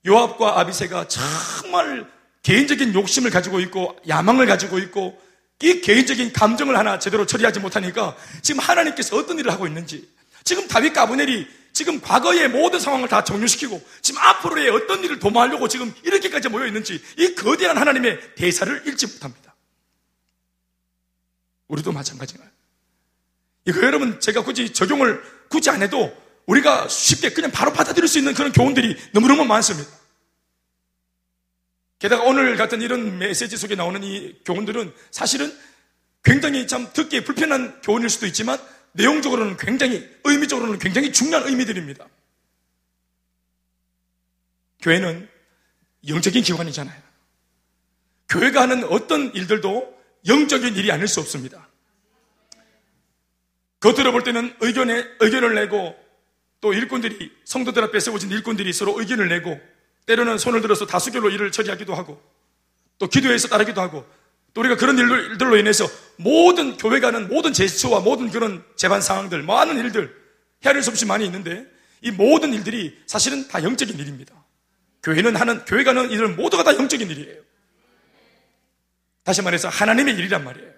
요압과 0.07 0.61
아비세가 0.61 1.09
정말 1.09 2.11
개인적인 2.42 2.94
욕심을 2.94 3.30
가지고 3.30 3.61
있고 3.61 3.96
야망을 4.09 4.46
가지고 4.46 4.78
있고 4.78 5.20
이 5.62 5.80
개인적인 5.82 6.32
감정을 6.32 6.76
하나 6.78 6.98
제대로 6.98 7.26
처리하지 7.26 7.61
못하니까 7.61 8.16
지금 8.40 8.61
하나님께서 8.61 9.16
어떤 9.16 9.38
일을 9.38 9.53
하고 9.53 9.66
있는지 9.66 10.09
지금 10.44 10.66
다윗과 10.66 11.03
아브넬이 11.03 11.46
지금 11.72 12.01
과거의 12.01 12.48
모든 12.48 12.80
상황을 12.80 13.09
다 13.09 13.22
정리시키고 13.22 13.80
지금 14.01 14.20
앞으로의 14.20 14.70
어떤 14.70 15.05
일을 15.05 15.18
도모하려고 15.18 15.68
지금 15.68 15.94
이렇게까지 16.03 16.48
모여 16.48 16.66
있는지 16.66 17.03
이 17.18 17.34
거대한 17.34 17.76
하나님의 17.76 18.34
대사를 18.34 18.88
읽지 18.88 19.07
못합니다. 19.07 19.55
우리도 21.68 21.92
마찬가지인가요? 21.92 22.51
이거 23.66 23.82
여러분 23.82 24.18
제가 24.18 24.42
굳이 24.42 24.72
적용을 24.72 25.22
굳이 25.48 25.70
안 25.70 25.82
해도 25.82 26.16
우리가 26.51 26.88
쉽게 26.88 27.30
그냥 27.30 27.53
바로 27.53 27.72
받아들일 27.72 28.09
수 28.09 28.18
있는 28.18 28.34
그런 28.34 28.51
교훈들이 28.51 28.96
너무너무 29.12 29.44
많습니다. 29.44 29.88
게다가 32.01 32.24
오늘 32.24 32.57
같은 32.57 32.82
이런 32.82 33.18
메시지 33.18 33.57
속에 33.57 33.76
나오는 33.76 34.03
이 34.03 34.36
교훈들은 34.44 34.92
사실은 35.11 35.57
굉장히 36.24 36.66
참 36.66 36.92
듣기에 36.92 37.22
불편한 37.22 37.80
교훈일 37.82 38.11
수도 38.11 38.26
있지만 38.26 38.59
내용적으로는 38.92 39.59
굉장히, 39.59 40.09
의미적으로는 40.24 40.78
굉장히 40.80 41.12
중요한 41.12 41.46
의미들입니다. 41.46 42.09
교회는 44.82 45.28
영적인 46.09 46.42
기관이잖아요. 46.42 47.01
교회가 48.28 48.62
하는 48.62 48.84
어떤 48.84 49.32
일들도 49.34 50.01
영적인 50.26 50.74
일이 50.74 50.90
아닐 50.90 51.07
수 51.07 51.20
없습니다. 51.20 51.68
겉으로 53.78 54.12
볼 54.12 54.24
때는 54.24 54.57
의견에, 54.61 55.07
의견을 55.20 55.55
내고 55.55 55.99
또 56.61 56.72
일꾼들이 56.74 57.32
성도들 57.44 57.82
앞에 57.84 58.00
세워진 58.00 58.30
일꾼들이 58.30 58.72
서로 58.72 59.00
의견을 59.00 59.28
내고 59.28 59.58
때로는 60.06 60.38
손을 60.38 60.61
들어서 60.61 60.86
다수결로 60.86 61.30
일을 61.30 61.52
처리하기도 61.52 61.94
하고 61.94 62.22
또 62.98 63.06
기도해서 63.08 63.48
따르기도 63.48 63.80
하고 63.80 64.06
또 64.52 64.61
우리가 64.61 64.76
그런 64.76 64.98
일들로 64.98 65.56
인해서 65.56 65.86
모든 66.16 66.76
교회가 66.76 67.08
하는 67.08 67.28
모든 67.28 67.52
제스처와 67.52 68.00
모든 68.00 68.30
그런 68.30 68.64
재반 68.76 69.00
상황들 69.00 69.42
많은 69.42 69.78
일들 69.78 70.14
헤아릴 70.64 70.82
수 70.82 70.90
없이 70.90 71.06
많이 71.06 71.24
있는데 71.24 71.66
이 72.02 72.11
모든 72.11 72.52
일들이 72.52 72.98
사실은 73.06 73.46
다 73.48 73.62
영적인 73.62 73.98
일입니다. 73.98 74.34
교회는 75.02 75.36
하는 75.36 75.64
교회가 75.64 75.90
하는 75.90 76.11
일은 76.11 76.36
모두가 76.36 76.62
다 76.62 76.74
영적인 76.74 77.08
일이에요. 77.11 77.40
다시 79.24 79.42
말해서 79.42 79.68
하나님의 79.68 80.14
일이란 80.14 80.44
말이에요. 80.44 80.70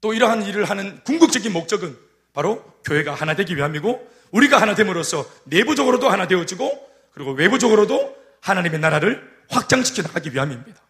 또 0.00 0.14
이러한 0.14 0.44
일을 0.46 0.64
하는 0.64 1.02
궁극적인 1.04 1.52
목적은 1.52 1.98
바로 2.32 2.62
교회가 2.84 3.14
하나 3.14 3.34
되기 3.34 3.56
위함이고 3.56 4.08
우리가 4.30 4.60
하나 4.60 4.74
됨으로써 4.74 5.28
내부적으로도 5.44 6.08
하나 6.08 6.28
되어지고 6.28 6.90
그리고 7.12 7.32
외부적으로도 7.32 8.16
하나님의 8.40 8.78
나라를 8.80 9.28
확장시켜 9.48 10.02
나가기 10.02 10.32
위함입니다. 10.32 10.80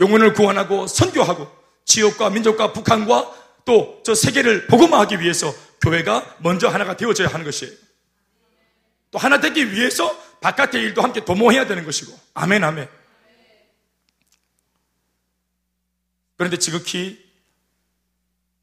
영혼을 0.00 0.32
구원하고 0.32 0.86
선교하고 0.86 1.50
지역과 1.84 2.30
민족과 2.30 2.72
북한과 2.72 3.34
또 3.64 4.00
저 4.06 4.14
세계를 4.14 4.68
복음화하기 4.68 5.18
위해서 5.18 5.52
교회가 5.82 6.36
먼저 6.38 6.68
하나가 6.68 6.96
되어져야 6.96 7.26
하는 7.26 7.44
것이에요. 7.44 7.74
또 9.10 9.18
하나 9.18 9.40
되기 9.40 9.72
위해서 9.72 10.16
바깥의 10.40 10.80
일도 10.80 11.02
함께 11.02 11.24
도모해야 11.24 11.66
되는 11.66 11.84
것이고. 11.84 12.16
아멘, 12.34 12.62
아멘. 12.62 12.88
그런데 16.36 16.56
지극히 16.56 17.25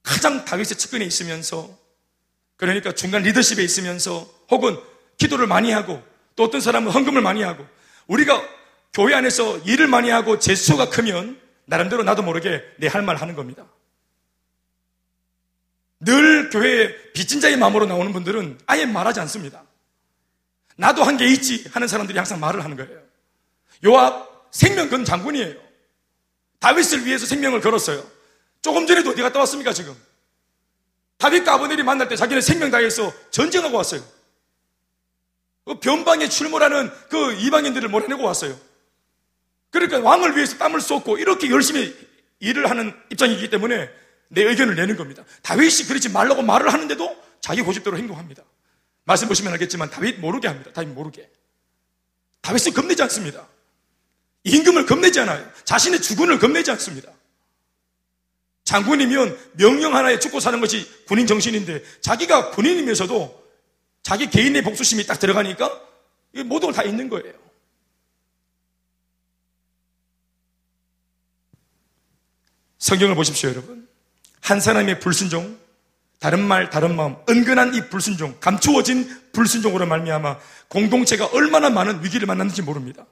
가장 0.03 0.45
다윗의 0.45 0.77
측근에 0.77 1.05
있으면서 1.05 1.69
그러니까 2.57 2.91
중간 2.93 3.23
리더십에 3.23 3.63
있으면서 3.63 4.29
혹은 4.49 4.77
기도를 5.17 5.47
많이 5.47 5.71
하고 5.71 6.01
또 6.35 6.43
어떤 6.43 6.61
사람은 6.61 6.91
헌금을 6.91 7.21
많이 7.21 7.41
하고 7.41 7.65
우리가 8.07 8.41
교회 8.93 9.15
안에서 9.15 9.57
일을 9.59 9.87
많이 9.87 10.09
하고 10.09 10.39
제수가 10.39 10.89
크면 10.89 11.39
나름대로 11.65 12.03
나도 12.03 12.21
모르게 12.21 12.61
내 12.77 12.87
할 12.87 13.01
말 13.03 13.15
하는 13.15 13.35
겁니다. 13.35 13.65
늘 15.99 16.49
교회에 16.49 17.11
빚진 17.13 17.39
자의 17.39 17.55
마음으로 17.57 17.85
나오는 17.85 18.11
분들은 18.11 18.59
아예 18.65 18.85
말하지 18.85 19.19
않습니다. 19.21 19.63
나도 20.75 21.03
한 21.03 21.17
게 21.17 21.27
있지 21.27 21.65
하는 21.71 21.87
사람들이 21.87 22.17
항상 22.17 22.39
말을 22.39 22.63
하는 22.63 22.75
거예요. 22.75 23.01
요압 23.85 24.47
생명 24.51 24.89
건 24.89 25.05
장군이에요. 25.05 25.55
다윗을 26.59 27.05
위해서 27.05 27.25
생명을 27.25 27.61
걸었어요. 27.61 28.05
조금 28.63 28.87
전에도 28.87 29.11
어디 29.11 29.21
갔다 29.21 29.39
왔습니까, 29.39 29.73
지금? 29.73 29.93
다윗과 31.17 31.53
아버넬이 31.53 31.83
만날 31.83 32.07
때 32.07 32.15
자기는 32.15 32.41
생명 32.41 32.71
다해서 32.71 33.13
전쟁하고 33.29 33.77
왔어요. 33.77 34.01
그 35.65 35.79
변방에 35.79 36.27
출몰하는 36.29 36.91
그 37.09 37.33
이방인들을 37.33 37.89
몰아내고 37.89 38.23
왔어요. 38.23 38.59
그러니까 39.69 39.99
왕을 39.99 40.35
위해서 40.35 40.57
땀을 40.57 40.79
쏟고 40.81 41.17
이렇게 41.17 41.49
열심히 41.49 41.95
일을 42.39 42.69
하는 42.69 42.93
입장이기 43.11 43.49
때문에 43.49 43.89
내 44.29 44.43
의견을 44.43 44.75
내는 44.75 44.95
겁니다. 44.95 45.23
다윗이 45.41 45.87
그러지 45.87 46.09
말라고 46.09 46.41
말을 46.41 46.71
하는데도 46.71 47.21
자기 47.41 47.61
고집대로 47.61 47.97
행동합니다. 47.97 48.43
말씀 49.03 49.27
보시면 49.27 49.51
알겠지만 49.53 49.89
다윗 49.89 50.19
모르게 50.19 50.47
합니다. 50.47 50.71
다윗 50.73 50.87
모르게. 50.87 51.29
다윗은 52.41 52.73
겁내지 52.73 53.01
않습니다. 53.03 53.45
임금을 54.45 54.85
겁내지 54.85 55.19
않아요. 55.19 55.49
자신의 55.65 56.01
주군을 56.01 56.39
겁내지 56.39 56.71
않습니다. 56.71 57.11
장군이면 58.63 59.37
명령 59.53 59.95
하나에 59.95 60.19
죽고 60.19 60.39
사는 60.39 60.59
것이 60.59 60.87
군인 61.05 61.27
정신인데 61.27 61.83
자기가 62.01 62.51
군인이면서도 62.51 63.43
자기 64.03 64.29
개인의 64.29 64.61
복수심이 64.63 65.05
딱 65.05 65.19
들어가니까 65.19 65.81
모든 66.45 66.67
걸 66.67 66.73
다 66.73 66.83
있는 66.83 67.09
거예요. 67.09 67.33
성경을 72.79 73.15
보십시오, 73.15 73.49
여러분. 73.49 73.87
한 74.41 74.59
사람의 74.59 74.99
불순종, 74.99 75.57
다른 76.19 76.45
말, 76.45 76.69
다른 76.69 76.95
마음, 76.95 77.15
은근한 77.29 77.75
이 77.75 77.89
불순종, 77.89 78.37
감추어진 78.39 79.31
불순종으로 79.31 79.85
말미암아 79.85 80.37
공동체가 80.67 81.27
얼마나 81.27 81.69
많은 81.69 82.03
위기를 82.03 82.27
만났는지 82.27 82.61
모릅니다. 82.61 83.05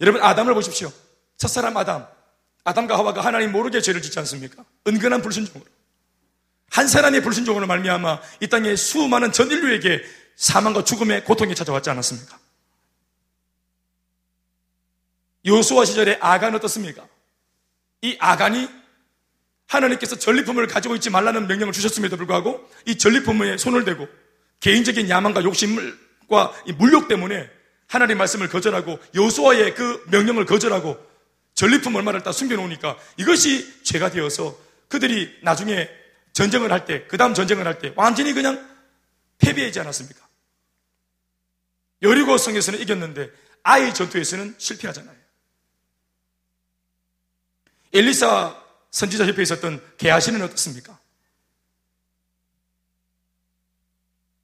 여러분 0.00 0.22
아담을 0.22 0.54
보십시오. 0.54 0.92
첫 1.36 1.48
사람 1.48 1.76
아담 1.76 2.06
아담과 2.64 2.98
하와가 2.98 3.24
하나님 3.24 3.52
모르게 3.52 3.80
죄를 3.80 4.02
짓지 4.02 4.18
않습니까? 4.18 4.64
은근한 4.86 5.22
불순종으로. 5.22 5.70
한 6.70 6.86
사람의 6.86 7.22
불순종으로 7.22 7.66
말미암아 7.66 8.20
이 8.40 8.48
땅에 8.48 8.76
수많은 8.76 9.32
전 9.32 9.50
인류에게 9.50 10.02
사망과 10.36 10.84
죽음의 10.84 11.24
고통이 11.24 11.54
찾아왔지 11.54 11.90
않았습니까? 11.90 12.38
요수와 15.46 15.84
시절에 15.84 16.18
아간 16.20 16.54
어떻습니까? 16.54 17.06
이 18.02 18.16
아간이 18.20 18.68
하나님께서 19.66 20.16
전리품을 20.16 20.66
가지고 20.66 20.94
있지 20.94 21.10
말라는 21.10 21.46
명령을 21.46 21.72
주셨음에도 21.72 22.16
불구하고 22.16 22.68
이 22.86 22.96
전리품에 22.96 23.58
손을 23.58 23.84
대고 23.84 24.08
개인적인 24.60 25.08
야망과 25.08 25.44
욕심과 25.44 26.52
물욕 26.76 27.08
때문에 27.08 27.48
하나님 27.86 28.18
말씀을 28.18 28.48
거절하고 28.48 28.98
여수와의 29.14 29.74
그 29.74 30.04
명령을 30.10 30.44
거절하고 30.44 30.98
전리품 31.58 31.96
얼마를 31.96 32.22
다 32.22 32.30
숨겨놓으니까 32.30 32.96
이것이 33.16 33.82
죄가 33.82 34.12
되어서 34.12 34.56
그들이 34.86 35.40
나중에 35.42 35.90
전쟁을 36.32 36.70
할 36.70 36.84
때, 36.84 37.04
그 37.08 37.16
다음 37.16 37.34
전쟁을 37.34 37.66
할 37.66 37.80
때 37.80 37.92
완전히 37.96 38.32
그냥 38.32 38.64
패배하지 39.38 39.80
않았습니까? 39.80 40.24
여리고 42.02 42.38
성에서는 42.38 42.80
이겼는데 42.80 43.28
아이 43.64 43.92
전투에서는 43.92 44.54
실패하잖아요. 44.56 45.16
엘리사 47.92 48.64
선지자 48.92 49.26
옆에 49.26 49.42
있었던 49.42 49.82
개하시는 49.98 50.40
어떻습니까? 50.40 50.96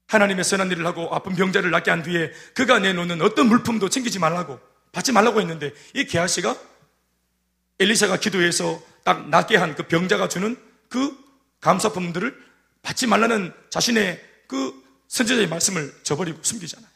하나님의 0.08 0.42
선한 0.42 0.68
일을 0.72 0.84
하고 0.84 1.14
아픈 1.14 1.36
병자를 1.36 1.70
낫게 1.70 1.92
한 1.92 2.02
뒤에 2.02 2.32
그가 2.54 2.80
내놓는 2.80 3.22
어떤 3.22 3.46
물품도 3.46 3.88
챙기지 3.88 4.18
말라고 4.18 4.58
받지 4.90 5.12
말라고 5.12 5.40
했는데 5.40 5.72
이 5.94 6.06
개하시가 6.06 6.74
엘리사가 7.81 8.18
기도해서 8.18 8.81
딱 9.03 9.29
낫게 9.29 9.57
한 9.57 9.75
그 9.75 9.85
병자가 9.87 10.29
주는 10.29 10.57
그 10.89 11.16
감사품들을 11.61 12.43
받지 12.83 13.07
말라는 13.07 13.53
자신의 13.70 14.22
그 14.47 14.72
선지자의 15.09 15.49
말씀을 15.49 15.95
저버리고 16.03 16.39
숨기잖아요. 16.43 16.89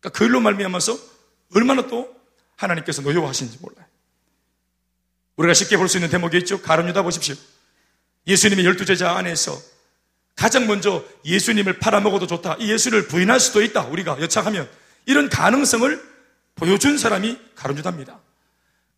그러니까 0.00 0.18
그 0.18 0.24
일로 0.24 0.40
말미암아서 0.40 0.98
얼마나 1.54 1.86
또 1.86 2.14
하나님께서 2.56 3.02
노여워하시는지 3.02 3.58
몰라요. 3.60 3.86
우리가 5.36 5.54
쉽게 5.54 5.76
볼 5.76 5.88
수 5.88 5.96
있는 5.98 6.10
대목이 6.10 6.36
있죠. 6.38 6.60
가룟유다 6.62 7.02
보십시오. 7.02 7.34
예수님의 8.26 8.64
열두 8.64 8.84
제자 8.84 9.12
안에서 9.16 9.58
가장 10.36 10.66
먼저 10.66 11.04
예수님을 11.24 11.78
팔아먹어도 11.78 12.26
좋다. 12.26 12.56
이 12.60 12.70
예수를 12.70 13.08
부인할 13.08 13.40
수도 13.40 13.62
있다. 13.62 13.82
우리가 13.86 14.20
여차하면 14.20 14.68
이런 15.06 15.28
가능성을 15.28 16.12
보여준 16.54 16.96
사람이 16.98 17.38
가룟유다입니다. 17.56 18.20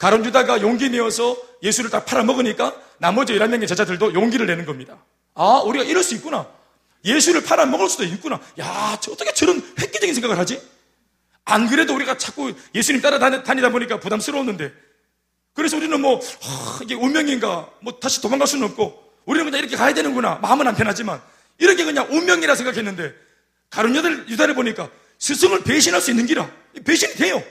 가룟유다가 0.04 0.60
용기 0.60 0.90
내어서 0.90 1.34
예수를 1.62 1.88
다 1.88 2.04
팔아먹으니까 2.04 2.76
나머지 2.98 3.32
11명의 3.32 3.66
제자들도 3.66 4.12
용기를 4.12 4.46
내는 4.46 4.66
겁니다. 4.66 4.98
아, 5.34 5.62
우리가 5.64 5.82
이럴 5.82 6.02
수 6.02 6.14
있구나. 6.14 6.46
예수를 7.06 7.42
팔아먹을 7.42 7.88
수도 7.88 8.04
있구나. 8.04 8.38
야, 8.60 8.98
어떻게 9.10 9.32
저런 9.32 9.62
획기적인 9.80 10.14
생각을 10.14 10.38
하지? 10.38 10.60
안 11.46 11.66
그래도 11.68 11.94
우리가 11.94 12.18
자꾸 12.18 12.52
예수님 12.74 13.00
따라다니다 13.00 13.70
보니까 13.70 13.98
부담스러웠는데 13.98 14.72
그래서 15.54 15.78
우리는 15.78 15.98
뭐 15.98 16.20
아, 16.42 16.80
이게 16.82 16.94
운명인가 16.94 17.70
뭐 17.80 17.98
다시 17.98 18.20
도망갈 18.20 18.46
수는 18.46 18.68
없고 18.68 19.12
우리는 19.24 19.44
그냥 19.46 19.60
이렇게 19.60 19.76
가야 19.76 19.94
되는구나 19.94 20.36
마음은 20.36 20.66
안 20.66 20.74
편하지만 20.74 21.20
이렇게 21.58 21.84
그냥 21.84 22.08
운명이라 22.10 22.54
생각했는데 22.54 23.14
가룟 23.70 23.94
여들 23.96 24.28
유다를 24.28 24.54
보니까 24.54 24.90
스승을 25.18 25.64
배신할 25.64 26.00
수 26.00 26.10
있는 26.10 26.26
기라 26.26 26.50
배신이 26.84 27.14
돼요. 27.14 27.42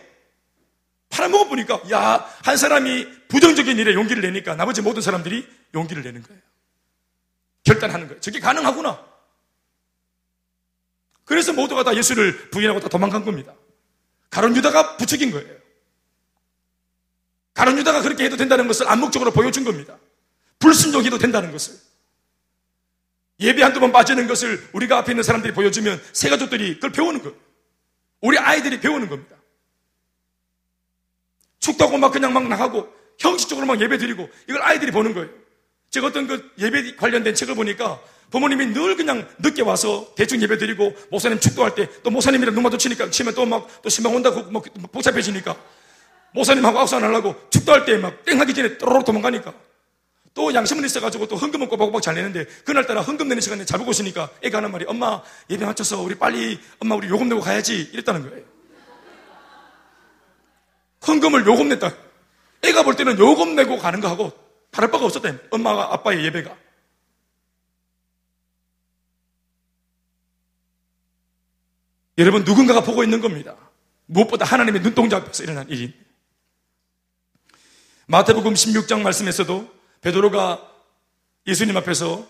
팔아먹어 1.14 1.48
보니까 1.48 1.82
야 1.92 2.28
한 2.44 2.58
사람이 2.58 3.28
부정적인 3.30 3.78
일에 3.78 3.94
용기를 3.94 4.22
내니까 4.22 4.56
나머지 4.56 4.82
모든 4.82 5.02
사람들이 5.02 5.48
용기를 5.74 6.04
내는 6.04 6.22
거예요. 6.24 6.42
결단하는 7.64 8.08
거예요. 8.08 8.20
저게 8.20 8.40
가능하구나. 8.40 9.04
그래서 11.24 11.54
모두가 11.54 11.84
다 11.84 11.96
예수를 11.96 12.50
부인하고 12.50 12.82
다 12.82 12.90
도망간 12.90 13.24
겁니다. 13.24 13.54
가론 14.30 14.56
유다가 14.56 14.98
부추긴 14.98 15.32
거예요. 15.32 15.56
가론 17.54 17.78
유다가 17.78 18.02
그렇게 18.02 18.26
해도 18.26 18.36
된다는 18.36 18.68
것을 18.68 18.90
암묵적으로 18.90 19.32
보여준 19.32 19.64
겁니다. 19.64 19.98
불순종해도 20.60 21.18
된다는 21.18 21.52
것을. 21.52 21.76
예배 23.40 23.62
한두 23.64 23.80
번 23.80 23.92
빠지는 23.92 24.28
것을 24.28 24.68
우리가 24.74 24.98
앞에 25.00 25.14
있는 25.14 25.24
사람들이 25.24 25.54
보여주면 25.54 26.02
새 26.12 26.30
가족들이 26.30 26.76
그걸 26.76 26.92
배우는 26.92 27.22
거예요. 27.22 27.38
우리 28.22 28.38
아이들이 28.38 28.80
배우는 28.82 29.08
겁니다. 29.08 29.33
축도하고 31.64 31.98
막 31.98 32.12
그냥 32.12 32.34
막 32.34 32.46
나가고 32.48 32.88
형식적으로 33.18 33.66
막 33.66 33.80
예배 33.80 33.98
드리고 33.98 34.30
이걸 34.50 34.62
아이들이 34.62 34.92
보는 34.92 35.14
거예요. 35.14 35.30
제가 35.90 36.08
어떤 36.08 36.28
그 36.28 36.52
예배 36.60 36.96
관련된 36.98 37.34
책을 37.36 37.56
보니까 37.56 38.00
부모님이 38.32 38.68
늘 38.74 38.96
그냥 38.98 39.28
늦게 39.40 39.62
와서 39.62 40.08
대충 40.16 40.42
예배 40.42 40.58
드리고 40.58 40.94
목사님 41.12 41.40
축도할 41.40 41.76
때 41.76 41.88
또 42.04 42.10
목사님이랑 42.10 42.54
눈 42.54 42.64
마주치니까 42.64 43.10
치면 43.12 43.34
또 43.36 43.46
막 43.46 43.68
또 43.82 43.90
신방 43.90 44.14
온다고 44.16 44.44
막 44.52 44.64
복잡해지니까 44.92 45.56
목사님하고 46.34 46.80
악수 46.80 46.96
안 46.98 47.04
하려고 47.04 47.36
축도할 47.50 47.86
때 47.86 47.98
막 47.98 48.26
땡 48.26 48.40
하기 48.42 48.54
전에 48.54 48.78
또로록 48.78 49.06
도망가니까 49.06 49.54
또 50.34 50.52
양심은 50.54 50.84
있어가지고 50.84 51.28
또 51.28 51.36
헌금은 51.36 51.70
꼬박꼬박 51.70 52.02
잘 52.02 52.16
내는데 52.16 52.46
그날따라 52.66 53.02
헌금 53.02 53.28
내는 53.30 53.40
시간에 53.40 53.64
잘 53.66 53.78
보고 53.78 53.92
있으니까 53.92 54.30
애가 54.42 54.58
하는 54.58 54.72
말이 54.72 54.84
엄마 54.88 55.22
예배 55.50 55.64
맞춰서 55.64 56.02
우리 56.02 56.16
빨리 56.16 56.60
엄마 56.80 56.96
우리 56.96 57.08
요금 57.08 57.30
내고 57.30 57.40
가야지 57.40 57.90
이랬다는 57.94 58.28
거예요. 58.28 58.53
헌금을 61.08 61.46
요금 61.46 61.70
냈다. 61.70 61.96
애가 62.64 62.84
볼 62.84 62.96
때는 62.96 63.18
요금 63.20 63.56
내고 63.56 63.78
가는 63.78 64.00
거 64.00 64.08
하고 64.08 64.32
다를 64.72 64.90
바가 64.90 65.06
없었다. 65.06 65.32
엄마가 65.52 65.94
아빠의 65.94 66.24
예배가. 66.26 66.56
여러분 72.18 72.44
누군가가 72.44 72.82
보고 72.82 73.04
있는 73.04 73.22
겁니다. 73.22 73.56
무엇보다 74.06 74.46
하나님의 74.46 74.82
눈동자 74.82 75.18
앞에서 75.18 75.44
일어난 75.44 75.68
일인. 75.70 75.94
마태복음 78.08 78.54
16장 78.54 79.02
말씀에서도 79.02 79.74
베드로가 80.02 80.70
예수님 81.48 81.76
앞에서 81.78 82.28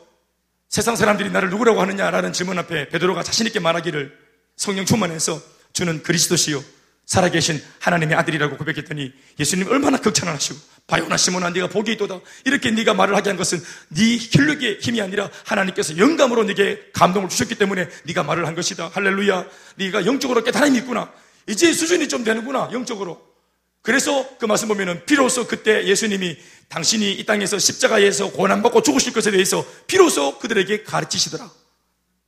세상 0.70 0.96
사람들이 0.96 1.32
나를 1.32 1.50
누구라고 1.50 1.82
하느냐라는 1.82 2.34
질문 2.34 2.58
앞에 2.60 2.90
베드로가 2.90 3.24
자신 3.24 3.46
있게 3.48 3.60
말하기를 3.60 4.18
성령 4.56 4.86
충만해서 4.86 5.42
주는 5.74 6.02
그리스도시요 6.02 6.64
살아계신 7.06 7.62
하나님의 7.80 8.16
아들이라고 8.18 8.58
고백했더니 8.58 9.12
예수님 9.40 9.68
얼마나 9.68 9.98
극찬하시고 9.98 10.60
바요나 10.88 11.18
시몬아 11.18 11.50
네가 11.52 11.68
복이 11.68 11.92
있도다. 11.94 12.22
이렇게 12.46 12.72
네가 12.72 12.94
말을 12.94 13.16
하게 13.16 13.30
한 13.30 13.38
것은 13.38 13.62
네 13.90 14.18
혈력의 14.18 14.80
힘이 14.82 15.02
아니라 15.02 15.30
하나님께서 15.46 15.98
영감으로 15.98 16.44
네게 16.44 16.92
감동을 16.94 17.30
주셨기 17.30 17.56
때문에 17.56 17.90
네가 18.06 18.24
말을 18.24 18.48
한 18.48 18.56
것이다. 18.56 18.90
할렐루야. 18.94 19.46
네가 19.76 20.06
영적으로 20.06 20.44
깨달음이 20.44 20.78
있구나. 20.80 21.12
이제 21.48 21.74
수준이 21.74 22.08
좀 22.08 22.24
되는구나 22.24 22.70
영적으로. 22.72 23.34
그래서 23.82 24.38
그 24.38 24.46
말씀 24.46 24.70
보면은 24.70 25.06
비로소 25.06 25.46
그때 25.46 25.86
예수님이 25.86 26.38
당신이 26.70 27.14
이 27.14 27.26
땅에서 27.26 27.60
십자가에서 27.60 28.32
고난받고 28.32 28.82
죽으실 28.82 29.12
것에 29.12 29.30
대해서 29.30 29.66
비로소 29.88 30.40
그들에게 30.40 30.84
가르치시더라. 30.84 31.52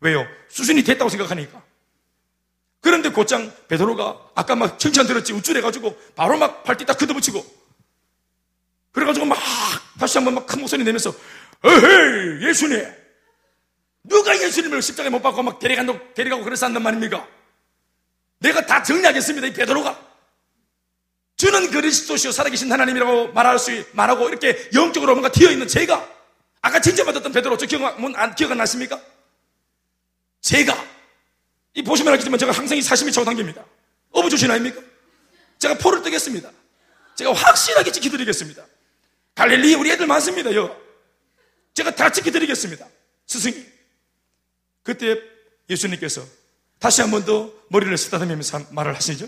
왜요? 0.01 0.27
수준이 0.49 0.83
됐다고 0.83 1.09
생각하니까 1.09 1.63
그런데 2.85 3.09
곧장 3.09 3.51
베드로가 3.67 4.15
아까 4.35 4.55
막 4.55 4.77
칭찬 4.77 5.07
들었지 5.07 5.33
우쭐해가지고 5.33 5.97
바로 6.15 6.37
막 6.37 6.63
발뒤 6.63 6.85
딱 6.85 6.95
걷어붙이고. 6.95 7.43
그래가지고 8.91 9.25
막 9.25 9.39
다시 9.99 10.19
한번 10.19 10.35
막 10.35 10.45
큰 10.45 10.59
목소리 10.59 10.83
내면서 10.83 11.09
어헤이 11.63 12.47
예수님! 12.47 12.85
누가 14.03 14.39
예수님을 14.39 14.83
십자가에 14.83 15.09
못 15.09 15.19
박고 15.19 15.41
막 15.41 15.57
데려간다고, 15.57 16.13
데려가고 16.13 16.43
한단 16.47 16.83
말입니까? 16.83 17.27
내가 18.37 18.63
다 18.67 18.83
정리하겠습니다 18.83 19.47
이 19.47 19.53
베드로가. 19.53 19.99
주는 21.37 21.71
그리스도시요 21.71 22.31
살아계신 22.31 22.71
하나님이라고 22.71 23.33
말할 23.33 23.57
수 23.57 23.83
말하고 23.93 24.29
이렇게 24.29 24.69
영적으로 24.75 25.15
뭔가 25.15 25.31
튀어 25.31 25.49
있는 25.49 25.67
제가. 25.67 26.07
아까 26.61 26.79
칭찬받았던 26.79 27.31
베드로 27.31 27.57
저 27.57 27.65
기억, 27.65 27.99
안, 28.15 28.35
기억 28.35 28.51
안 28.51 28.59
나십니까? 28.59 29.01
제가 30.41 30.94
이 31.75 31.83
보시면 31.83 32.13
알겠지만 32.13 32.39
제가 32.39 32.51
항상 32.51 32.77
이 32.77 32.81
사심이 32.81 33.11
저당깁니다. 33.11 33.63
어부 34.11 34.29
주신 34.29 34.49
아닙니까? 34.49 34.81
제가 35.59 35.77
포를 35.77 36.01
뜨겠습니다. 36.01 36.51
제가 37.15 37.33
확실하게 37.33 37.91
지켜드리겠습니다. 37.91 38.65
갈릴리 39.35 39.75
우리 39.75 39.91
애들 39.91 40.07
많습니다 40.07 40.53
요. 40.55 40.75
제가 41.73 41.93
다 41.95 42.09
지켜드리겠습니다. 42.09 42.87
스승이. 43.27 43.65
그때 44.83 45.19
예수님께서 45.69 46.23
다시 46.79 47.01
한 47.01 47.11
번 47.11 47.25
더 47.25 47.51
머리를 47.69 47.97
쓰다듬으면서 47.97 48.67
말을 48.71 48.95
하시죠. 48.95 49.27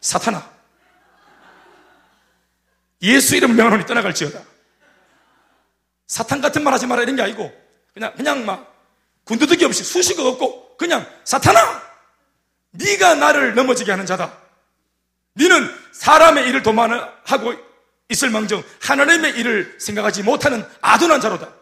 사탄아. 0.00 0.58
예수 3.02 3.36
이름 3.36 3.54
명하노니 3.56 3.86
떠나갈지어다. 3.86 4.42
사탄 6.06 6.40
같은 6.40 6.64
말 6.64 6.74
하지 6.74 6.86
마라 6.86 7.02
이런 7.02 7.16
게 7.16 7.22
아니고 7.22 7.52
그냥 7.94 8.14
그냥 8.16 8.44
막 8.44 8.74
군두둑이 9.24 9.64
없이 9.64 9.84
수식어 9.84 10.26
없고 10.28 10.67
그냥 10.78 11.06
사탄아 11.24 11.82
네가 12.70 13.16
나를 13.16 13.54
넘어지게 13.54 13.90
하는 13.90 14.06
자다. 14.06 14.38
네는 15.34 15.68
사람의 15.92 16.48
일을 16.48 16.62
도만하고 16.62 17.54
있을 18.08 18.30
망정 18.30 18.62
하나님의 18.80 19.38
일을 19.38 19.76
생각하지 19.80 20.22
못하는 20.22 20.64
아둔한 20.80 21.20
자로다. 21.20 21.52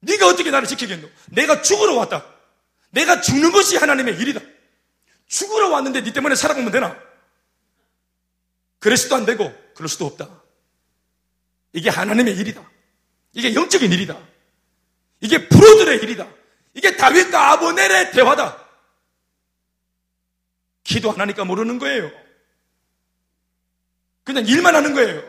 네가 0.00 0.28
어떻게 0.28 0.50
나를 0.50 0.66
지키겠노? 0.66 1.08
내가 1.26 1.60
죽으러 1.60 1.96
왔다. 1.96 2.24
내가 2.90 3.20
죽는 3.20 3.52
것이 3.52 3.76
하나님의 3.76 4.18
일이다. 4.18 4.40
죽으러 5.26 5.68
왔는데 5.68 6.04
네 6.04 6.12
때문에 6.12 6.36
살아보면 6.36 6.70
되나? 6.70 6.96
그럴 8.78 8.96
수도 8.96 9.16
안 9.16 9.26
되고 9.26 9.52
그럴 9.74 9.88
수도 9.88 10.06
없다. 10.06 10.28
이게 11.72 11.90
하나님의 11.90 12.36
일이다. 12.36 12.62
이게 13.32 13.54
영적인 13.54 13.92
일이다. 13.92 14.16
이게 15.20 15.48
프로들의 15.48 15.98
일이다. 15.98 16.37
이게 16.78 16.96
다윗과 16.96 17.52
아보넬의 17.52 18.12
대화다. 18.12 18.56
기도 20.84 21.10
안 21.10 21.20
하니까 21.20 21.44
모르는 21.44 21.80
거예요. 21.80 22.08
그냥 24.22 24.46
일만 24.46 24.76
하는 24.76 24.94
거예요. 24.94 25.20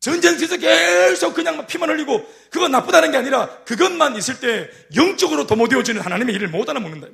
전쟁에서 0.00 0.58
계속 0.58 1.32
그냥 1.32 1.66
피만 1.66 1.88
흘리고 1.88 2.30
그건 2.50 2.70
나쁘다는 2.70 3.12
게 3.12 3.16
아니라 3.16 3.48
그것만 3.64 4.14
있을 4.16 4.40
때 4.40 4.70
영적으로 4.94 5.46
도모되어지는 5.46 6.02
하나님의 6.02 6.34
일을 6.34 6.48
못 6.48 6.68
알아먹는다. 6.68 7.08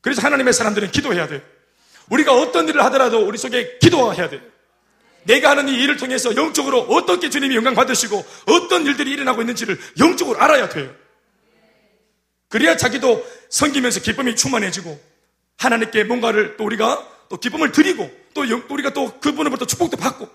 그래서 0.00 0.22
하나님의 0.22 0.52
사람들은 0.52 0.90
기도해야 0.90 1.28
돼요. 1.28 1.40
우리가 2.10 2.34
어떤 2.34 2.68
일을 2.68 2.82
하더라도 2.86 3.24
우리 3.24 3.38
속에 3.38 3.78
기도가 3.78 4.12
해야 4.12 4.28
돼요. 4.28 4.40
내가 5.22 5.50
하는 5.50 5.68
이 5.68 5.74
일을 5.74 5.98
통해서 5.98 6.34
영적으로 6.34 6.80
어떻게 6.80 7.30
주님이 7.30 7.54
영광 7.54 7.76
받으시고 7.76 8.26
어떤 8.46 8.86
일들이 8.86 9.12
일어나고 9.12 9.40
있는지를 9.42 9.78
영적으로 10.00 10.40
알아야 10.40 10.68
돼요. 10.68 11.01
그래야 12.52 12.76
자기도 12.76 13.26
섬기면서 13.48 14.00
기쁨이 14.00 14.36
충만해지고 14.36 15.00
하나님께 15.56 16.04
뭔가를 16.04 16.58
또 16.58 16.64
우리가 16.64 17.26
또 17.30 17.38
기쁨을 17.38 17.72
드리고 17.72 18.10
또 18.34 18.42
우리가 18.42 18.92
또 18.92 19.18
그분으로부터 19.20 19.64
축복도 19.64 19.96
받고 19.96 20.28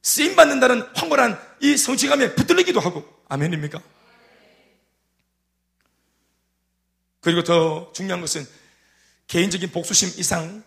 쓰임 0.00 0.34
받는다는 0.34 0.80
황홀한 0.94 1.38
이 1.60 1.76
성취감에 1.76 2.36
붙들리기도 2.36 2.80
하고 2.80 3.06
아멘입니까? 3.28 3.82
그리고 7.20 7.44
더 7.44 7.92
중요한 7.92 8.22
것은 8.22 8.46
개인적인 9.26 9.72
복수심 9.72 10.18
이상 10.18 10.64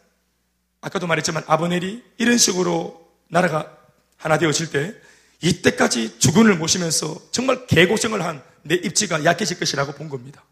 아까도 0.81 1.07
말했지만 1.07 1.45
아버넬이 1.47 2.03
이런 2.19 2.37
식으로 2.37 3.09
나라가 3.27 3.75
하나 4.17 4.37
되어질 4.37 4.69
때 4.69 4.93
이때까지 5.41 6.19
주군을 6.19 6.57
모시면서 6.57 7.19
정말 7.31 7.65
개고생을 7.65 8.23
한 8.23 8.49
내 8.63 8.75
입지가 8.75 9.25
약해질 9.25 9.59
것이라고 9.59 9.93
본 9.93 10.09
겁니다. 10.09 10.43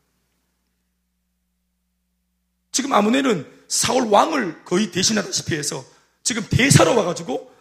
지금 2.77 2.93
아무네는 2.93 3.43
사울 3.67 4.07
왕을 4.07 4.63
거의 4.63 4.91
대신하다시피 4.91 5.55
해서 5.55 5.83
지금 6.21 6.45
대사로 6.47 6.95
와가지고 6.95 7.51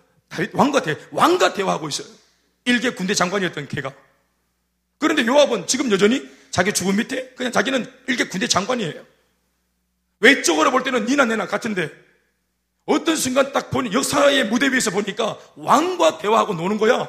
왕과 0.53 0.83
대, 0.83 0.95
왕과 1.11 1.55
대화하고 1.55 1.89
있어요. 1.89 2.07
일개 2.67 2.91
군대 2.91 3.15
장관이었던 3.15 3.67
걔가. 3.69 3.95
그런데 4.99 5.27
요압은 5.27 5.69
지금 5.69 5.91
여전히 5.91 6.23
자기 6.51 6.71
죽음 6.75 6.97
밑에 6.97 7.31
그냥 7.31 7.51
자기는 7.51 7.91
일개 8.09 8.25
군대 8.25 8.47
장관이에요. 8.47 9.07
외적으로 10.21 10.71
볼 10.71 10.83
때는 10.83 11.07
니나 11.07 11.25
내나 11.25 11.47
같은데 11.47 11.91
어떤 12.85 13.17
순간 13.17 13.55
딱 13.55 13.71
보니 13.71 13.95
역사의 13.95 14.49
무대 14.49 14.71
위에서 14.71 14.91
보니까 14.91 15.39
왕과 15.55 16.19
대화하고 16.19 16.53
노는 16.53 16.77
거야. 16.77 17.09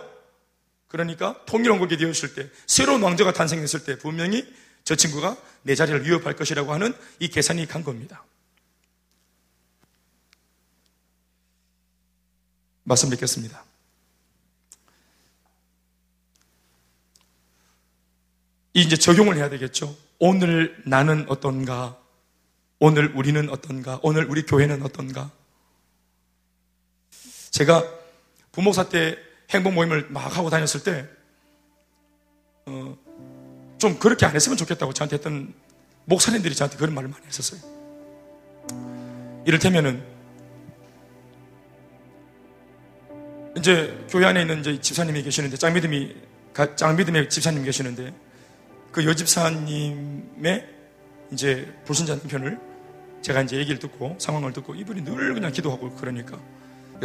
그러니까 0.87 1.43
통일왕국이 1.45 1.97
되었을 1.97 2.35
때 2.35 2.49
새로운 2.67 3.01
왕자가 3.01 3.33
탄생했을 3.33 3.83
때 3.83 3.97
분명히 3.97 4.47
저 4.85 4.95
친구가 4.95 5.35
내 5.67 5.75
자리를 5.75 6.05
위협할 6.05 6.33
것이라고 6.37 6.71
하는 6.71 6.93
이 7.19 7.27
계산이 7.27 7.65
간 7.65 7.83
겁니다. 7.83 8.23
말씀 12.83 13.09
드리겠습니다. 13.09 13.65
이제 18.73 18.95
적용을 18.95 19.35
해야 19.35 19.49
되겠죠. 19.49 19.93
오늘 20.19 20.81
나는 20.85 21.25
어떤가? 21.27 21.99
오늘 22.79 23.13
우리는 23.13 23.49
어떤가? 23.49 23.99
오늘 24.03 24.23
우리 24.23 24.43
교회는 24.43 24.83
어떤가? 24.83 25.29
제가 27.51 27.83
부목사 28.53 28.87
때 28.87 29.17
행복 29.49 29.73
모임을 29.73 30.07
막 30.11 30.37
하고 30.37 30.49
다녔을 30.49 30.83
때, 30.85 31.09
어, 32.67 32.97
좀 33.77 33.99
그렇게 33.99 34.25
안 34.25 34.35
했으면 34.35 34.57
좋겠다고 34.57 34.93
저한테 34.93 35.15
했던 35.17 35.53
목사님들이 36.05 36.55
저한테 36.55 36.77
그런 36.77 36.93
말을 36.95 37.09
많이 37.09 37.25
했었어요. 37.25 37.59
이를테면은, 39.45 40.03
이제 43.57 44.05
교회 44.09 44.25
안에 44.25 44.41
있는 44.41 44.59
이제 44.59 44.79
집사님이 44.79 45.23
계시는데, 45.23 45.57
짱믿음이, 45.57 46.15
짱믿음의 46.75 47.29
집사님이 47.29 47.65
계시는데, 47.65 48.13
그 48.91 49.05
여집사님의 49.05 50.67
이제 51.31 51.71
불신자 51.85 52.15
남편을 52.15 52.59
제가 53.21 53.41
이제 53.41 53.57
얘기를 53.57 53.79
듣고 53.79 54.15
상황을 54.17 54.53
듣고 54.53 54.73
이분이 54.75 55.03
늘 55.03 55.33
그냥 55.33 55.51
기도하고 55.51 55.91
그러니까 55.91 56.39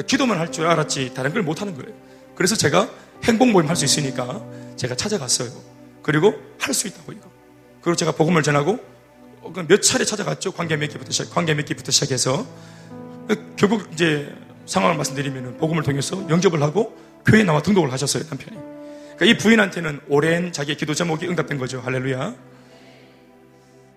기도만 0.06 0.38
할 0.38 0.50
줄 0.52 0.66
알았지 0.66 1.12
다른 1.14 1.32
걸 1.32 1.42
못 1.42 1.60
하는 1.60 1.74
거예요. 1.74 1.92
그래서 2.34 2.54
제가 2.56 2.88
행복 3.24 3.50
모임 3.50 3.68
할 3.68 3.76
수 3.76 3.84
있으니까 3.84 4.40
제가 4.76 4.94
찾아갔어요. 4.94 5.50
그리고 6.02 6.34
할 6.58 6.74
수 6.74 6.88
있다고 6.88 7.12
이거. 7.12 7.30
그리고 7.80 7.96
제가 7.96 8.12
복음을 8.12 8.42
전하고 8.42 8.78
그몇 9.54 9.82
차례 9.82 10.04
찾아갔죠. 10.04 10.52
관계 10.52 10.76
맺기부터 10.76 11.10
시작, 11.10 11.34
관계 11.34 11.54
맺기부터 11.54 11.90
시작해서 11.90 12.46
결국 13.56 13.88
이제 13.92 14.32
상황을 14.66 14.96
말씀드리면 14.96 15.58
복음을 15.58 15.82
통해서 15.82 16.16
영접을 16.28 16.62
하고 16.62 16.96
교회에 17.26 17.44
나와 17.44 17.60
등록을 17.62 17.92
하셨어요 17.92 18.24
남편이. 18.28 18.56
그러니까 19.16 19.24
이 19.26 19.36
부인한테는 19.36 20.00
오랜 20.08 20.52
자기의 20.52 20.76
기도 20.76 20.94
제목이 20.94 21.26
응답된 21.26 21.58
거죠. 21.58 21.80
할렐루야. 21.80 22.34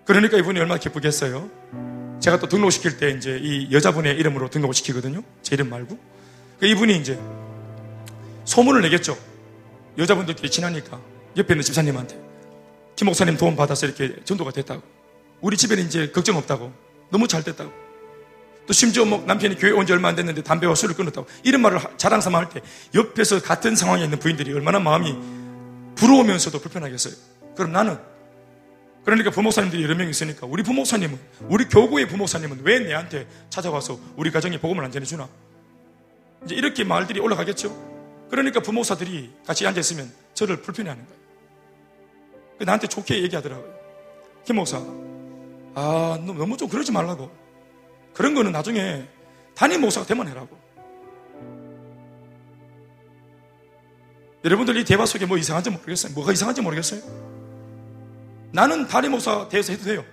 그러니까 0.05 0.37
이분이 0.37 0.59
얼마나 0.59 0.79
기쁘겠어요. 0.79 1.49
제가 2.19 2.39
또 2.39 2.47
등록시킬 2.47 2.97
때 2.97 3.11
이제 3.11 3.39
이 3.41 3.71
여자분의 3.71 4.15
이름으로 4.17 4.49
등록을 4.49 4.73
시키거든요. 4.73 5.23
제 5.41 5.55
이름 5.55 5.69
말고. 5.69 5.97
그 6.59 6.65
이분이 6.65 6.97
이제 6.97 7.19
소문을 8.45 8.81
내겠죠. 8.83 9.17
여자분들끼리 9.97 10.49
친하니까 10.49 10.99
옆에 11.37 11.53
있는 11.53 11.63
집사님한테 11.63 12.19
김 12.95 13.05
목사님 13.07 13.37
도움 13.37 13.55
받아서 13.55 13.85
이렇게 13.85 14.15
전도가 14.23 14.51
됐다고. 14.51 14.81
우리 15.41 15.57
집에는 15.57 15.85
이제 15.85 16.11
걱정 16.11 16.37
없다고. 16.37 16.71
너무 17.11 17.27
잘 17.27 17.43
됐다고. 17.43 17.71
또 18.65 18.73
심지어 18.73 19.05
뭐 19.05 19.23
남편이 19.27 19.57
교회 19.57 19.71
온 19.71 19.85
지 19.85 19.93
얼마 19.93 20.07
안 20.07 20.15
됐는데 20.15 20.43
담배와 20.43 20.75
술을 20.75 20.95
끊었다고. 20.95 21.27
이런 21.43 21.61
말을 21.61 21.79
자랑 21.97 22.21
삼아 22.21 22.37
할 22.37 22.49
때 22.49 22.61
옆에서 22.95 23.41
같은 23.41 23.75
상황에 23.75 24.03
있는 24.03 24.17
부인들이 24.17 24.53
얼마나 24.53 24.79
마음이 24.79 25.13
부러우면서도 25.95 26.59
불편하겠어요. 26.61 27.13
그럼 27.55 27.71
나는 27.73 27.97
그러니까 29.03 29.29
부목사님들이 29.29 29.83
여러 29.83 29.93
명 29.95 30.09
있으니까 30.09 30.47
우리 30.47 30.63
부목사님은 30.63 31.19
우리 31.49 31.65
교구의 31.65 32.07
부목사님은 32.07 32.61
왜 32.63 32.79
내한테 32.79 33.27
찾아와서 33.49 33.99
우리 34.15 34.31
가정에 34.31 34.57
복음을 34.57 34.83
안 34.83 34.91
전해주나? 34.91 35.29
이제 36.45 36.55
이렇게 36.55 36.83
말들이 36.83 37.19
올라가겠죠. 37.19 38.27
그러니까 38.31 38.61
부목사들이 38.61 39.31
같이 39.45 39.67
앉아 39.67 39.79
있으면 39.81 40.11
저를 40.33 40.61
불편해하는 40.61 41.05
거예요. 41.05 41.24
나한테 42.59 42.87
좋게 42.87 43.21
얘기하더라고요. 43.23 43.73
김 44.45 44.57
목사, 44.57 44.77
아 45.73 46.19
너무 46.25 46.55
좀 46.57 46.69
그러지 46.69 46.91
말라고. 46.91 47.29
그런 48.13 48.33
거는 48.33 48.51
나중에 48.51 49.05
담임 49.55 49.81
목사가 49.81 50.05
되면 50.05 50.27
해라고. 50.27 50.57
여러분들 54.45 54.77
이 54.77 54.85
대화 54.85 55.05
속에 55.05 55.25
뭐 55.25 55.37
이상한지 55.37 55.71
모르겠어요. 55.71 56.13
뭐가 56.13 56.31
이상한지 56.31 56.61
모르겠어요. 56.61 57.01
나는 58.51 58.87
다리 58.87 59.09
목사 59.09 59.49
대해서 59.49 59.73
해도 59.73 59.83
돼요. 59.83 60.05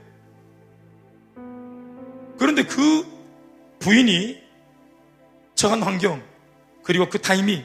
그런데 2.38 2.64
그 2.64 3.06
부인이 3.78 4.42
처한 5.54 5.82
환경, 5.82 6.22
그리고 6.82 7.08
그 7.08 7.20
타이밍, 7.20 7.64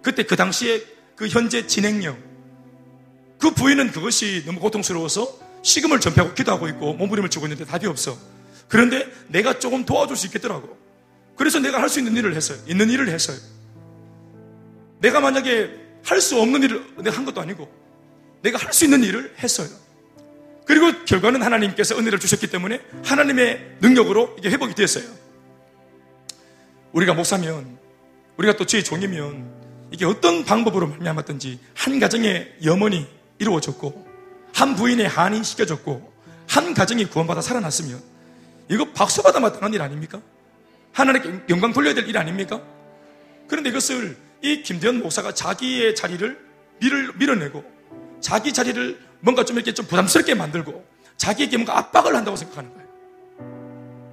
그때 0.00 0.22
그 0.22 0.36
당시에 0.36 0.80
그 1.16 1.26
현재 1.28 1.66
진행력, 1.66 2.16
그 3.44 3.50
부인은 3.50 3.90
그것이 3.90 4.42
너무 4.46 4.58
고통스러워서 4.58 5.38
식음을 5.60 6.00
전폐하고 6.00 6.32
기도하고 6.32 6.66
있고 6.68 6.94
몸부림을 6.94 7.28
치고 7.28 7.44
있는데 7.44 7.66
답이 7.66 7.86
없어. 7.86 8.16
그런데 8.68 9.06
내가 9.28 9.58
조금 9.58 9.84
도와줄 9.84 10.16
수 10.16 10.26
있겠더라고. 10.28 10.74
그래서 11.36 11.58
내가 11.60 11.78
할 11.78 11.90
수 11.90 11.98
있는 11.98 12.16
일을 12.16 12.34
했어요. 12.36 12.58
있는 12.66 12.88
일을 12.88 13.10
했어요. 13.10 13.36
내가 15.00 15.20
만약에 15.20 15.70
할 16.04 16.22
수 16.22 16.40
없는 16.40 16.62
일을 16.62 16.86
내가 17.02 17.18
한 17.18 17.26
것도 17.26 17.42
아니고 17.42 17.70
내가 18.40 18.56
할 18.56 18.72
수 18.72 18.84
있는 18.86 19.04
일을 19.04 19.34
했어요. 19.38 19.68
그리고 20.64 21.04
결과는 21.04 21.42
하나님께서 21.42 21.98
은혜를 21.98 22.18
주셨기 22.20 22.46
때문에 22.46 22.80
하나님의 23.04 23.76
능력으로 23.82 24.36
이게 24.38 24.48
회복이 24.48 24.74
됐어요. 24.74 25.04
우리가 26.92 27.12
목사면, 27.12 27.76
우리가 28.38 28.56
또 28.56 28.64
주의 28.64 28.82
종이면 28.82 29.90
이게 29.90 30.06
어떤 30.06 30.46
방법으로 30.46 30.86
말미암았든지 30.86 31.58
한 31.74 32.00
가정의 32.00 32.54
염원이 32.64 33.23
이루어졌고 33.38 34.06
한 34.54 34.76
부인의 34.76 35.08
한이 35.08 35.42
시켜졌고 35.42 36.12
한 36.48 36.74
가정이 36.74 37.06
구원받아 37.06 37.40
살아났으면 37.40 38.00
이거 38.70 38.92
박수받아 38.92 39.40
마땅한 39.40 39.74
일 39.74 39.82
아닙니까? 39.82 40.20
하나님께 40.92 41.44
영광 41.50 41.72
돌려야 41.72 41.94
될 41.94 42.06
일 42.08 42.16
아닙니까? 42.18 42.62
그런데 43.48 43.70
이것을 43.70 44.16
이 44.42 44.62
김대현 44.62 45.00
목사가 45.00 45.34
자기의 45.34 45.94
자리를 45.94 46.38
밀을, 46.80 47.14
밀어내고 47.16 47.64
자기 48.20 48.52
자리를 48.52 48.98
뭔가 49.20 49.44
좀 49.44 49.56
이렇게 49.56 49.72
좀 49.74 49.86
부담스럽게 49.86 50.34
만들고 50.34 50.84
자기에게 51.16 51.56
뭔가 51.56 51.78
압박을 51.78 52.14
한다고 52.14 52.36
생각하는 52.36 52.72
거예요. 52.72 52.84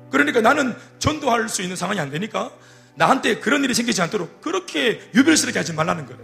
그러니까 0.10 0.42
나는 0.42 0.76
전도할 1.00 1.48
수 1.50 1.62
있는 1.62 1.76
상황이 1.76 2.00
안 2.00 2.10
되니까 2.10 2.52
나한테 2.96 3.40
그런 3.40 3.64
일이 3.64 3.74
생기지 3.74 4.02
않도록 4.02 4.42
그렇게 4.42 5.02
유별스럽게 5.16 5.58
하지 5.60 5.74
말라는 5.74 6.06
거예요. 6.06 6.22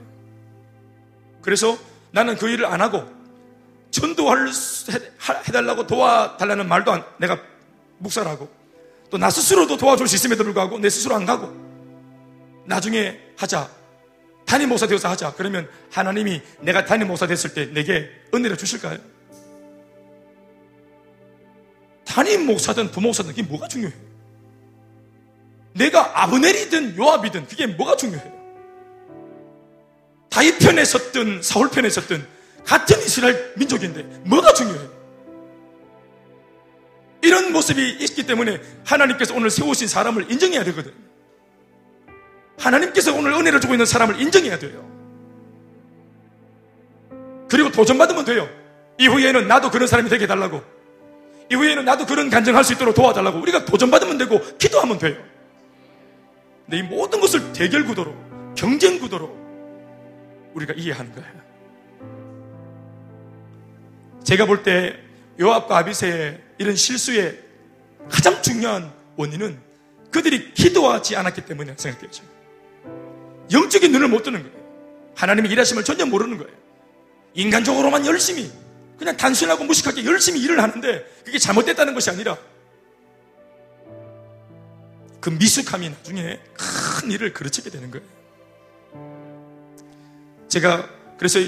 그래서 1.41 1.78
나는 2.18 2.36
그 2.36 2.49
일을 2.49 2.65
안 2.65 2.82
하고 2.82 3.07
전도할 3.91 4.49
해달라고 5.47 5.86
도와달라는 5.86 6.68
말도 6.68 6.91
안, 6.91 7.05
내가 7.20 7.39
묵살하고 7.99 8.49
또 9.11 9.20
나 9.20 9.30
스스로도 9.30 9.78
도와줄 9.78 10.07
수 10.07 10.15
있음에도 10.15 10.43
불구하고 10.43 10.80
내 10.80 10.89
스스로 10.89 11.13
안 11.13 11.28
가고 11.28 11.53
나중에 12.65 13.20
하자 13.38 13.70
담임 14.47 14.70
목사 14.70 14.88
되어서 14.88 15.07
하자 15.09 15.34
그러면 15.36 15.70
하나님이 15.91 16.41
내가 16.61 16.86
담임 16.86 17.07
목사 17.07 17.28
됐을 17.28 17.53
때 17.53 17.68
내게 17.68 18.09
은혜를 18.34 18.57
주실까요? 18.57 18.97
담임 22.03 22.47
목사든 22.47 22.89
부목사든 22.89 23.30
그게 23.32 23.43
뭐가 23.43 23.68
중요해요? 23.68 23.95
내가 25.74 26.24
아브넬이든 26.24 26.97
요압이든 26.97 27.45
그게 27.47 27.68
뭐가 27.68 27.95
중요해요? 27.95 28.37
다윗 30.30 30.60
편에 30.60 30.84
섰든 30.86 31.42
사울 31.42 31.70
편에 31.70 31.90
섰든 31.90 32.26
같은 32.66 33.00
이스라엘 33.00 33.54
민족인데 33.56 34.04
뭐가 34.26 34.54
중요해요? 34.54 34.98
이런 37.22 37.52
모습이 37.52 37.98
있기 38.02 38.26
때문에 38.26 38.62
하나님께서 38.86 39.34
오늘 39.34 39.50
세우신 39.50 39.88
사람을 39.88 40.32
인정해야 40.32 40.64
되거든. 40.66 40.94
하나님께서 42.58 43.14
오늘 43.14 43.34
은혜를 43.34 43.62
주고 43.62 43.74
있는 43.74 43.86
사람을 43.86 44.22
인정해야 44.22 44.60
돼요. 44.60 44.86
그리고 47.50 47.72
도전받으면 47.72 48.26
돼요. 48.26 48.50
이후에는 49.00 49.48
나도 49.48 49.72
그런 49.72 49.88
사람이 49.88 50.10
되게 50.10 50.24
해달라고. 50.24 50.62
이후에는 51.52 51.86
나도 51.86 52.06
그런 52.06 52.30
간증할 52.30 52.64
수 52.64 52.74
있도록 52.74 52.94
도와달라고. 52.96 53.40
우리가 53.40 53.66
도전받으면 53.66 54.18
되고 54.18 54.42
기도하면 54.58 54.98
돼요. 54.98 55.18
근데 56.66 56.80
이 56.80 56.84
모든 56.84 57.22
것을 57.22 57.54
대결 57.54 57.86
구도로, 57.86 58.14
경쟁 58.56 59.00
구도로 59.00 59.47
우리가 60.58 60.74
이해하는 60.74 61.14
거예요. 61.14 61.47
제가 64.24 64.45
볼 64.45 64.64
때 64.64 64.97
요압과 65.39 65.78
아비세의 65.78 66.41
이런 66.58 66.76
실수의 66.76 67.39
가장 68.10 68.41
중요한 68.41 68.91
원인은 69.16 69.60
그들이 70.12 70.53
기도하지 70.53 71.16
않았기 71.16 71.45
때문에 71.45 71.76
생각돼요. 71.78 72.10
영적인 73.51 73.91
눈을 73.91 74.08
못 74.08 74.24
뜨는 74.24 74.41
거예요. 74.41 74.58
하나님의 75.16 75.51
일하심을 75.51 75.84
전혀 75.84 76.05
모르는 76.05 76.38
거예요. 76.38 76.51
인간적으로만 77.36 78.05
열심히 78.05 78.51
그냥 78.97 79.16
단순하고 79.16 79.64
무식하게 79.64 80.05
열심히 80.05 80.41
일을 80.41 80.62
하는데 80.62 81.05
그게 81.24 81.38
잘못됐다는 81.38 81.93
것이 81.93 82.10
아니라 82.10 82.38
그 85.20 85.30
미숙함이 85.30 85.89
나중에 85.89 86.39
큰 86.53 87.12
일을 87.12 87.34
그르치게 87.34 87.70
되는 87.70 87.91
거예요. 87.91 88.16
제가 90.48 90.88
그래서 91.18 91.39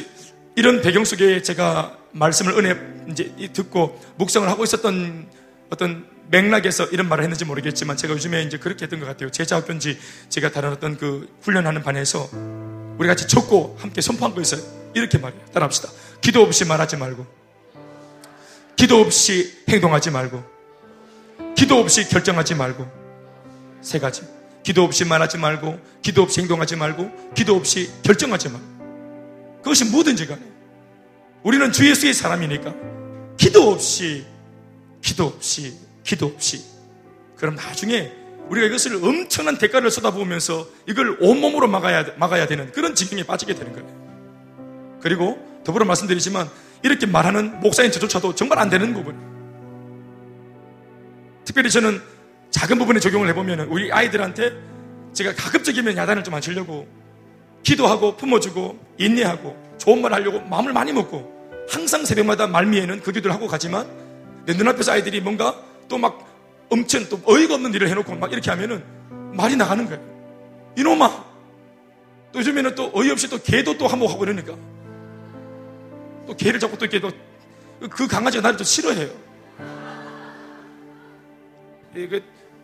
이런 0.56 0.82
배경 0.82 1.06
속에 1.06 1.42
제가 1.42 1.98
말씀을 2.12 2.58
은혜 2.58 2.76
이제 3.12 3.34
듣고 3.54 4.00
묵상을 4.18 4.48
하고 4.48 4.64
있었던 4.64 5.28
어떤 5.70 6.06
맥락에서 6.30 6.86
이런 6.86 7.08
말을 7.10 7.24
했는지 7.24 7.46
모르겠지만 7.46 7.98
제가 7.98 8.14
요즘에 8.14 8.44
이제 8.44 8.58
그렇게 8.58 8.84
했던 8.84 9.00
것 9.00 9.06
같아요. 9.06 9.32
제자 9.32 9.58
학교인지 9.58 9.98
제가 10.30 10.52
다른 10.52 10.72
어떤 10.72 10.98
그 10.98 11.28
훈련하는 11.42 11.82
반에서 11.84 12.30
우리 12.98 13.08
같이 13.08 13.28
적고 13.28 13.78
함께 13.80 14.02
선포한 14.02 14.36
거 14.36 14.42
있어요. 14.42 14.62
이렇게 14.94 15.18
말해요. 15.18 15.40
따라합시다. 15.54 15.90
기도 16.22 16.42
없이 16.42 16.66
말하지 16.66 16.98
말고, 16.98 17.26
기도 18.76 19.00
없이 19.00 19.64
행동하지 19.70 20.12
말고, 20.12 20.44
기도 21.56 21.78
없이 21.78 22.08
결정하지 22.10 22.56
말고, 22.56 22.86
세 23.82 24.00
가지. 24.00 24.24
기도 24.64 24.84
없이 24.84 25.06
말하지 25.06 25.38
말고, 25.38 25.80
기도 26.02 26.24
없이 26.24 26.42
행동하지 26.42 26.76
말고, 26.76 27.34
기도 27.34 27.56
없이 27.56 27.90
결정하지 28.04 28.50
말고. 28.50 28.79
그것이 29.62 29.86
뭐든지 29.86 30.28
간에. 30.28 30.42
우리는 31.44 31.72
주 31.72 31.90
예수의 31.90 32.14
사람이니까, 32.14 32.74
기도 33.38 33.72
없이, 33.72 34.26
기도 35.02 35.26
없이, 35.26 35.74
기도 36.04 36.26
없이. 36.26 36.64
그럼 37.38 37.56
나중에 37.56 38.12
우리가 38.50 38.68
이것을 38.68 38.96
엄청난 39.04 39.58
대가를 39.58 39.92
쏟아부으면서 39.92 40.68
이걸 40.88 41.18
온몸으로 41.22 41.68
막아야, 41.68 42.06
막아야 42.18 42.48
되는 42.48 42.72
그런 42.72 42.96
지경에 42.96 43.24
빠지게 43.24 43.56
되는 43.56 43.72
거예요. 43.74 45.00
그리고 45.02 45.40
더불어 45.64 45.86
말씀드리지만 45.86 46.50
이렇게 46.84 47.06
말하는 47.06 47.60
목사인 47.60 47.92
저조차도 47.92 48.36
정말 48.36 48.60
안 48.60 48.70
되는 48.70 48.94
부분. 48.94 49.16
특별히 51.46 51.70
저는 51.70 52.02
작은 52.52 52.78
부분에 52.80 53.00
적용을 53.00 53.30
해보면 53.30 53.62
우리 53.70 53.92
아이들한테 53.92 54.54
제가 55.14 55.34
가급적이면 55.36 55.96
야단을 55.98 56.24
좀 56.24 56.34
안 56.34 56.42
치려고 56.42 56.88
기도하고 57.64 58.16
품어주고 58.18 58.80
인내하고 58.98 59.56
좋은 59.78 60.02
말 60.02 60.14
하려고 60.14 60.40
마음을 60.42 60.74
많이 60.74 60.92
먹고 60.94 61.66
항상 61.70 62.04
새벽마다 62.06 62.48
말미에는 62.48 63.02
그 63.02 63.12
기도를 63.12 63.34
하고 63.36 63.48
가지만 63.48 63.88
내 64.46 64.54
눈앞에서 64.54 64.92
아이들이 64.94 65.22
뭔가 65.22 65.56
또 65.88 65.98
막 65.98 66.28
엄청 66.72 67.04
또 67.10 67.20
어이가 67.26 67.56
없는 67.56 67.74
일을 67.74 67.90
해놓고 67.90 68.16
막 68.16 68.32
이렇게 68.32 68.52
하면은 68.52 68.84
말이 69.34 69.56
나가는 69.56 69.84
거예요. 69.86 70.00
이놈아! 70.78 71.26
또 72.32 72.40
요즘에는 72.40 72.76
또 72.76 72.92
어이없이 72.94 73.28
또 73.28 73.40
개도 73.42 73.76
또 73.78 73.88
한몫하고 73.88 74.24
이러니까 74.24 74.56
또 76.28 76.36
개를 76.36 76.60
잡고 76.60 76.78
또 76.78 76.86
이렇게 76.86 77.00
또 77.00 77.12
그 77.90 78.08
강아지가 78.08 78.42
나를 78.42 78.58
또 78.58 78.64
싫어해요. 78.66 79.10
이게 81.96 82.22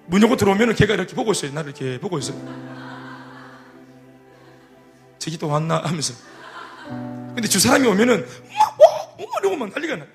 문 0.07 0.21
열고 0.21 0.35
들어오면 0.35 0.75
개가 0.75 0.93
이렇게 0.93 1.15
보고 1.15 1.31
있어요. 1.31 1.53
나를 1.53 1.69
이렇게 1.69 1.97
보고 1.99 2.17
있어요. 2.17 2.37
또 5.39 5.47
왔나 5.47 5.81
하면서. 5.83 6.13
근데 6.87 7.47
주 7.47 7.59
사람이 7.59 7.87
오면은 7.87 8.21
막 8.21 8.79
와, 8.79 9.15
뭐 9.17 9.27
이러고 9.39 9.55
막 9.57 9.69
난리가 9.69 9.95
나요. 9.97 10.07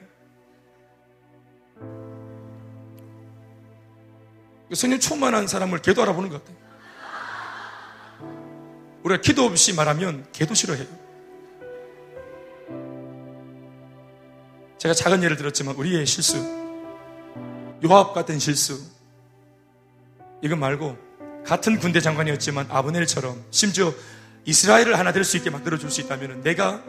성령 4.73 5.01
충만한 5.01 5.47
사람을 5.47 5.83
개도 5.83 6.03
알아보는 6.03 6.31
것 6.31 6.45
같아요. 6.45 6.57
우리가 9.03 9.21
기도 9.21 9.45
없이 9.45 9.75
말하면 9.75 10.27
개도 10.33 10.55
싫어해요. 10.55 10.87
제가 14.79 14.95
작은 14.95 15.23
예를 15.23 15.37
들었지만 15.37 15.75
우리의 15.75 16.07
실수, 16.07 16.39
요압 17.85 18.15
같은 18.15 18.39
실수, 18.39 18.81
이거 20.43 20.57
말고 20.57 20.97
같은 21.45 21.79
군대 21.79 22.01
장관이었지만 22.01 22.67
아브넬처럼 22.71 23.45
심지어 23.51 23.93
이스라엘을 24.45 24.99
하나 24.99 25.13
될 25.13 25.25
수 25.25 25.37
있게 25.37 25.51
만들어 25.51 25.79
줄 25.79 25.91
수 25.91 26.01
있다면 26.01 26.43
내가 26.43 26.81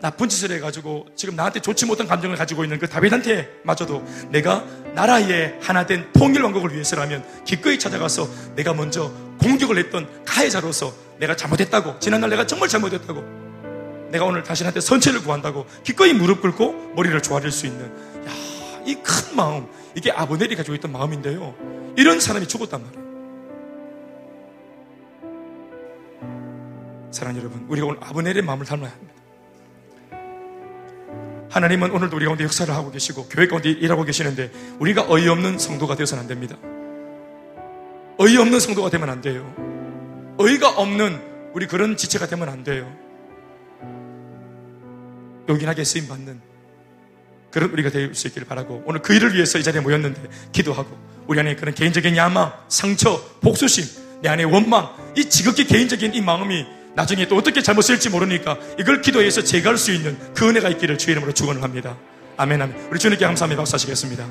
나쁜 0.00 0.28
짓을 0.28 0.50
해가지고 0.52 1.06
지금 1.16 1.34
나한테 1.34 1.60
좋지 1.60 1.86
못한 1.86 2.06
감정을 2.06 2.36
가지고 2.36 2.62
있는 2.64 2.78
그 2.78 2.86
다윗한테 2.88 3.48
마저도 3.62 4.04
내가 4.30 4.64
나라의 4.94 5.58
하나 5.62 5.86
된 5.86 6.06
통일 6.12 6.42
왕국을 6.42 6.72
위해서라면 6.74 7.24
기꺼이 7.44 7.78
찾아가서 7.78 8.28
내가 8.54 8.74
먼저 8.74 9.10
공격을 9.40 9.78
했던 9.78 10.06
가해자로서 10.26 10.92
내가 11.18 11.34
잘못했다고 11.36 12.00
지난날 12.00 12.28
내가 12.30 12.46
정말 12.46 12.68
잘못했다고 12.68 13.44
내가 14.10 14.26
오늘 14.26 14.42
당신한테 14.42 14.80
선체를 14.80 15.22
구한다고 15.22 15.64
기꺼이 15.84 16.12
무릎 16.12 16.42
꿇고 16.42 16.92
머리를 16.96 17.20
조아릴 17.22 17.50
수 17.50 17.66
있는 17.66 17.90
이큰 18.84 19.36
마음 19.36 19.66
이게 19.94 20.12
아브넬이 20.12 20.54
가지고 20.56 20.74
있던 20.74 20.92
마음인데요. 20.92 21.54
이런 21.96 22.20
사람이 22.20 22.46
죽었단 22.46 22.82
말이에요 22.82 23.03
사랑하는 27.14 27.40
여러분 27.40 27.64
우리가 27.68 27.86
오늘 27.86 28.00
아브넬의 28.02 28.42
마음을 28.42 28.66
닮아야 28.66 28.90
합니다 28.90 29.14
하나님은 31.50 31.92
오늘도 31.92 32.16
우리 32.16 32.24
가운데 32.24 32.42
역사를 32.42 32.74
하고 32.74 32.90
계시고 32.90 33.28
교회 33.28 33.46
가운데 33.46 33.70
일하고 33.70 34.02
계시는데 34.02 34.50
우리가 34.80 35.06
어이없는 35.08 35.60
성도가 35.60 35.94
되어서는 35.94 36.22
안 36.22 36.28
됩니다. 36.28 36.56
어이없는 38.18 38.58
성도가 38.58 38.90
되면 38.90 39.08
안 39.08 39.20
돼요. 39.20 39.54
어이가 40.36 40.70
없는 40.70 41.52
우리 41.52 41.68
그런 41.68 41.96
지체가 41.96 42.26
되면 42.26 42.48
안 42.48 42.64
돼요. 42.64 42.92
요긴하게 45.48 45.84
쓰임 45.84 46.08
받는 46.08 46.40
그런 47.52 47.70
우리가 47.70 47.90
될 47.90 48.12
수 48.16 48.26
있기를 48.26 48.48
바라고 48.48 48.82
오늘 48.84 49.00
그 49.00 49.14
일을 49.14 49.34
위해서 49.34 49.56
이 49.56 49.62
자리에 49.62 49.80
모였는데 49.80 50.20
기도하고 50.50 50.90
우리 51.28 51.38
안에 51.38 51.54
그런 51.54 51.72
개인적인 51.72 52.16
야망, 52.16 52.52
상처, 52.66 53.22
복수심, 53.40 53.84
내 54.22 54.28
안에 54.28 54.42
원망, 54.42 54.90
이 55.16 55.26
지극히 55.26 55.64
개인적인 55.66 56.14
이 56.14 56.20
마음이 56.20 56.66
나중에 56.94 57.26
또 57.26 57.36
어떻게 57.36 57.62
잘못 57.62 57.82
쓸지 57.82 58.08
모르니까 58.10 58.56
이걸 58.78 59.02
기도해서 59.02 59.42
제거할 59.42 59.76
수 59.76 59.92
있는 59.92 60.16
그 60.34 60.48
은혜가 60.48 60.68
있기를 60.70 60.98
주의 60.98 61.12
이름으로 61.12 61.32
축원을 61.32 61.62
합니다. 61.62 61.96
아멘 62.36 62.60
아멘. 62.60 62.88
우리 62.90 62.98
주님께 62.98 63.24
감사하며 63.24 63.56
박수 63.56 63.74
하시겠습니다. 63.74 64.26